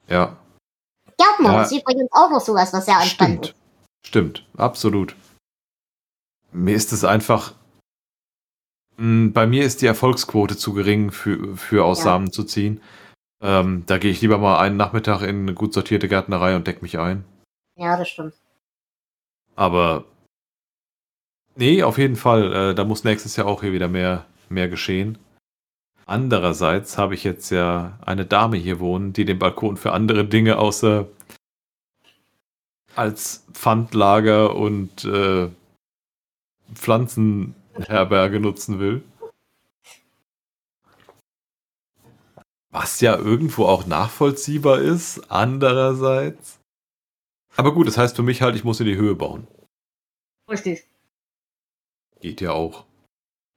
Ja, 0.08 0.38
Gärtner 1.18 1.54
Ja. 1.54 1.62
ist 1.64 1.72
übrigens 1.72 2.10
auch 2.12 2.30
noch 2.30 2.42
sowas, 2.42 2.74
was 2.74 2.86
sehr 2.86 2.98
anspannend 2.98 3.48
stimmt. 3.48 3.60
Stimmt, 4.06 4.46
absolut. 4.58 5.16
Mir 6.52 6.76
ist 6.76 6.92
es 6.94 7.04
einfach. 7.04 7.54
mh, 8.98 9.32
Bei 9.34 9.48
mir 9.48 9.64
ist 9.64 9.82
die 9.82 9.88
Erfolgsquote 9.88 10.58
zu 10.58 10.74
gering, 10.74 11.12
für, 11.12 11.56
für 11.58 11.84
aus 11.86 12.00
Ja. 12.00 12.04
Samen 12.06 12.32
zu 12.32 12.44
ziehen. 12.44 12.82
Ähm, 13.42 13.84
da 13.88 13.98
gehe 13.98 14.12
ich 14.12 14.22
lieber 14.22 14.38
mal 14.38 14.60
einen 14.60 14.78
Nachmittag 14.78 15.22
in 15.22 15.42
eine 15.44 15.54
gut 15.54 15.74
sortierte 15.74 16.08
Gärtnerei 16.08 16.56
und 16.56 16.66
deck 16.68 16.82
mich 16.82 16.98
ein. 17.00 17.26
ist. 17.76 17.84
Ja, 17.84 17.98
das 17.98 18.08
stimmt. 18.10 18.34
Aber 19.56 20.06
nee, 21.56 21.84
auf 21.84 21.98
jeden 21.98 22.16
Fall. 22.16 22.54
Äh, 22.72 22.76
da 22.76 22.84
muss 22.86 23.04
nächstes 23.04 23.36
Jahr 23.36 23.48
auch 23.48 23.62
hier 23.62 23.72
wieder 23.74 23.88
mehr, 23.88 24.26
mehr 24.50 24.68
geschehen. 24.70 25.18
Andererseits 26.06 26.98
habe 26.98 27.16
ich 27.16 27.24
jetzt 27.24 27.50
ja 27.50 27.98
eine 28.06 28.26
Dame 28.26 28.58
hier 28.58 28.80
wohnen, 28.80 29.14
die 29.14 29.26
den 29.26 29.40
Balkon 29.40 29.78
für 29.78 29.94
andere 29.94 30.26
Dinge 30.26 30.58
außer 30.58 31.08
als 32.96 33.46
Pfandlager 33.54 34.56
und 34.56 35.06
äh, 35.06 35.50
Pflanzenherberge 36.74 38.40
nutzen 38.40 38.80
will. 38.80 39.04
Was 42.70 43.02
ja 43.02 43.16
irgendwo 43.16 43.66
auch 43.66 43.86
nachvollziehbar 43.86 44.80
ist, 44.80 45.32
andererseits. 45.32 46.60
Aber 47.56 47.74
gut, 47.74 47.88
das 47.88 47.98
heißt 47.98 48.16
für 48.16 48.24
mich 48.24 48.42
halt, 48.42 48.56
ich 48.56 48.64
muss 48.64 48.80
in 48.80 48.88
die 48.88 48.98
Höhe 48.98 49.16
bauen. 49.16 49.48
Richtig. 50.50 50.88
Geht 52.20 52.42
ja 52.42 52.52
auch. 52.52 52.86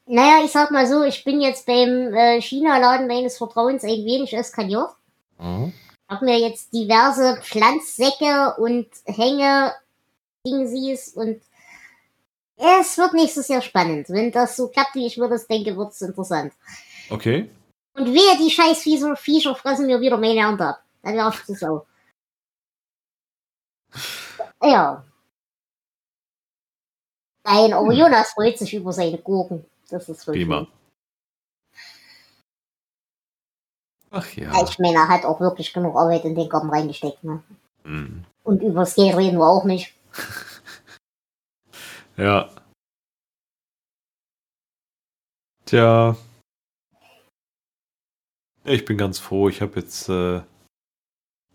Naja, 0.07 0.45
ich 0.45 0.53
sag 0.53 0.71
mal 0.71 0.87
so, 0.87 1.03
ich 1.03 1.25
bin 1.25 1.41
jetzt 1.41 1.67
beim 1.67 2.15
äh, 2.15 2.41
China-Laden 2.41 3.09
meines 3.09 3.39
Vertrauens 3.39 3.83
ein 3.83 4.05
wenig 4.05 4.33
eskaliert. 4.35 4.91
Mhm. 5.39 5.73
Hab 6.09 6.23
mir 6.23 6.39
jetzt 6.39 6.73
diverse 6.73 7.41
Pflanzsäcke 7.43 8.55
und 8.59 8.87
Hänge 9.05 9.75
Dingsies 10.47 11.09
und 11.15 11.43
es 12.57 12.97
wird 12.97 13.15
nächstes 13.15 13.49
Jahr 13.49 13.61
spannend. 13.61 14.09
Wenn 14.09 14.31
das 14.31 14.57
so 14.57 14.69
klappt, 14.69 14.95
wie 14.95 15.07
ich 15.07 15.19
mir 15.19 15.29
das 15.29 15.47
denke, 15.49 15.77
wird's 15.77 16.01
interessant. 16.01 16.53
Okay. 17.11 17.51
Und 17.95 18.07
wehe, 18.07 18.39
die 18.39 18.51
scheiß 18.51 18.79
Viecher, 18.83 19.17
Viecher 19.17 19.55
fressen 19.57 19.87
mir 19.87 20.01
wieder 20.01 20.17
meine 20.17 20.41
Ernte 20.41 20.65
ab. 20.67 20.83
Dann 21.03 21.15
wär 21.17 21.29
ich 21.29 21.45
zu 21.45 21.55
sau. 21.55 21.87
Ja. 24.63 25.05
Nein, 27.45 27.73
aber 27.73 27.91
Hm. 27.91 27.99
Jonas 27.99 28.31
freut 28.33 28.59
sich 28.59 28.75
über 28.75 28.93
seine 28.93 29.19
Gurken. 29.19 29.65
Das 29.91 30.09
ist 30.09 30.25
voll 30.25 30.35
Prima. 30.35 30.67
Ach 34.11 34.33
ja. 34.33 34.53
Ja, 34.53 34.65
ich 34.65 34.79
meine, 34.79 34.97
er 34.97 35.09
hat 35.09 35.25
auch 35.25 35.41
wirklich 35.41 35.73
genug 35.73 35.97
Arbeit 35.97 36.25
in 36.25 36.35
den 36.35 36.49
Garten 36.49 36.71
reingesteckt. 36.71 37.23
Ne? 37.25 37.43
Mhm. 37.85 38.25
Und 38.45 38.63
über 38.63 38.81
das 38.81 38.95
Geld 38.95 39.17
reden 39.17 39.39
wir 39.39 39.47
auch 39.47 39.65
nicht. 39.65 39.95
Ja. 42.19 42.49
Tja. 45.67 46.17
Ich 48.65 48.85
bin 48.85 48.97
ganz 48.97 49.19
froh. 49.19 49.49
Ich 49.49 49.61
habe 49.61 49.79
jetzt. 49.81 50.09
Äh, 50.09 50.41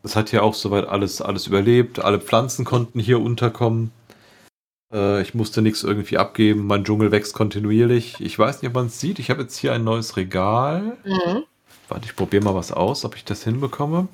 das 0.04 0.16
hat 0.16 0.32
ja 0.32 0.42
auch 0.42 0.54
soweit 0.54 0.86
alles, 0.88 1.22
alles 1.22 1.48
überlebt. 1.48 2.00
Alle 2.00 2.20
Pflanzen 2.20 2.66
konnten 2.66 3.00
hier 3.00 3.20
unterkommen. 3.20 3.92
Äh, 4.92 5.22
ich 5.22 5.34
musste 5.34 5.62
nichts 5.62 5.84
irgendwie 5.84 6.18
abgeben. 6.18 6.66
Mein 6.66 6.84
Dschungel 6.84 7.12
wächst 7.12 7.34
kontinuierlich. 7.34 8.20
Ich 8.20 8.38
weiß 8.38 8.62
nicht, 8.62 8.70
ob 8.70 8.76
man 8.76 8.88
es 8.88 9.00
sieht. 9.00 9.20
Ich 9.20 9.30
habe 9.30 9.42
jetzt 9.42 9.58
hier 9.58 9.74
ein 9.74 9.84
neues 9.84 10.18
Regal. 10.18 10.98
Mhm. 11.04 11.44
Warte, 11.88 12.06
ich 12.06 12.16
probiere 12.16 12.44
mal 12.44 12.56
was 12.56 12.72
aus, 12.72 13.06
ob 13.06 13.16
ich 13.16 13.26
das 13.26 13.44
hinbekomme. 13.44 14.08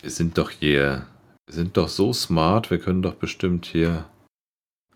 Wir 0.00 0.10
sind 0.10 0.38
doch 0.38 0.50
hier. 0.50 1.06
Wir 1.46 1.54
sind 1.54 1.76
doch 1.76 1.88
so 1.88 2.12
smart. 2.12 2.70
Wir 2.70 2.78
können 2.78 3.02
doch 3.02 3.14
bestimmt 3.14 3.66
hier. 3.66 4.04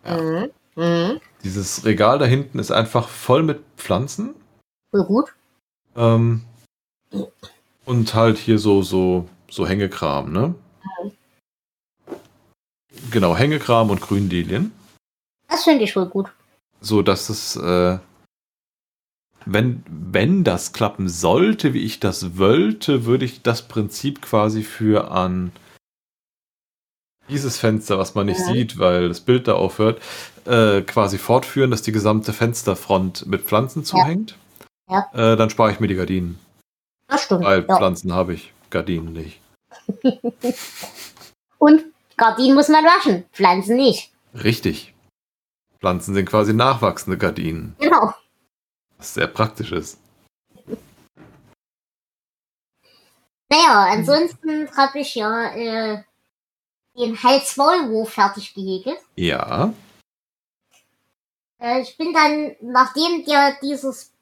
Ja. 0.05 0.21
Mhm. 0.21 0.51
Mhm. 0.77 1.21
Dieses 1.43 1.85
Regal 1.85 2.19
da 2.19 2.25
hinten 2.25 2.59
ist 2.59 2.71
einfach 2.71 3.09
voll 3.09 3.43
mit 3.43 3.61
Pflanzen. 3.77 4.35
Voll 4.91 5.05
gut. 5.05 5.35
Ähm, 5.97 6.43
und 7.85 8.15
halt 8.15 8.39
hier 8.39 8.59
so, 8.59 8.83
so, 8.83 9.29
so 9.51 9.67
Hängekram, 9.67 10.33
ne? 10.33 10.55
Genau, 13.11 13.37
Hängekram 13.37 13.91
und 13.91 14.01
Gründilien. 14.01 14.73
Das 15.49 15.65
finde 15.65 15.85
ich 15.85 15.93
voll 15.93 16.07
gut. 16.07 16.31
So 16.81 17.03
dass 17.03 17.29
es, 17.29 17.57
äh, 17.57 17.99
wenn, 19.47 19.83
wenn 19.89 20.45
das 20.45 20.73
klappen 20.73 21.09
sollte, 21.09 21.73
wie 21.75 21.83
ich 21.85 22.01
das 22.01 22.37
wollte, 22.39 23.05
würde 23.07 23.25
ich 23.25 23.43
das 23.43 23.67
Prinzip 23.67 24.21
quasi 24.23 24.63
für 24.63 25.11
an 25.11 25.53
dieses 27.29 27.59
Fenster, 27.59 27.99
was 27.99 28.15
man 28.15 28.27
nicht 28.27 28.41
Ja. 28.41 28.53
sieht, 28.53 28.79
weil 28.79 29.09
das 29.09 29.21
Bild 29.21 29.49
da 29.49 29.55
aufhört, 29.55 30.01
äh, 30.47 30.83
quasi 30.83 31.19
fortführen, 31.19 31.71
dass 31.71 31.83
die 31.83 31.93
gesamte 31.93 32.33
Fensterfront 32.33 33.27
mit 33.27 33.43
Pflanzen 33.43 33.85
zuhängt. 33.85 34.37
Ja. 34.91 35.11
Äh, 35.13 35.37
dann 35.37 35.51
spare 35.51 35.71
ich 35.73 35.81
mir 35.81 35.89
die 35.89 35.95
Gardinen. 35.95 36.39
Das 37.07 37.23
stimmt. 37.25 37.45
Weil 37.45 37.67
Ja. 37.69 37.77
Pflanzen 37.77 38.13
habe 38.15 38.35
ich, 38.35 38.53
Gardinen 38.71 39.13
nicht. 39.13 39.41
Und 41.59 41.85
Gardinen 42.19 42.55
muss 42.55 42.69
man 42.69 42.85
waschen, 42.85 43.25
Pflanzen 43.33 43.77
nicht. 43.77 44.13
Richtig. 44.35 44.95
Pflanzen 45.79 46.13
sind 46.15 46.27
quasi 46.29 46.53
nachwachsende 46.53 47.17
Gardinen, 47.17 47.75
Genau. 47.79 48.13
was 48.99 49.15
sehr 49.15 49.29
praktisch 49.29 49.73
ist. 49.73 49.99
Naja, 53.51 53.87
ansonsten 53.93 54.69
habe 54.77 54.99
ich 54.99 55.15
ja 55.15 55.55
äh, 55.55 56.03
den 56.97 57.23
Hals-Maulwurf 57.23 58.11
fertig 58.13 58.53
gehäkelt. 58.53 58.99
Ja. 59.17 59.73
Äh, 61.61 61.81
ich 61.81 61.97
bin 61.97 62.13
dann, 62.13 62.57
nachdem 62.61 63.23
ja 63.27 63.53
dieses 63.63 64.13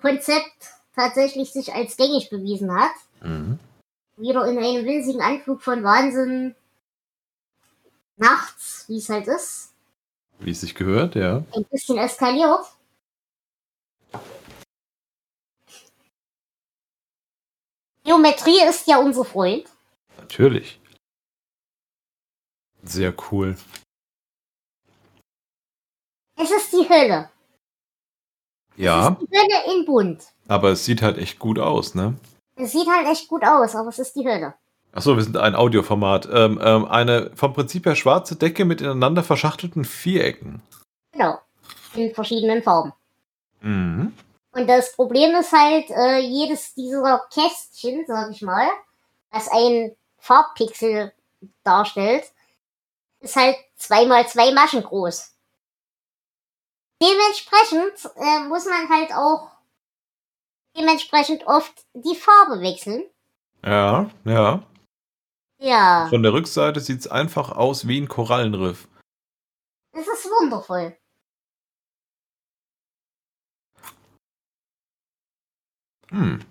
Konzept 0.00 0.70
tatsächlich 0.94 1.52
sich 1.52 1.72
als 1.74 1.96
gängig 1.96 2.30
bewiesen 2.30 2.72
hat, 2.72 2.92
Mhm. 3.22 3.58
wieder 4.18 4.46
in 4.46 4.58
einem 4.58 4.84
winzigen 4.84 5.20
Anflug 5.22 5.62
von 5.62 5.82
Wahnsinn 5.82 6.54
nachts, 8.16 8.84
wie 8.88 8.98
es 8.98 9.08
halt 9.08 9.26
ist, 9.28 9.72
Wie 10.38 10.50
es 10.50 10.60
sich 10.60 10.74
gehört, 10.74 11.14
ja. 11.14 11.44
ein 11.54 11.64
bisschen 11.70 11.98
eskaliert. 11.98 12.64
Geometrie 18.04 18.62
ist 18.68 18.86
ja 18.86 18.98
unser 18.98 19.24
Freund. 19.24 19.68
Natürlich. 20.18 20.80
Sehr 22.82 23.14
cool. 23.30 23.56
Es 26.38 26.50
ist 26.50 26.72
die 26.72 26.88
Hölle. 26.88 27.30
Ja, 28.76 29.08
Es 29.08 29.22
ist 29.22 29.28
die 29.32 29.36
Hölle 29.36 29.74
in 29.78 29.86
bunt. 29.86 30.24
aber 30.48 30.70
es 30.70 30.84
sieht 30.84 31.02
halt 31.02 31.18
echt 31.18 31.38
gut 31.38 31.58
aus, 31.58 31.94
ne? 31.94 32.18
Es 32.56 32.72
sieht 32.72 32.86
halt 32.88 33.06
echt 33.08 33.28
gut 33.28 33.42
aus, 33.42 33.74
aber 33.74 33.88
es 33.88 33.98
ist 33.98 34.14
die 34.14 34.26
Hölle. 34.26 34.54
Achso, 34.92 35.16
wir 35.16 35.22
sind 35.22 35.36
ein 35.36 35.54
Audioformat. 35.54 36.28
Ähm, 36.32 36.60
ähm, 36.62 36.84
eine 36.86 37.30
vom 37.34 37.52
Prinzip 37.52 37.86
her 37.86 37.96
schwarze 37.96 38.36
Decke 38.36 38.64
mit 38.64 38.80
ineinander 38.80 39.22
verschachtelten 39.22 39.84
Vierecken. 39.84 40.62
Genau. 41.12 41.38
In 41.94 42.14
verschiedenen 42.14 42.62
Farben. 42.62 42.92
Mhm. 43.60 44.14
Und 44.52 44.66
das 44.68 44.94
Problem 44.94 45.34
ist 45.34 45.52
halt, 45.52 45.90
äh, 45.90 46.18
jedes 46.20 46.74
dieser 46.74 47.26
Kästchen, 47.32 48.04
sag 48.06 48.30
ich 48.30 48.40
mal, 48.40 48.68
was 49.30 49.48
ein 49.48 49.94
Farbpixel 50.16 51.12
darstellt, 51.62 52.24
ist 53.20 53.36
halt 53.36 53.56
zweimal 53.76 54.26
zwei 54.28 54.52
Maschen 54.52 54.82
groß. 54.82 55.34
Dementsprechend 57.02 58.10
äh, 58.16 58.40
muss 58.48 58.64
man 58.64 58.88
halt 58.88 59.12
auch 59.12 59.50
dementsprechend 60.76 61.46
oft 61.46 61.72
die 61.92 62.16
Farbe 62.16 62.62
wechseln. 62.62 63.04
Ja, 63.64 64.08
ja. 64.24 64.62
Ja, 65.58 66.06
Von 66.10 66.22
der 66.22 66.32
Rückseite 66.32 66.80
sieht 66.80 67.00
es 67.00 67.06
einfach 67.08 67.50
aus 67.52 67.88
wie 67.88 68.00
ein 68.00 68.08
Korallenriff. 68.08 68.88
das 69.92 70.06
ist 70.06 70.26
wundervoll. 70.26 70.96
Hm. 76.10 76.44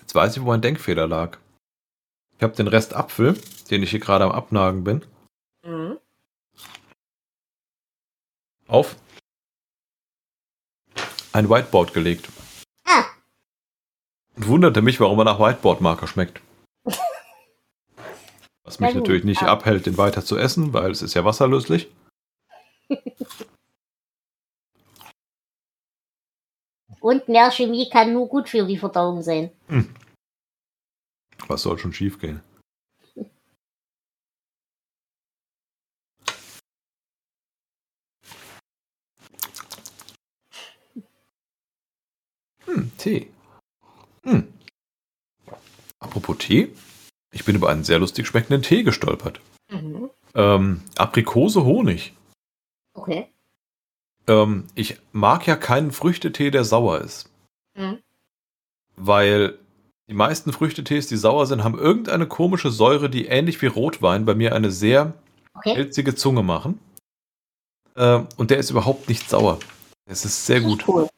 Jetzt 0.00 0.14
weiß 0.14 0.36
ich, 0.36 0.42
wo 0.42 0.46
mein 0.46 0.62
Denkfehler 0.62 1.06
lag. 1.06 1.38
Ich 2.38 2.42
habe 2.42 2.54
den 2.54 2.68
Rest 2.68 2.94
Apfel, 2.94 3.34
den 3.70 3.82
ich 3.82 3.90
hier 3.90 4.00
gerade 4.00 4.24
am 4.24 4.32
Abnagen 4.32 4.84
bin, 4.84 5.04
Mhm. 5.64 5.98
auf 8.66 8.96
ein 11.32 11.48
Whiteboard 11.48 11.92
gelegt. 11.94 12.28
Ah, 12.84 13.04
Und 14.36 14.46
wunderte 14.46 14.82
mich, 14.82 15.00
warum 15.00 15.18
er 15.18 15.24
nach 15.24 15.38
Whiteboard-Marker 15.40 16.06
schmeckt. 16.06 16.40
Was 18.64 18.80
mich 18.80 18.94
natürlich 18.94 19.24
nicht 19.24 19.42
abhält, 19.42 19.84
den 19.84 19.98
weiter 19.98 20.24
zu 20.24 20.38
essen, 20.38 20.72
weil 20.72 20.90
es 20.90 21.02
ist 21.02 21.12
ja 21.12 21.24
wasserlöslich. 21.24 21.92
und 27.00 27.28
mehr 27.28 27.50
Chemie 27.50 27.90
kann 27.90 28.14
nur 28.14 28.26
gut 28.26 28.48
für 28.48 28.64
die 28.64 28.78
Verdauung 28.78 29.20
sein. 29.20 29.50
Was 31.46 31.62
soll 31.62 31.78
schon 31.78 31.92
schiefgehen? 31.92 32.40
Hm, 42.64 42.90
Tee. 42.96 43.30
Hm. 44.24 44.50
Apropos 45.98 46.38
Tee. 46.38 46.72
Ich 47.34 47.44
bin 47.44 47.56
über 47.56 47.68
einen 47.68 47.84
sehr 47.84 47.98
lustig 47.98 48.26
schmeckenden 48.26 48.62
Tee 48.62 48.84
gestolpert. 48.84 49.40
Mhm. 49.70 50.08
Ähm, 50.34 50.82
Aprikose 50.96 51.64
Honig. 51.64 52.14
Okay. 52.94 53.26
Ähm, 54.26 54.64
ich 54.74 54.98
mag 55.12 55.46
ja 55.46 55.56
keinen 55.56 55.92
Früchtetee, 55.92 56.50
der 56.50 56.64
sauer 56.64 57.00
ist. 57.00 57.28
Mhm. 57.76 57.98
Weil 58.96 59.58
die 60.08 60.14
meisten 60.14 60.52
Früchtetees, 60.52 61.08
die 61.08 61.16
sauer 61.16 61.46
sind, 61.46 61.64
haben 61.64 61.78
irgendeine 61.78 62.26
komische 62.26 62.70
Säure, 62.70 63.10
die 63.10 63.26
ähnlich 63.26 63.60
wie 63.62 63.66
Rotwein 63.66 64.24
bei 64.24 64.34
mir 64.34 64.54
eine 64.54 64.70
sehr 64.70 65.14
Okay. 65.56 65.90
Zunge 65.90 66.42
machen. 66.42 66.78
Ähm, 67.96 68.26
und 68.36 68.50
der 68.50 68.58
ist 68.58 68.70
überhaupt 68.70 69.08
nicht 69.08 69.28
sauer. 69.28 69.58
Es 70.06 70.24
ist 70.24 70.46
sehr 70.46 70.60
gut. 70.60 70.86
Cool. 70.86 71.08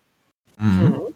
Mhm. 0.59 0.83
Mhm. 0.83 1.15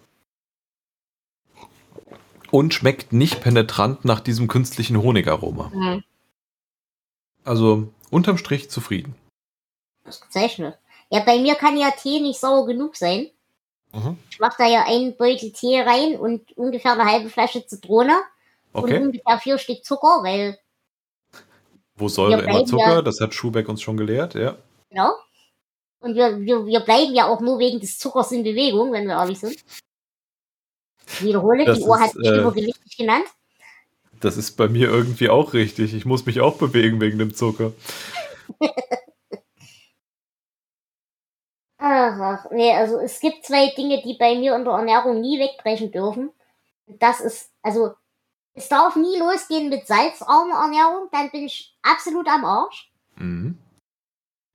Und 2.50 2.74
schmeckt 2.74 3.12
nicht 3.12 3.40
penetrant 3.40 4.04
nach 4.04 4.20
diesem 4.20 4.48
künstlichen 4.48 5.00
Honigaroma. 5.02 5.70
Mhm. 5.74 6.04
Also 7.44 7.88
unterm 8.10 8.38
Strich 8.38 8.70
zufrieden. 8.70 9.14
Ausgezeichnet. 10.06 10.78
Ja, 11.10 11.20
bei 11.20 11.38
mir 11.38 11.54
kann 11.54 11.76
ja 11.76 11.90
Tee 11.90 12.20
nicht 12.20 12.40
sauer 12.40 12.66
genug 12.66 12.96
sein. 12.96 13.30
Mhm. 13.92 14.18
Ich 14.30 14.38
mache 14.38 14.56
da 14.58 14.66
ja 14.68 14.84
einen 14.86 15.16
Beutel 15.16 15.52
Tee 15.52 15.80
rein 15.80 16.16
und 16.18 16.56
ungefähr 16.56 16.92
eine 16.92 17.04
halbe 17.04 17.28
Flasche 17.30 17.66
Zitrone 17.66 18.16
und 18.72 18.84
Okay. 18.84 18.98
ungefähr 18.98 19.38
vier 19.38 19.58
Stück 19.58 19.84
Zucker, 19.84 20.22
weil, 20.22 20.58
Wo 21.96 22.08
Säure 22.08 22.42
Wir 22.42 22.48
immer 22.48 22.64
Zucker, 22.66 22.94
ja- 22.94 23.02
das 23.02 23.20
hat 23.20 23.34
Schubeck 23.34 23.68
uns 23.68 23.82
schon 23.82 23.96
gelehrt, 23.96 24.34
ja. 24.34 24.56
genau. 24.90 25.12
Und 26.00 26.14
wir, 26.14 26.40
wir, 26.40 26.64
wir 26.66 26.80
bleiben 26.80 27.14
ja 27.14 27.26
auch 27.26 27.40
nur 27.40 27.58
wegen 27.58 27.78
des 27.80 27.98
Zuckers 27.98 28.32
in 28.32 28.42
Bewegung, 28.42 28.92
wenn 28.92 29.06
wir 29.06 29.14
ehrlich 29.16 29.38
sind. 29.40 29.56
Wiederhole, 31.18 31.64
Das 31.64 31.78
die 31.78 31.84
Uhr 31.84 32.00
hat 32.00 32.14
mich 32.14 32.28
äh, 32.28 32.38
übergewichtig 32.38 32.96
genannt. 32.96 33.26
Das 34.20 34.36
ist 34.36 34.52
bei 34.52 34.68
mir 34.68 34.88
irgendwie 34.88 35.28
auch 35.28 35.54
richtig. 35.54 35.94
Ich 35.94 36.04
muss 36.04 36.26
mich 36.26 36.40
auch 36.40 36.56
bewegen 36.56 37.00
wegen 37.00 37.18
dem 37.18 37.34
Zucker. 37.34 37.72
Ach, 41.82 42.20
ach, 42.20 42.50
nee, 42.50 42.74
also 42.74 42.98
es 42.98 43.20
gibt 43.20 43.46
zwei 43.46 43.70
Dinge, 43.70 44.02
die 44.02 44.14
bei 44.18 44.34
mir 44.34 44.54
in 44.54 44.64
der 44.66 44.74
Ernährung 44.74 45.22
nie 45.22 45.40
wegbrechen 45.40 45.90
dürfen. 45.90 46.30
Das 46.86 47.22
ist, 47.22 47.50
also, 47.62 47.94
es 48.52 48.68
darf 48.68 48.96
nie 48.96 49.18
losgehen 49.18 49.70
mit 49.70 49.86
salzarmer 49.86 50.56
Ernährung, 50.56 51.08
dann 51.10 51.30
bin 51.30 51.46
ich 51.46 51.74
absolut 51.80 52.28
am 52.28 52.44
Arsch. 52.44 52.92
Mhm. 53.16 53.56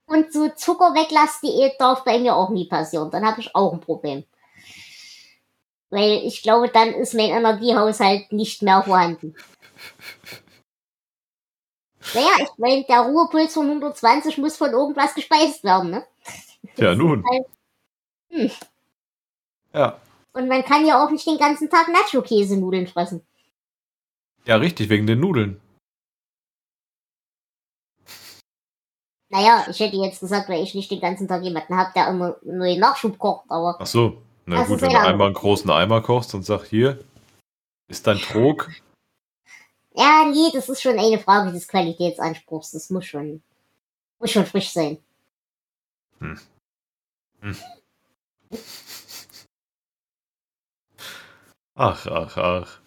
Und 0.06 0.32
so 0.32 0.50
Zuckerweglass-Diät 0.50 1.74
darf 1.80 2.04
bei 2.04 2.20
mir 2.20 2.36
auch 2.36 2.52
nie 2.52 2.68
passieren. 2.68 3.10
Dann 3.10 3.26
habe 3.26 3.42
ich 3.42 3.56
auch 3.56 3.74
ein 3.74 3.80
Problem. 3.80 4.24
Weil 5.90 6.22
ich 6.26 6.44
glaube, 6.44 6.70
dann 6.70 6.90
ist 6.94 7.14
mein 7.14 7.30
Energiehaushalt 7.30 8.32
nicht 8.32 8.62
mehr 8.62 8.84
vorhanden. 8.84 9.36
Naja, 12.14 12.32
ich 12.40 12.58
meine, 12.58 12.84
der 12.84 13.02
Ruhepuls 13.02 13.54
von 13.54 13.68
120 13.68 14.38
muss 14.38 14.58
von 14.58 14.72
irgendwas 14.72 15.16
gespeist 15.16 15.64
werden, 15.64 15.92
ne? 15.92 16.06
Ja, 16.78 16.94
nun. 16.96 17.24
Hm. 18.30 18.52
Ja. 19.74 20.00
Und 20.34 20.48
man 20.48 20.64
kann 20.64 20.86
ja 20.86 21.04
auch 21.04 21.10
nicht 21.10 21.26
den 21.26 21.38
ganzen 21.38 21.70
Tag 21.70 21.88
Nacho-Käsenudeln 21.88 22.88
fressen. 22.88 23.26
Ja, 24.46 24.58
richtig, 24.58 24.90
wegen 24.90 25.08
den 25.08 25.20
Nudeln. 25.20 25.62
Naja, 29.30 29.66
ich 29.70 29.80
hätte 29.80 29.98
jetzt 29.98 30.20
gesagt, 30.20 30.48
weil 30.50 30.62
ich 30.62 30.76
nicht 30.76 30.92
den 30.92 31.02
ganzen 31.02 31.28
Tag 31.28 31.44
jemanden 31.44 31.76
habe, 31.76 31.92
der 31.96 32.10
immer 32.10 32.38
neuen 32.44 32.80
Nachschub 32.80 33.18
kocht, 33.18 33.46
aber 33.50 33.76
Ach 33.80 33.86
so. 33.86 34.22
Na 34.46 34.58
Das 34.58 34.68
gut, 34.68 34.82
wenn 34.82 34.92
du 34.92 35.00
einmal 35.00 35.28
einen 35.28 35.36
großen 35.36 35.70
Eimer 35.72 36.02
kochst 36.02 36.36
und 36.36 36.44
sagst, 36.44 36.68
hier 36.68 37.04
ist 37.88 38.06
dein 38.06 38.20
Trog. 38.20 38.70
ja, 39.96 40.26
nee, 40.32 40.52
das 40.54 40.70
ist 40.70 40.82
schon 40.82 41.00
eine 41.00 41.20
Frage 41.20 41.52
des 41.52 41.68
Qualitätsanspruchs. 41.68 42.72
Das 42.72 42.90
muss 42.92 43.06
schon, 43.06 43.42
muss 44.20 44.32
schon 44.32 44.46
frisch 44.46 44.70
sein. 44.70 45.00
Ach, 51.76 52.08
ach, 52.08 52.38
ach. 52.38 52.80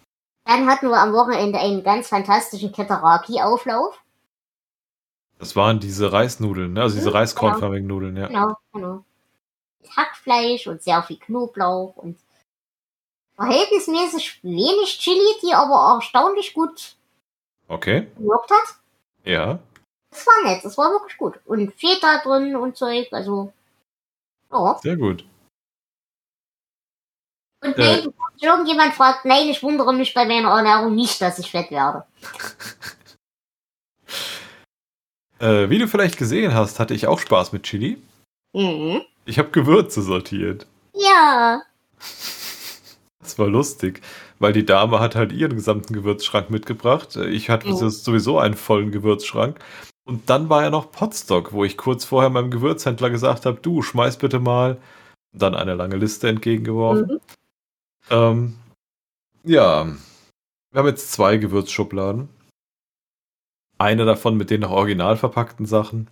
Dann 0.45 0.65
hatten 0.67 0.89
wir 0.89 0.97
am 0.97 1.13
Wochenende 1.13 1.59
einen 1.59 1.83
ganz 1.83 2.07
fantastischen 2.07 2.71
Keteraki-Auflauf. 2.71 4.03
Das 5.37 5.55
waren 5.55 5.79
diese 5.79 6.11
Reisnudeln, 6.11 6.73
ne? 6.73 6.81
also 6.81 6.95
diese 6.95 7.09
Mhm, 7.09 7.15
reiskornförmigen 7.15 7.87
Nudeln, 7.87 8.17
ja. 8.17 8.27
Genau, 8.27 8.57
genau. 8.73 9.05
Hackfleisch 9.95 10.67
und 10.67 10.81
sehr 10.83 11.01
viel 11.03 11.17
Knoblauch 11.17 11.95
und 11.97 12.17
verhältnismäßig 13.35 14.43
wenig 14.43 14.99
Chili, 14.99 15.35
die 15.41 15.53
aber 15.53 15.95
erstaunlich 15.95 16.53
gut 16.53 16.95
Okay, 17.67 18.07
gewirkt 18.17 18.51
hat. 18.51 18.75
ja. 19.23 19.59
Das 20.11 20.25
war 20.25 20.43
nett, 20.51 20.65
das 20.65 20.75
war 20.75 20.89
wirklich 20.91 21.17
gut. 21.17 21.39
Und 21.45 21.71
Feta 21.79 22.17
drin 22.23 22.55
und 22.55 22.75
Zeug, 22.75 23.07
also. 23.13 23.53
Ja. 24.51 24.79
Sehr 24.81 24.97
gut. 24.97 25.23
Und 27.61 27.77
Äh. 27.77 27.77
wenn 27.77 28.01
sich 28.33 28.43
irgendjemand 28.43 28.95
fragt, 28.95 29.25
nein, 29.25 29.47
ich 29.49 29.61
wundere 29.61 29.93
mich 29.93 30.13
bei 30.15 30.25
meiner 30.25 30.49
Ernährung 30.49 30.95
nicht, 30.95 31.21
dass 31.21 31.37
ich 31.37 31.51
fett 31.51 31.69
werde. 31.71 32.05
Äh, 35.41 35.69
wie 35.69 35.77
du 35.79 35.87
vielleicht 35.87 36.17
gesehen 36.17 36.53
hast, 36.53 36.79
hatte 36.79 36.93
ich 36.93 37.07
auch 37.07 37.17
Spaß 37.19 37.53
mit 37.53 37.63
Chili. 37.63 38.01
Mhm. 38.53 39.03
Ich 39.29 39.37
habe 39.37 39.51
Gewürze 39.51 40.01
sortiert. 40.01 40.65
Ja. 40.95 41.61
Das 43.19 43.37
war 43.37 43.47
lustig, 43.47 44.01
weil 44.39 44.53
die 44.53 44.65
Dame 44.65 44.99
hat 44.99 45.13
halt 45.15 45.31
ihren 45.31 45.53
gesamten 45.55 45.93
Gewürzschrank 45.93 46.49
mitgebracht. 46.49 47.15
Ich 47.15 47.51
hatte 47.51 47.67
Mhm. 47.67 47.89
sowieso 47.91 48.39
einen 48.39 48.55
vollen 48.55 48.91
Gewürzschrank. 48.91 49.59
Und 50.03 50.31
dann 50.31 50.49
war 50.49 50.63
ja 50.63 50.71
noch 50.71 50.91
Potstock, 50.91 51.53
wo 51.53 51.63
ich 51.63 51.77
kurz 51.77 52.05
vorher 52.05 52.31
meinem 52.31 52.49
Gewürzhändler 52.49 53.11
gesagt 53.11 53.45
habe, 53.45 53.59
du, 53.61 53.83
schmeiß 53.83 54.17
bitte 54.17 54.39
mal. 54.39 54.77
Und 55.31 55.43
dann 55.43 55.53
eine 55.53 55.75
lange 55.75 55.97
Liste 55.97 56.27
entgegengeworfen. 56.27 57.05
Mhm. 57.07 57.19
Ähm, 58.09 58.55
ja, 59.43 59.85
wir 60.71 60.79
haben 60.79 60.87
jetzt 60.87 61.11
zwei 61.11 61.37
Gewürzschubladen. 61.37 62.29
Eine 63.77 64.05
davon 64.05 64.37
mit 64.37 64.49
den 64.49 64.61
noch 64.61 64.71
original 64.71 65.17
verpackten 65.17 65.67
Sachen. 65.67 66.09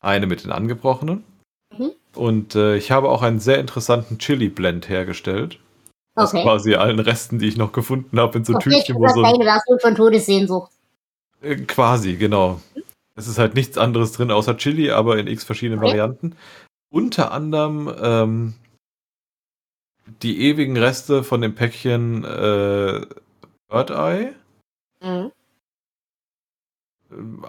Eine 0.00 0.26
mit 0.26 0.42
den 0.42 0.50
angebrochenen. 0.50 1.22
Und 2.14 2.54
äh, 2.54 2.76
ich 2.76 2.90
habe 2.90 3.08
auch 3.08 3.22
einen 3.22 3.40
sehr 3.40 3.58
interessanten 3.58 4.18
Chili-Blend 4.18 4.88
hergestellt. 4.88 5.58
Aus 6.14 6.34
Okay. 6.34 6.42
quasi 6.42 6.74
allen 6.74 7.00
Resten, 7.00 7.38
die 7.38 7.48
ich 7.48 7.56
noch 7.56 7.72
gefunden 7.72 8.20
habe, 8.20 8.38
in 8.38 8.44
so 8.44 8.54
Okay, 8.54 8.70
Tütchen, 8.70 8.96
wo 8.96 9.04
das 9.04 9.14
so 9.14 9.22
Version 9.22 9.80
von 9.80 9.94
Todessehnsucht. 9.94 10.70
äh, 11.40 11.56
quasi, 11.56 12.16
genau. 12.16 12.60
Es 13.14 13.26
ist 13.28 13.38
halt 13.38 13.54
nichts 13.54 13.78
anderes 13.78 14.12
drin 14.12 14.30
außer 14.30 14.56
Chili, 14.58 14.90
aber 14.90 15.18
in 15.18 15.26
x 15.26 15.44
verschiedenen 15.44 15.78
Okay. 15.80 15.88
Varianten. 15.88 16.36
Unter 16.90 17.32
anderem 17.32 17.94
ähm, 18.00 18.54
die 20.22 20.42
ewigen 20.46 20.76
Reste 20.76 21.24
von 21.24 21.40
dem 21.40 21.54
Päckchen 21.54 22.24
äh, 22.24 23.06
Bird 23.68 23.90
Eye, 23.90 24.34
Mhm. 25.00 25.32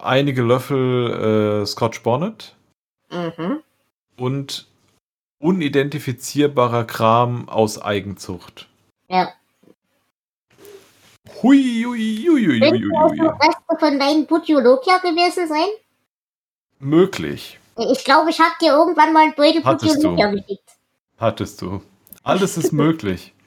einige 0.01 0.41
Löffel 0.41 1.61
äh, 1.61 1.65
Scotch 1.65 2.01
Bonnet 2.03 2.55
Mhm. 3.11 3.61
Und 4.17 4.67
unidentifizierbarer 5.39 6.85
Kram 6.85 7.49
aus 7.49 7.81
Eigenzucht. 7.81 8.67
Ja. 9.09 9.33
Hui, 11.41 11.83
hui, 11.85 12.25
hui, 12.27 12.45
hui, 12.45 12.59
hui, 12.59 12.81
hui. 12.81 13.27
Reste 13.27 13.77
von 13.79 13.99
deinem 13.99 14.25
Butyologia 14.25 14.97
gewesen 14.99 15.47
sein? 15.47 15.67
Möglich. 16.79 17.59
Ich 17.77 18.03
glaube, 18.03 18.29
ich 18.29 18.39
habe 18.39 18.53
dir 18.61 18.73
irgendwann 18.73 19.13
mal 19.13 19.23
einen 19.23 19.35
Beutel. 19.35 19.61
Butyologia 19.61 20.31
geschickt. 20.31 20.69
Hattest 21.17 21.61
du. 21.61 21.81
Alles 22.23 22.57
ist 22.57 22.71
möglich. 22.71 23.33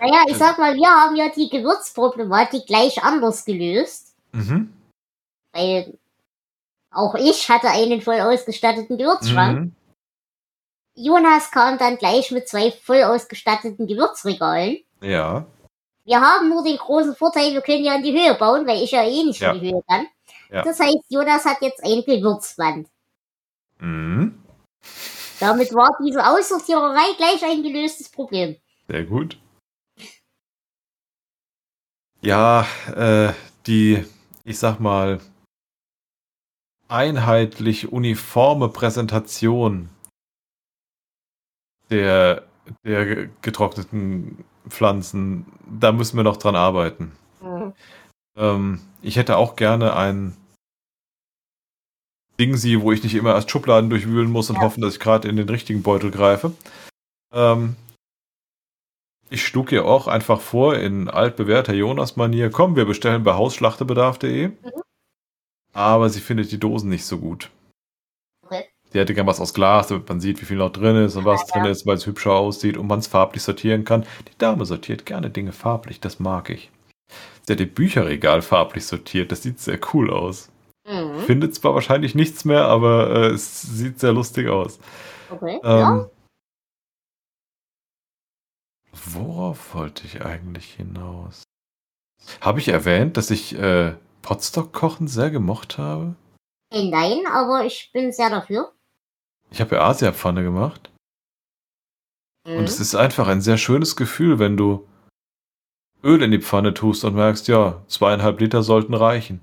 Naja, 0.00 0.24
ich 0.26 0.36
sag 0.36 0.58
mal, 0.58 0.74
wir 0.74 0.88
haben 0.88 1.14
ja 1.14 1.28
die 1.28 1.48
Gewürzproblematik 1.48 2.66
gleich 2.66 3.04
anders 3.04 3.44
gelöst. 3.44 4.16
Mhm. 4.32 4.72
Weil 5.52 5.96
auch 6.92 7.14
ich 7.14 7.48
hatte 7.48 7.68
einen 7.68 8.00
voll 8.00 8.20
ausgestatteten 8.20 8.98
Gewürzschrank. 8.98 9.58
Mhm. 9.60 9.76
Jonas 10.94 11.50
kam 11.50 11.78
dann 11.78 11.96
gleich 11.96 12.30
mit 12.30 12.48
zwei 12.48 12.70
voll 12.70 13.02
ausgestatteten 13.02 13.86
Gewürzregalen. 13.86 14.78
Ja. 15.00 15.46
Wir 16.04 16.20
haben 16.20 16.48
nur 16.48 16.62
den 16.64 16.76
großen 16.76 17.14
Vorteil, 17.14 17.52
wir 17.52 17.62
können 17.62 17.84
ja 17.84 17.94
in 17.94 18.02
die 18.02 18.12
Höhe 18.12 18.34
bauen, 18.34 18.66
weil 18.66 18.82
ich 18.82 18.90
ja 18.90 19.04
eh 19.04 19.22
nicht 19.24 19.40
Ja. 19.40 19.52
in 19.52 19.60
die 19.60 19.72
Höhe 19.72 19.82
kann. 19.88 20.06
Ja. 20.50 20.62
Das 20.62 20.78
heißt, 20.80 21.04
Jonas 21.08 21.44
hat 21.44 21.62
jetzt 21.62 21.82
ein 21.82 22.02
Gewürzband. 22.04 22.88
Mhm. 23.78 24.42
Damit 25.40 25.74
war 25.74 25.96
diese 26.04 26.24
Aussortiererei 26.26 27.14
gleich 27.16 27.42
ein 27.44 27.62
gelöstes 27.62 28.10
Problem. 28.10 28.56
Sehr 28.86 29.04
gut. 29.04 29.38
Ja, 32.20 32.66
äh, 32.94 33.32
die, 33.66 34.04
ich 34.44 34.58
sag 34.58 34.78
mal, 34.78 35.20
einheitlich 36.92 37.90
uniforme 37.92 38.68
Präsentation 38.68 39.88
der, 41.90 42.44
der 42.84 43.26
getrockneten 43.42 44.44
Pflanzen, 44.68 45.46
da 45.80 45.92
müssen 45.92 46.16
wir 46.16 46.24
noch 46.24 46.36
dran 46.36 46.54
arbeiten. 46.56 47.12
Ähm, 48.36 48.80
ich 49.02 49.16
hätte 49.16 49.36
auch 49.36 49.56
gerne 49.56 49.96
ein 49.96 50.36
Dingsi, 52.38 52.80
wo 52.80 52.92
ich 52.92 53.02
nicht 53.02 53.14
immer 53.14 53.34
erst 53.34 53.50
Schubladen 53.50 53.90
durchwühlen 53.90 54.30
muss 54.30 54.48
und 54.50 54.56
Ja. 54.56 54.62
hoffen, 54.62 54.80
dass 54.80 54.94
ich 54.94 55.00
gerade 55.00 55.28
in 55.28 55.36
den 55.36 55.48
richtigen 55.48 55.82
Beutel 55.82 56.10
greife. 56.10 56.52
Ähm, 57.32 57.76
ich 59.28 59.46
schlug 59.46 59.72
ihr 59.72 59.84
auch 59.84 60.08
einfach 60.08 60.40
vor, 60.40 60.76
in 60.76 61.08
altbewährter 61.08 61.74
Jonas-Manier, 61.74 62.50
komm, 62.50 62.76
wir 62.76 62.84
bestellen 62.84 63.24
bei 63.24 63.34
hausschlachtebedarf.de. 63.34 64.52
Aber 65.72 66.10
sie 66.10 66.20
findet 66.20 66.52
die 66.52 66.60
Dosen 66.60 66.90
nicht 66.90 67.04
so 67.04 67.18
gut. 67.18 67.50
Okay. 68.44 68.64
Sie 68.90 68.98
hätte 68.98 69.14
gern 69.14 69.26
was 69.26 69.40
aus 69.40 69.54
Glas, 69.54 69.88
damit 69.88 70.08
man 70.08 70.20
sieht, 70.20 70.40
wie 70.42 70.44
viel 70.44 70.58
noch 70.58 70.72
drin 70.72 70.96
ist 70.96 71.16
und 71.16 71.24
was 71.24 71.48
Ja, 71.48 71.54
drin 71.54 71.70
ist, 71.70 71.86
weil 71.86 71.96
es 71.96 72.06
hübscher 72.06 72.32
aussieht 72.32 72.76
und 72.76 72.86
man 72.86 72.98
es 72.98 73.06
farblich 73.06 73.42
sortieren 73.42 73.84
kann. 73.84 74.04
Die 74.28 74.38
Dame 74.38 74.66
sortiert 74.66 75.06
gerne 75.06 75.30
Dinge 75.30 75.52
farblich, 75.52 76.00
das 76.00 76.18
mag 76.18 76.50
ich. 76.50 76.70
Sie 77.46 77.52
hat 77.52 77.60
ihr 77.60 77.72
Bücherregal 77.72 78.42
farblich 78.42 78.86
sortiert, 78.86 79.32
das 79.32 79.42
sieht 79.42 79.60
sehr 79.60 79.80
cool 79.92 80.10
aus. 80.10 80.50
Mhm. 80.86 81.20
Findet 81.20 81.54
zwar 81.54 81.74
wahrscheinlich 81.74 82.14
nichts 82.14 82.44
mehr, 82.44 82.64
aber 82.64 83.10
äh, 83.10 83.26
es 83.28 83.62
sieht 83.62 84.00
sehr 84.00 84.12
lustig 84.12 84.48
aus. 84.48 84.78
Okay. 85.30 85.58
Ähm, 85.62 85.78
ja. 85.78 86.10
Worauf 88.92 89.74
wollte 89.74 90.06
ich 90.06 90.22
eigentlich 90.24 90.74
hinaus? 90.74 91.44
Habe 92.40 92.60
ich 92.60 92.68
erwähnt, 92.68 93.16
dass 93.16 93.30
ich 93.30 93.58
äh, 93.58 93.94
Potstock-Kochen 94.22 95.08
sehr 95.08 95.30
gemocht 95.30 95.78
habe? 95.78 96.14
Äh, 96.72 96.88
Nein, 96.88 97.26
aber 97.26 97.64
ich 97.64 97.90
bin 97.92 98.12
sehr 98.12 98.30
dafür. 98.30 98.72
Ich 99.50 99.60
habe 99.60 99.76
ja 99.76 99.82
Asia-Pfanne 99.82 100.42
gemacht. 100.42 100.90
Mhm. 102.46 102.58
Und 102.58 102.64
es 102.64 102.80
ist 102.80 102.94
einfach 102.94 103.28
ein 103.28 103.42
sehr 103.42 103.58
schönes 103.58 103.96
Gefühl, 103.96 104.38
wenn 104.38 104.56
du 104.56 104.88
Öl 106.02 106.22
in 106.22 106.30
die 106.30 106.40
Pfanne 106.40 106.74
tust 106.74 107.04
und 107.04 107.14
merkst, 107.14 107.48
ja, 107.48 107.84
zweieinhalb 107.86 108.40
Liter 108.40 108.62
sollten 108.62 108.94
reichen. 108.94 109.40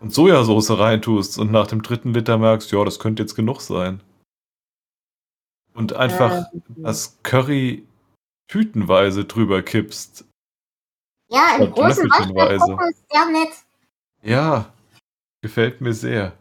Und 0.00 0.12
Sojasauce 0.12 0.78
reintust 0.78 1.38
und 1.38 1.50
nach 1.50 1.66
dem 1.66 1.82
dritten 1.82 2.12
Liter 2.12 2.36
merkst, 2.38 2.70
ja, 2.72 2.84
das 2.84 2.98
könnte 2.98 3.22
jetzt 3.22 3.34
genug 3.34 3.60
sein. 3.60 4.02
Und 5.72 5.94
einfach 5.94 6.46
Ähm, 6.52 6.62
das 6.76 7.18
Curry 7.22 7.86
tütenweise 8.46 9.24
drüber 9.24 9.62
kippst. 9.62 10.26
Ja, 11.28 11.56
im 11.58 11.72
großen. 11.72 12.08
Waschbecken 12.10 12.88
ist 12.88 13.04
sehr 13.10 13.24
nett. 13.26 13.52
Ja, 14.22 14.72
gefällt 15.42 15.80
mir 15.80 15.92
sehr. 15.92 16.32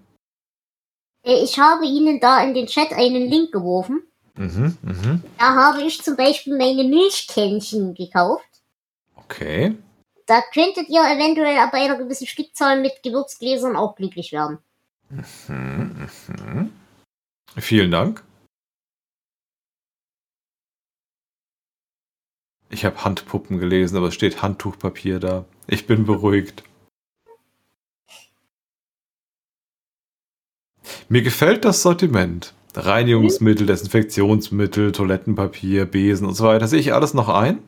Äh, 1.23 1.43
Ich 1.43 1.59
habe 1.59 1.85
Ihnen 1.85 2.19
da 2.19 2.43
in 2.43 2.53
den 2.53 2.67
Chat 2.67 2.91
einen 2.93 3.29
Link 3.29 3.51
geworfen. 3.51 4.03
Mhm, 4.35 4.77
mhm. 4.81 5.23
Da 5.37 5.55
habe 5.55 5.83
ich 5.83 6.01
zum 6.01 6.15
Beispiel 6.15 6.57
meine 6.57 6.83
Milchkännchen 6.83 7.93
gekauft. 7.93 8.47
Okay. 9.15 9.77
Da 10.25 10.41
könntet 10.53 10.89
ihr 10.89 11.01
eventuell 11.01 11.57
ab 11.57 11.73
einer 11.73 11.97
gewissen 11.97 12.27
Stückzahl 12.27 12.81
mit 12.81 13.03
Gewürzgläsern 13.03 13.75
auch 13.75 13.95
glücklich 13.95 14.31
werden. 14.31 14.57
Mhm, 15.09 16.07
mhm. 16.27 16.73
Vielen 17.57 17.91
Dank. 17.91 18.23
Ich 22.73 22.85
habe 22.85 23.05
Handpuppen 23.05 23.59
gelesen, 23.59 23.97
aber 23.97 24.07
es 24.07 24.15
steht 24.15 24.41
Handtuchpapier 24.41 25.19
da. 25.19 25.45
Ich 25.67 25.85
bin 25.85 26.05
beruhigt. 26.05 26.63
Mir 31.07 31.21
gefällt 31.21 31.65
das 31.65 31.83
Sortiment. 31.83 32.55
Reinigungsmittel, 32.73 33.67
Desinfektionsmittel, 33.67 34.91
Toilettenpapier, 34.91 35.85
Besen 35.85 36.25
und 36.25 36.33
so 36.33 36.45
weiter. 36.45 36.67
Sehe 36.67 36.79
ich 36.79 36.93
alles 36.93 37.13
noch 37.13 37.29
ein? 37.29 37.59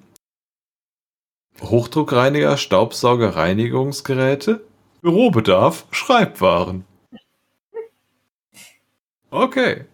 Hochdruckreiniger, 1.61 2.57
Staubsauger, 2.57 3.35
Reinigungsgeräte, 3.35 4.65
Bürobedarf, 5.01 5.85
Schreibwaren. 5.91 6.83
Okay. 9.29 9.85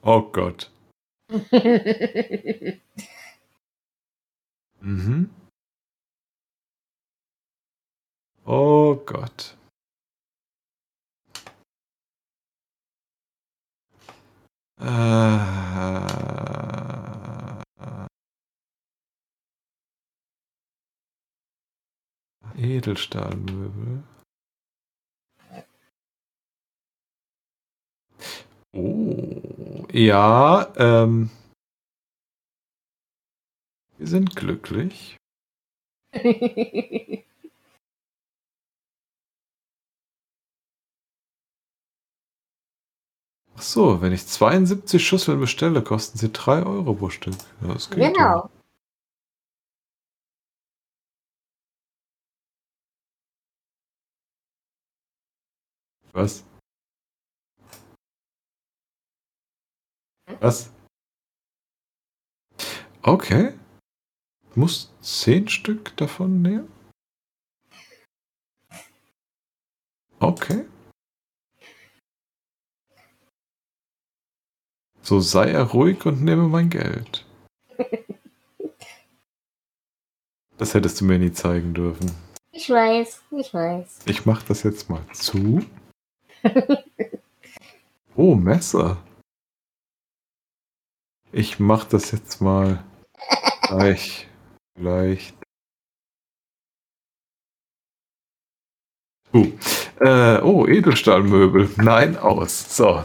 Oh 0.00 0.22
Gott. 0.22 0.70
Mhm. 4.82 5.30
Oh 8.46 8.94
Gott. 9.04 9.56
Äh, 14.80 14.84
Edelstahlmöbel. 22.56 24.02
Oh, 28.74 29.86
ja, 29.92 30.72
ähm. 30.76 31.30
Wir 33.98 34.06
sind 34.08 34.34
glücklich. 34.34 35.16
Ach 43.56 43.62
so, 43.62 44.02
wenn 44.02 44.12
ich 44.12 44.26
72 44.26 45.06
Schüsseln 45.06 45.38
bestelle, 45.38 45.82
kosten 45.82 46.18
sie 46.18 46.32
3 46.32 46.64
Euro 46.64 46.94
pro 46.94 47.10
Stück. 47.10 47.36
Das 47.60 47.88
geht 47.90 48.14
genau. 48.14 48.50
Was? 56.12 56.44
Was? 60.40 60.70
Okay. 63.02 63.54
Muss 64.54 64.92
10 65.00 65.48
Stück 65.48 65.96
davon 65.96 66.42
nehmen? 66.42 66.72
Okay. 70.20 70.64
So 75.02 75.20
sei 75.20 75.50
er 75.50 75.64
ruhig 75.64 76.06
und 76.06 76.22
nehme 76.22 76.48
mein 76.48 76.70
Geld. 76.70 77.26
Das 80.56 80.72
hättest 80.72 81.00
du 81.00 81.04
mir 81.04 81.18
nie 81.18 81.32
zeigen 81.32 81.74
dürfen. 81.74 82.10
Ich 82.52 82.70
weiß, 82.70 83.22
ich 83.32 83.52
weiß. 83.52 83.98
Ich 84.06 84.24
mach 84.24 84.42
das 84.44 84.62
jetzt 84.62 84.88
mal 84.88 85.04
zu. 85.12 85.64
Oh, 88.16 88.36
Messer. 88.36 89.02
Ich 91.36 91.58
mach 91.58 91.84
das 91.84 92.12
jetzt 92.12 92.40
mal 92.40 92.84
gleich. 93.62 94.28
Vielleicht. 94.78 95.34
Uh, 99.32 99.50
Äh, 100.00 100.40
oh, 100.42 100.66
Edelstahlmöbel. 100.66 101.70
Nein, 101.76 102.16
aus. 102.16 102.76
So. 102.76 103.04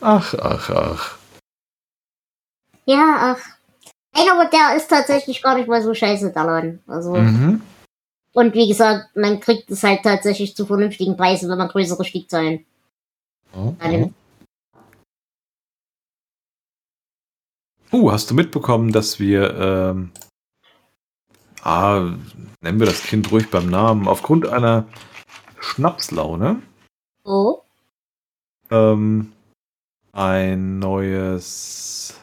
Ach, 0.00 0.34
ach, 0.34 0.70
ach. 0.70 1.18
Ja, 2.84 3.34
ach. 3.36 3.40
Nein, 4.14 4.26
aber 4.30 4.46
der 4.50 4.76
ist 4.76 4.88
tatsächlich 4.88 5.42
gar 5.42 5.54
nicht 5.56 5.68
mal 5.68 5.82
so 5.82 5.94
scheiße, 5.94 6.32
der 6.32 6.44
Laden. 6.44 6.82
Also, 6.86 7.16
Mhm. 7.16 7.62
und 8.32 8.54
wie 8.54 8.68
gesagt, 8.68 9.14
man 9.16 9.40
kriegt 9.40 9.70
es 9.70 9.82
halt 9.82 10.02
tatsächlich 10.02 10.54
zu 10.54 10.66
vernünftigen 10.66 11.16
Preisen, 11.16 11.48
wenn 11.50 11.58
man 11.58 11.68
größere 11.68 12.04
Stückzahlen 12.04 12.66
Oh, 13.54 13.74
annimmt. 13.78 14.14
Uh, 17.90 18.12
hast 18.12 18.30
du 18.30 18.34
mitbekommen, 18.34 18.92
dass 18.92 19.18
wir, 19.18 19.54
ähm, 19.56 20.12
ah, 21.62 22.14
nennen 22.60 22.78
wir 22.80 22.86
das 22.86 23.02
Kind 23.02 23.30
ruhig 23.32 23.50
beim 23.50 23.70
Namen, 23.70 24.06
aufgrund 24.08 24.46
einer 24.46 24.86
Schnapslaune 25.58 26.62
Oh, 27.24 27.62
ähm, 28.70 29.32
ein 30.12 30.78
neues, 30.78 32.14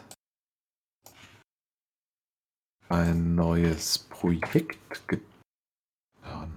ein 2.90 3.34
neues 3.36 3.98
Projekt 4.00 5.08
getan 5.08 5.26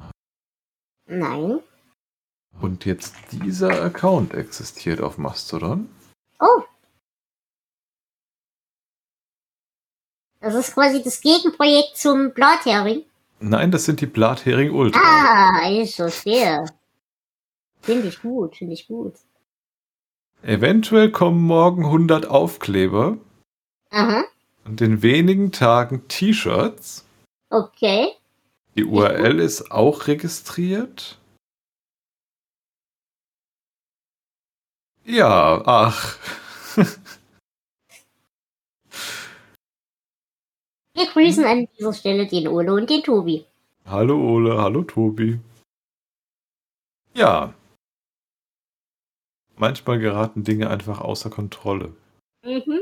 hat. 0.01 0.13
nein. 1.07 1.61
Und 2.61 2.85
jetzt 2.85 3.15
dieser 3.31 3.83
Account 3.83 4.35
existiert 4.35 5.01
auf 5.01 5.17
Mastodon. 5.17 5.89
Oh. 6.41 6.63
Das 10.41 10.55
ist 10.55 10.75
quasi 10.75 11.03
das 11.03 11.21
Gegenprojekt 11.21 11.97
zum 11.97 12.33
Blathering. 12.33 13.05
Nein, 13.41 13.71
das 13.71 13.85
sind 13.85 14.01
die 14.01 14.07
Blathering 14.07 14.71
Ultra. 14.73 15.01
Ah, 15.01 15.71
ich 15.71 15.97
verstehe. 15.97 16.65
Finde 17.81 18.09
ich 18.09 18.21
gut, 18.21 18.57
finde 18.57 18.75
ich 18.75 18.87
gut. 18.87 19.15
Eventuell 20.43 21.11
kommen 21.11 21.43
morgen 21.43 21.85
100 21.85 22.27
Aufkleber 22.27 23.19
Aha, 23.91 24.25
und 24.65 24.81
in 24.81 25.03
wenigen 25.03 25.51
Tagen 25.53 26.07
T-Shirts. 26.09 27.05
okay. 27.51 28.13
Die 28.77 28.85
URL 28.85 29.41
ist 29.41 29.73
auch 29.73 30.07
registriert. 30.07 31.19
Ja, 35.05 35.63
ach. 35.67 36.17
Wir 40.99 41.07
grüßen 41.07 41.45
an 41.45 41.69
dieser 41.79 41.93
Stelle 41.93 42.27
den 42.27 42.49
Ole 42.49 42.75
und 42.75 42.91
den 42.91 43.05
Tobi. 43.05 43.47
Hallo 43.85 44.17
Ole, 44.17 44.61
hallo 44.61 44.83
Tobi. 44.83 45.39
Ja. 47.15 47.55
Manchmal 49.55 50.01
geraten 50.01 50.43
Dinge 50.43 50.69
einfach 50.69 51.01
außer 51.01 51.31
Kontrolle. 51.31 51.95
Mhm. 52.45 52.81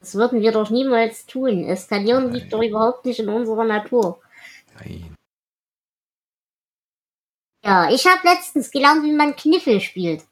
Das 0.00 0.14
würden 0.14 0.42
wir 0.42 0.52
doch 0.52 0.68
niemals 0.68 1.24
tun. 1.24 1.64
Eskalieren 1.64 2.34
liegt 2.34 2.52
doch 2.52 2.62
überhaupt 2.62 3.06
nicht 3.06 3.18
in 3.18 3.30
unserer 3.30 3.64
Natur. 3.64 4.20
Nein. 4.74 5.14
Ja, 7.64 7.90
ich 7.90 8.06
habe 8.06 8.28
letztens 8.28 8.70
gelernt, 8.70 9.04
wie 9.04 9.12
man 9.12 9.36
Kniffel 9.36 9.80
spielt. 9.80 10.27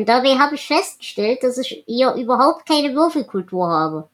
Und 0.00 0.08
dabei 0.08 0.38
habe 0.38 0.54
ich 0.54 0.66
festgestellt, 0.66 1.42
dass 1.42 1.58
ich 1.58 1.84
hier 1.86 2.14
überhaupt 2.14 2.66
keine 2.66 2.94
Würfelkultur 2.94 3.68
habe. 3.68 4.08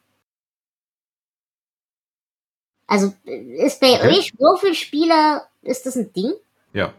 Also 2.87 3.13
äh, 3.25 3.65
ist 3.65 3.79
bei 3.79 3.93
Okay. 3.93 4.09
euch 4.09 4.33
Würfelspiele, 4.37 5.43
ist 5.61 5.85
das 5.85 5.95
ein 5.95 6.11
Ding? 6.11 6.33
Ja. 6.73 6.93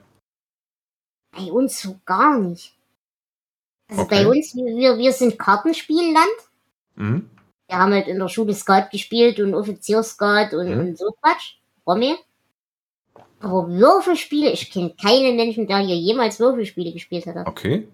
Bei 1.33 1.53
uns 1.53 1.83
so 1.83 2.01
gar 2.07 2.39
nicht. 2.39 2.79
Also 3.91 4.05
Okay. 4.05 4.25
bei 4.25 4.27
uns, 4.27 4.55
wir, 4.55 4.97
wir 4.97 5.13
sind 5.13 5.39
Kartenspielland. 5.39 6.39
Mhm. 6.97 7.29
Wir 7.69 7.79
haben 7.79 7.93
halt 7.93 8.09
in 8.09 8.19
der 8.19 8.29
Schule 8.31 8.55
Skat 8.55 8.91
gespielt 8.91 9.39
und 9.39 9.55
Offizierskat 9.55 10.55
und, 10.55 10.71
Mhm. 10.71 10.81
und 10.81 10.99
so 10.99 11.13
Quatsch. 11.21 11.57
Rommel. 11.87 12.17
Aber 13.41 13.69
Würfelspiele, 13.69 14.51
ich 14.51 14.71
kenne 14.71 14.95
keinen 14.95 15.37
Menschen, 15.37 15.67
der 15.67 15.81
hier 15.81 15.97
jemals 15.97 16.41
Würfelspiele 16.41 16.95
gespielt 16.95 17.27
hat. 17.27 17.47
Okay. 17.47 17.87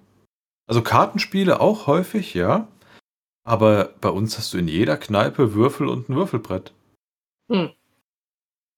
Also 0.67 0.83
Kartenspiele 0.83 1.61
auch 1.61 1.87
häufig, 1.87 2.35
ja. 2.35 2.69
Aber 3.45 3.95
bei 4.01 4.09
uns 4.09 4.39
hast 4.39 4.55
du 4.55 4.59
in 4.59 4.69
jeder 4.69 4.97
Kneipe 4.97 5.55
Würfel 5.55 5.89
und 5.89 6.09
ein 6.09 6.17
Würfelbrett. 6.17 6.73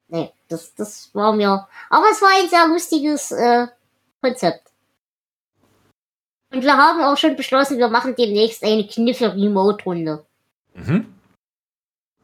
Nee, 0.09 0.33
das, 0.49 0.75
das 0.75 1.15
war 1.15 1.33
mir. 1.33 1.69
Aber 1.91 2.07
es 2.11 2.21
war 2.21 2.31
ein 2.41 2.49
sehr 2.49 2.67
lustiges 2.69 3.31
äh, 3.31 3.67
Konzept. 4.21 4.73
Und 6.53 6.63
wir 6.63 6.77
haben 6.77 7.03
auch 7.03 7.17
schon 7.17 7.37
beschlossen, 7.37 7.79
wir 7.79 7.89
machen 7.89 8.15
demnächst 8.17 8.65
eine 8.65 8.87
Kniffe-Remote-Runde. 8.87 10.25
Mhm. 10.75 11.13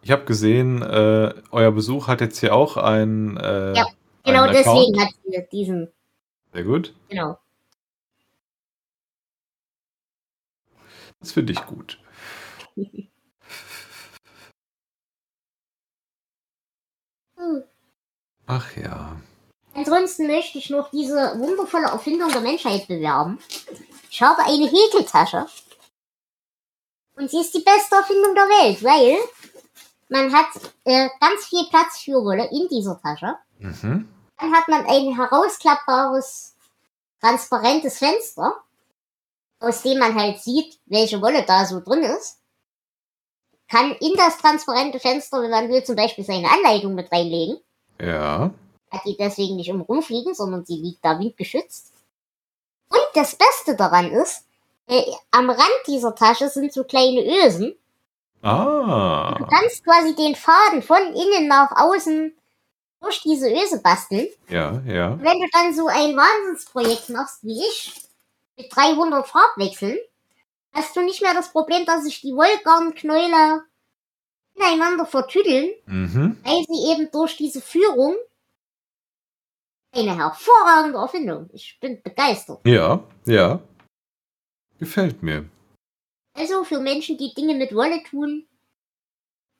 Ich 0.03 0.11
habe 0.11 0.25
gesehen, 0.25 0.83
äh, 0.83 1.35
euer 1.51 1.73
Besuch 1.73 2.09
hat 2.09 2.21
jetzt 2.21 2.39
hier 2.39 2.55
auch 2.55 2.77
ein. 2.77 3.37
Äh, 3.37 3.75
Ja. 3.75 3.87
Genau 4.25 4.43
einen 4.43 4.53
deswegen 4.53 5.01
hat 5.01 5.11
sie 5.25 5.47
diesen. 5.51 5.93
Sehr 6.53 6.65
gut. 6.65 6.95
Genau. 7.09 7.39
Das 11.23 11.33
finde 11.33 11.53
ich 11.53 11.65
gut. 11.67 11.99
Hm. 17.37 17.65
Ach 18.47 18.77
ja. 18.77 19.17
Ansonsten 19.75 20.27
möchte 20.27 20.59
ich 20.59 20.69
noch 20.69 20.91
diese 20.91 21.39
wundervolle 21.39 21.87
Erfindung 21.87 22.31
der 22.31 22.41
Menschheit 22.41 22.87
bewerben. 22.89 23.39
Ich 24.11 24.21
habe 24.21 24.43
eine 24.43 24.67
Häkeltasche. 24.67 25.47
Und 27.17 27.31
sie 27.31 27.41
ist 27.41 27.55
die 27.55 27.61
beste 27.61 27.97
Erfindung 27.97 28.35
der 28.35 28.45
Welt, 28.45 28.83
weil 28.83 29.17
man 30.09 30.33
hat 30.33 30.49
äh, 30.85 31.09
ganz 31.21 31.47
viel 31.47 31.65
Platz 31.71 32.01
für 32.01 32.23
Wolle 32.25 32.49
in 32.51 32.69
dieser 32.69 33.01
Tasche. 33.01 33.37
Mhm. 33.59 34.09
Dann 34.39 34.53
hat 34.53 34.69
man 34.69 34.85
ein 34.87 35.15
herausklappbares, 35.17 36.55
transparentes 37.21 37.99
Fenster, 37.99 38.63
aus 39.63 39.83
dem 39.83 39.99
man 39.99 40.15
halt 40.15 40.41
sieht, 40.41 40.79
welche 40.87 41.21
Wolle 41.23 41.45
da 41.45 41.65
so 41.65 41.81
drin 41.81 42.03
ist. 42.03 42.39
Kann 43.69 43.93
in 44.01 44.15
das 44.17 44.37
transparente 44.39 45.01
Fenster, 45.01 45.41
wenn 45.41 45.51
man 45.51 45.69
will, 45.71 45.83
zum 45.83 45.97
Beispiel 45.97 46.25
seine 46.25 46.51
Anleitung 46.51 46.95
mit 46.95 47.11
reinlegen. 47.11 47.59
Ja. 48.01 48.51
Hat 48.91 49.01
die 49.07 49.17
deswegen 49.17 49.57
nicht 49.57 49.69
im 49.71 49.81
rumfliegen, 49.81 50.35
sondern 50.35 50.67
sie 50.67 50.77
liegt 50.77 51.03
da 51.05 51.19
windgeschützt. 51.19 51.93
Und 52.91 53.01
das 53.15 53.37
Beste 53.37 53.75
daran 53.75 54.11
ist, 54.13 54.45
äh, 54.89 55.03
am 55.31 55.49
Rand 55.49 55.81
dieser 55.87 56.15
Tasche 56.15 56.49
sind 56.51 56.73
so 56.73 56.85
kleine 56.85 57.25
Ösen. 57.47 57.75
Du 58.43 58.49
Ah. 58.49 59.49
kannst 59.51 59.85
quasi 59.85 60.15
den 60.17 60.35
Faden 60.35 60.83
von 60.83 60.99
innen 61.15 61.47
nach 61.47 61.71
außen 61.77 62.37
durch 63.01 63.23
diese 63.23 63.49
Öse 63.51 63.81
basteln. 63.81 64.29
Ja, 64.49 64.83
ja. 64.87 65.19
Wenn 65.21 65.41
du 65.41 65.47
dann 65.53 65.73
so 65.75 65.87
ein 65.87 66.17
Wahnsinnsprojekt 66.17 67.09
machst 67.11 67.43
wie 67.45 67.61
ich, 67.61 67.93
mit 68.57 68.75
300 68.75 69.27
Farbwechseln, 69.27 69.99
hast 70.73 70.95
du 70.97 71.01
nicht 71.03 71.23
mehr 71.23 71.35
das 71.35 71.53
Problem, 71.53 71.85
dass 71.87 72.05
sich 72.05 72.21
die 72.21 72.33
Wollgarnknäule 72.35 73.65
ineinander 74.55 75.07
vertüdeln, 75.07 75.71
Mhm. 75.87 76.39
weil 76.45 76.65
sie 76.69 76.93
eben 76.93 77.11
durch 77.11 77.37
diese 77.37 77.61
Führung 77.61 78.17
eine 79.95 80.17
hervorragende 80.17 80.99
Erfindung. 80.99 81.51
Ich 81.53 81.79
bin 81.81 82.03
begeistert. 82.03 82.61
Ja, 82.67 83.03
ja. 83.27 83.61
Gefällt 84.79 85.23
mir. 85.23 85.49
Also 86.35 86.65
für 86.65 86.81
Menschen, 86.81 87.19
die 87.19 87.35
Dinge 87.35 87.55
mit 87.55 87.75
Wolle 87.75 88.03
tun, 88.05 88.47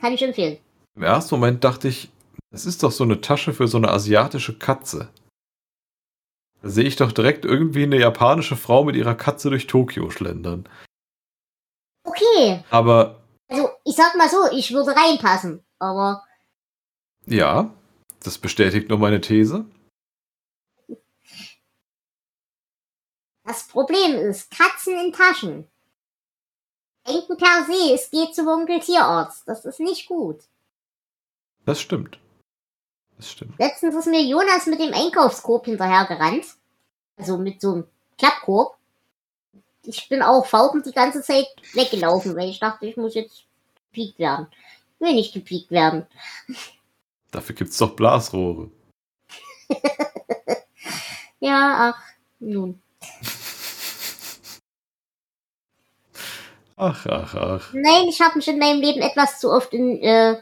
kann 0.01 0.15
ich 0.15 0.23
empfehlen. 0.23 0.59
Im 0.97 1.03
ersten 1.03 1.35
Moment 1.35 1.63
dachte 1.65 1.89
ich, 1.89 2.11
das 2.51 2.67
ist 2.67 2.83
doch 2.83 2.91
so 2.91 3.05
eine 3.05 3.21
Tasche 3.21 3.53
für 3.53 3.69
so 3.69 3.77
eine 3.77 3.91
asiatische 3.91 4.59
Katze. 4.59 5.09
Da 6.63 6.69
sehe 6.69 6.85
ich 6.85 6.97
doch 6.97 7.13
direkt 7.13 7.45
irgendwie 7.45 7.83
eine 7.83 7.99
japanische 7.99 8.57
Frau 8.57 8.85
mit 8.85 8.97
ihrer 8.97 9.15
Katze 9.15 9.51
durch 9.51 9.67
Tokio 9.67 10.11
schlendern. 10.11 10.69
Okay, 12.05 12.65
Aber 12.71 13.23
also 13.49 13.69
ich 13.85 13.95
sag 13.97 14.17
mal 14.17 14.29
so, 14.29 14.51
ich 14.57 14.73
würde 14.73 14.95
reinpassen, 14.97 15.63
aber 15.79 16.25
ja, 17.27 17.73
das 18.23 18.39
bestätigt 18.39 18.89
nur 18.89 18.99
meine 18.99 19.21
These. 19.21 19.67
das 23.45 23.67
Problem 23.69 24.15
ist, 24.15 24.51
Katzen 24.51 24.99
in 24.99 25.13
Taschen. 25.13 25.69
Denken 27.07 27.37
per 27.37 27.65
se, 27.67 27.93
es 27.95 28.11
geht 28.11 28.35
zum 28.35 28.49
Onkel 28.49 28.81
Tierarzt. 28.81 29.47
Das 29.47 29.65
ist 29.65 29.81
nicht 29.81 30.07
gut. 30.07 30.41
Das 31.65 31.81
stimmt. 31.81 32.19
Das 33.17 33.31
stimmt. 33.31 33.59
Letztens 33.59 33.95
ist 33.95 34.07
mir 34.07 34.23
Jonas 34.23 34.67
mit 34.67 34.81
dem 34.81 34.93
Einkaufskorb 34.93 35.67
hinterhergerannt. 35.67 36.45
Also 37.17 37.39
mit 37.39 37.61
so 37.61 37.73
einem 37.73 37.85
Klappkorb. 38.19 38.77
Ich 39.85 40.09
bin 40.09 40.23
auch 40.23 40.47
fauchend 40.47 40.87
die 40.87 40.93
ganze 40.93 41.23
Zeit 41.23 41.47
weggelaufen, 41.75 42.37
weil 42.37 42.49
ich 42.49 42.61
dachte, 42.61 42.87
ich 42.87 42.97
muss 42.97 43.15
jetzt 43.15 43.45
gepiekt 43.91 44.19
werden. 44.19 44.47
will 44.99 45.15
nicht 45.15 45.35
gepiekt 45.35 45.71
werden. 45.71 46.07
Dafür 47.31 47.55
gibt's 47.55 47.79
doch 47.79 47.97
Blasrohre. 47.97 48.71
Ja, 51.43 51.91
ach, 51.91 52.01
nun. 52.39 52.81
Ach, 56.77 57.05
ach, 57.07 57.35
ach. 57.35 57.73
Nein, 57.73 58.07
ich 58.09 58.21
habe 58.21 58.37
mich 58.37 58.47
in 58.47 58.61
meinem 58.61 58.81
Leben 58.81 59.03
etwas 59.03 59.41
zu 59.41 59.51
oft 59.51 59.73
in 59.73 60.01
äh, 60.01 60.41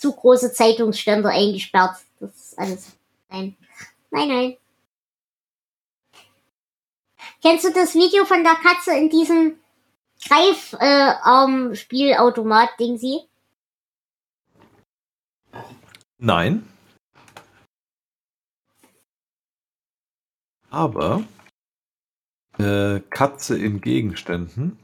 zu 0.00 0.12
große 0.12 0.52
Zeitungsstände 0.52 1.28
eingesperrt. 1.28 1.98
Das 2.18 2.34
ist 2.34 2.58
alles. 2.58 2.96
Nein. 3.28 3.56
Nein, 4.10 4.28
nein. 4.28 4.56
Kennst 7.42 7.66
du 7.66 7.72
das 7.72 7.94
Video 7.94 8.24
von 8.24 8.42
der 8.42 8.54
Katze 8.54 8.96
in 8.96 9.10
diesem 9.10 9.56
Greifarm-Spielautomat-Ding 10.26 12.98
sie? 12.98 13.20
Nein. 16.18 16.68
Aber 20.70 21.24
äh, 22.58 23.00
Katze 23.10 23.58
in 23.58 23.80
Gegenständen. 23.80 24.78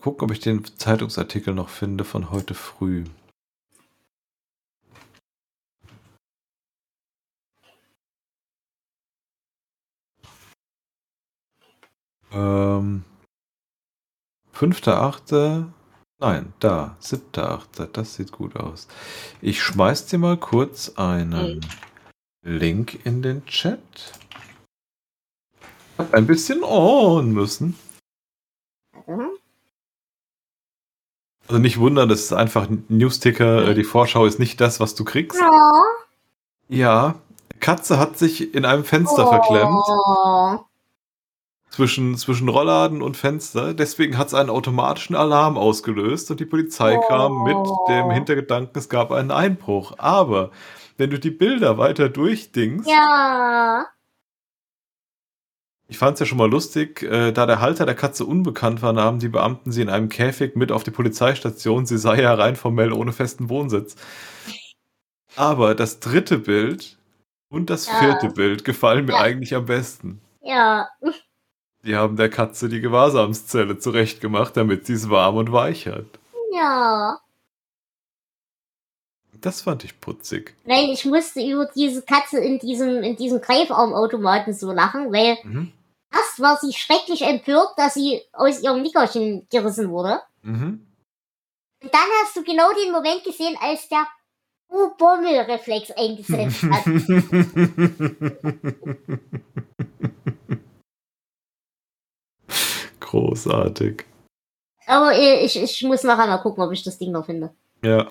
Guck, 0.00 0.22
ob 0.22 0.30
ich 0.30 0.40
den 0.40 0.64
Zeitungsartikel 0.64 1.54
noch 1.54 1.70
finde 1.70 2.04
von 2.04 2.30
heute 2.30 2.54
früh. 2.54 3.04
Ähm, 12.36 13.04
5.8. 14.54 15.64
Nein, 16.18 16.52
da, 16.60 16.96
7.8. 17.02 17.86
Das 17.92 18.14
sieht 18.14 18.32
gut 18.32 18.56
aus. 18.56 18.88
Ich 19.40 19.62
schmeiß 19.62 20.06
dir 20.06 20.18
mal 20.18 20.36
kurz 20.36 20.92
einen 20.96 21.60
Link 22.42 23.04
in 23.04 23.22
den 23.22 23.44
Chat. 23.46 23.80
Hab 25.98 26.12
ein 26.14 26.26
bisschen 26.26 26.62
on 26.62 27.32
müssen. 27.32 27.78
Mhm. 29.06 29.30
Also 31.48 31.58
nicht 31.58 31.78
wundern, 31.78 32.08
das 32.08 32.20
ist 32.20 32.32
einfach 32.32 32.68
ein 32.68 32.84
Newsticker. 32.88 33.68
Äh, 33.68 33.74
Die 33.74 33.84
Vorschau 33.84 34.26
ist 34.26 34.38
nicht 34.38 34.60
das, 34.60 34.80
was 34.80 34.94
du 34.94 35.04
kriegst. 35.04 35.38
Ja. 35.40 35.82
Ja, 36.68 37.14
Katze 37.60 37.98
hat 37.98 38.18
sich 38.18 38.52
in 38.54 38.64
einem 38.64 38.84
Fenster 38.84 39.28
verklemmt. 39.28 40.65
Oh. 41.76 41.82
zwischen, 41.82 42.16
zwischen 42.16 42.48
Rollladen 42.48 43.02
und 43.02 43.16
Fenster. 43.16 43.74
Deswegen 43.74 44.16
hat 44.18 44.28
es 44.28 44.34
einen 44.34 44.50
automatischen 44.50 45.14
Alarm 45.16 45.58
ausgelöst 45.58 46.30
und 46.30 46.40
die 46.40 46.46
Polizei 46.46 46.98
kam 47.08 47.42
mit 47.44 47.56
dem 47.88 48.10
Hintergedanken, 48.10 48.72
es 48.78 48.88
gab 48.88 49.12
einen 49.12 49.30
Einbruch. 49.30 49.92
Aber 49.98 50.50
wenn 50.96 51.10
du 51.10 51.18
die 51.18 51.30
Bilder 51.30 51.76
weiter 51.78 52.08
durchdingst, 52.08 52.88
Ja. 52.88 53.86
ich 55.88 55.98
fand 55.98 56.14
es 56.14 56.20
ja 56.20 56.26
schon 56.26 56.38
mal 56.38 56.50
lustig, 56.50 57.02
äh, 57.02 57.32
da 57.32 57.46
der 57.46 57.60
Halter 57.60 57.84
der 57.86 57.94
Katze 57.94 58.24
unbekannt 58.24 58.82
war, 58.82 58.92
nahmen 58.92 59.18
die 59.18 59.28
Beamten 59.28 59.70
sie 59.70 59.82
in 59.82 59.90
einem 59.90 60.08
Käfig 60.08 60.56
mit 60.56 60.72
auf 60.72 60.82
die 60.82 60.90
Polizeistation. 60.90 61.86
Sie 61.86 61.98
sei 61.98 62.22
ja 62.22 62.34
rein 62.34 62.56
formell 62.56 62.92
ohne 62.92 63.12
festen 63.12 63.48
Wohnsitz. 63.50 63.96
Aber 65.36 65.74
das 65.74 66.00
dritte 66.00 66.38
Bild 66.38 66.98
und 67.50 67.68
das 67.70 67.86
Ja. 67.86 67.94
vierte 68.00 68.28
Bild 68.30 68.64
gefallen 68.64 69.04
mir 69.04 69.12
Ja. 69.12 69.20
eigentlich 69.20 69.54
am 69.54 69.66
besten. 69.66 70.20
Ja. 70.40 70.88
Die 71.86 71.94
haben 71.96 72.16
der 72.16 72.28
Katze 72.28 72.68
die 72.68 72.80
Gewahrsamszelle 72.80 73.78
zurechtgemacht, 73.78 74.56
damit 74.56 74.86
sie 74.86 74.94
es 74.94 75.08
warm 75.08 75.36
und 75.36 75.52
weich 75.52 75.86
hat. 75.86 76.06
Ja. 76.52 77.20
Das 79.40 79.60
fand 79.60 79.84
ich 79.84 80.00
putzig. 80.00 80.56
Nein, 80.64 80.88
ich 80.88 81.04
musste 81.04 81.40
über 81.40 81.66
diese 81.76 82.02
Katze 82.02 82.38
in 82.40 82.58
diesem, 82.58 83.02
in 83.04 83.14
diesem 83.16 83.40
Greifarmautomaten 83.40 84.52
so 84.52 84.72
lachen, 84.72 85.12
weil 85.12 85.38
Mhm. 85.44 85.72
erst 86.12 86.40
war 86.40 86.56
sie 86.56 86.72
schrecklich 86.72 87.22
empört, 87.22 87.68
dass 87.76 87.94
sie 87.94 88.20
aus 88.32 88.60
ihrem 88.62 88.82
Nickerchen 88.82 89.46
gerissen 89.50 89.90
wurde. 89.90 90.20
Mhm. 90.42 90.84
Und 91.82 91.94
dann 91.94 92.08
hast 92.24 92.34
du 92.36 92.42
genau 92.42 92.72
den 92.72 92.90
Moment 92.90 93.22
gesehen, 93.22 93.56
als 93.60 93.88
der 93.88 94.06
U-Bommel-Reflex 94.72 95.92
eingesetzt 95.92 96.62
hat. 96.64 96.84
Großartig. 103.06 104.04
Aber 104.86 105.12
äh, 105.14 105.44
ich, 105.44 105.56
ich 105.60 105.82
muss 105.84 106.02
nachher 106.02 106.26
mal 106.26 106.38
gucken, 106.38 106.62
ob 106.64 106.72
ich 106.72 106.82
das 106.82 106.98
Ding 106.98 107.12
noch 107.12 107.24
finde. 107.26 107.54
Ja. 107.82 108.10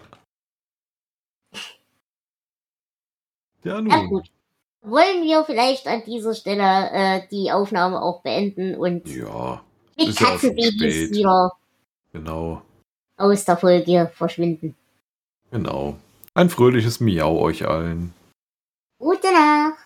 Ja, 3.64 3.76
Ja, 3.76 3.82
nun. 3.82 4.10
gut. 4.10 4.28
Wollen 4.82 5.24
wir 5.24 5.44
vielleicht 5.46 5.88
an 5.88 6.04
dieser 6.06 6.36
Stelle 6.36 6.90
äh, 6.92 7.28
die 7.32 7.52
Aufnahme 7.52 8.02
auch 8.02 8.22
beenden 8.22 8.76
und 8.76 9.08
Ja, 9.08 9.64
mit 9.98 10.08
ja 10.20 10.28
Katzenbabys 10.28 10.74
spät. 10.74 11.12
wieder 11.12 11.52
genau. 12.14 12.62
aus 13.18 13.46
der 13.46 13.58
Folge 13.58 14.12
verschwinden. 14.14 14.76
Genau. 15.52 15.96
Ein 16.36 16.50
fröhliches 16.50 17.00
Miau 17.00 17.40
euch 17.40 17.68
allen. 17.68 18.14
Gute 19.00 19.32
Nacht. 19.34 19.85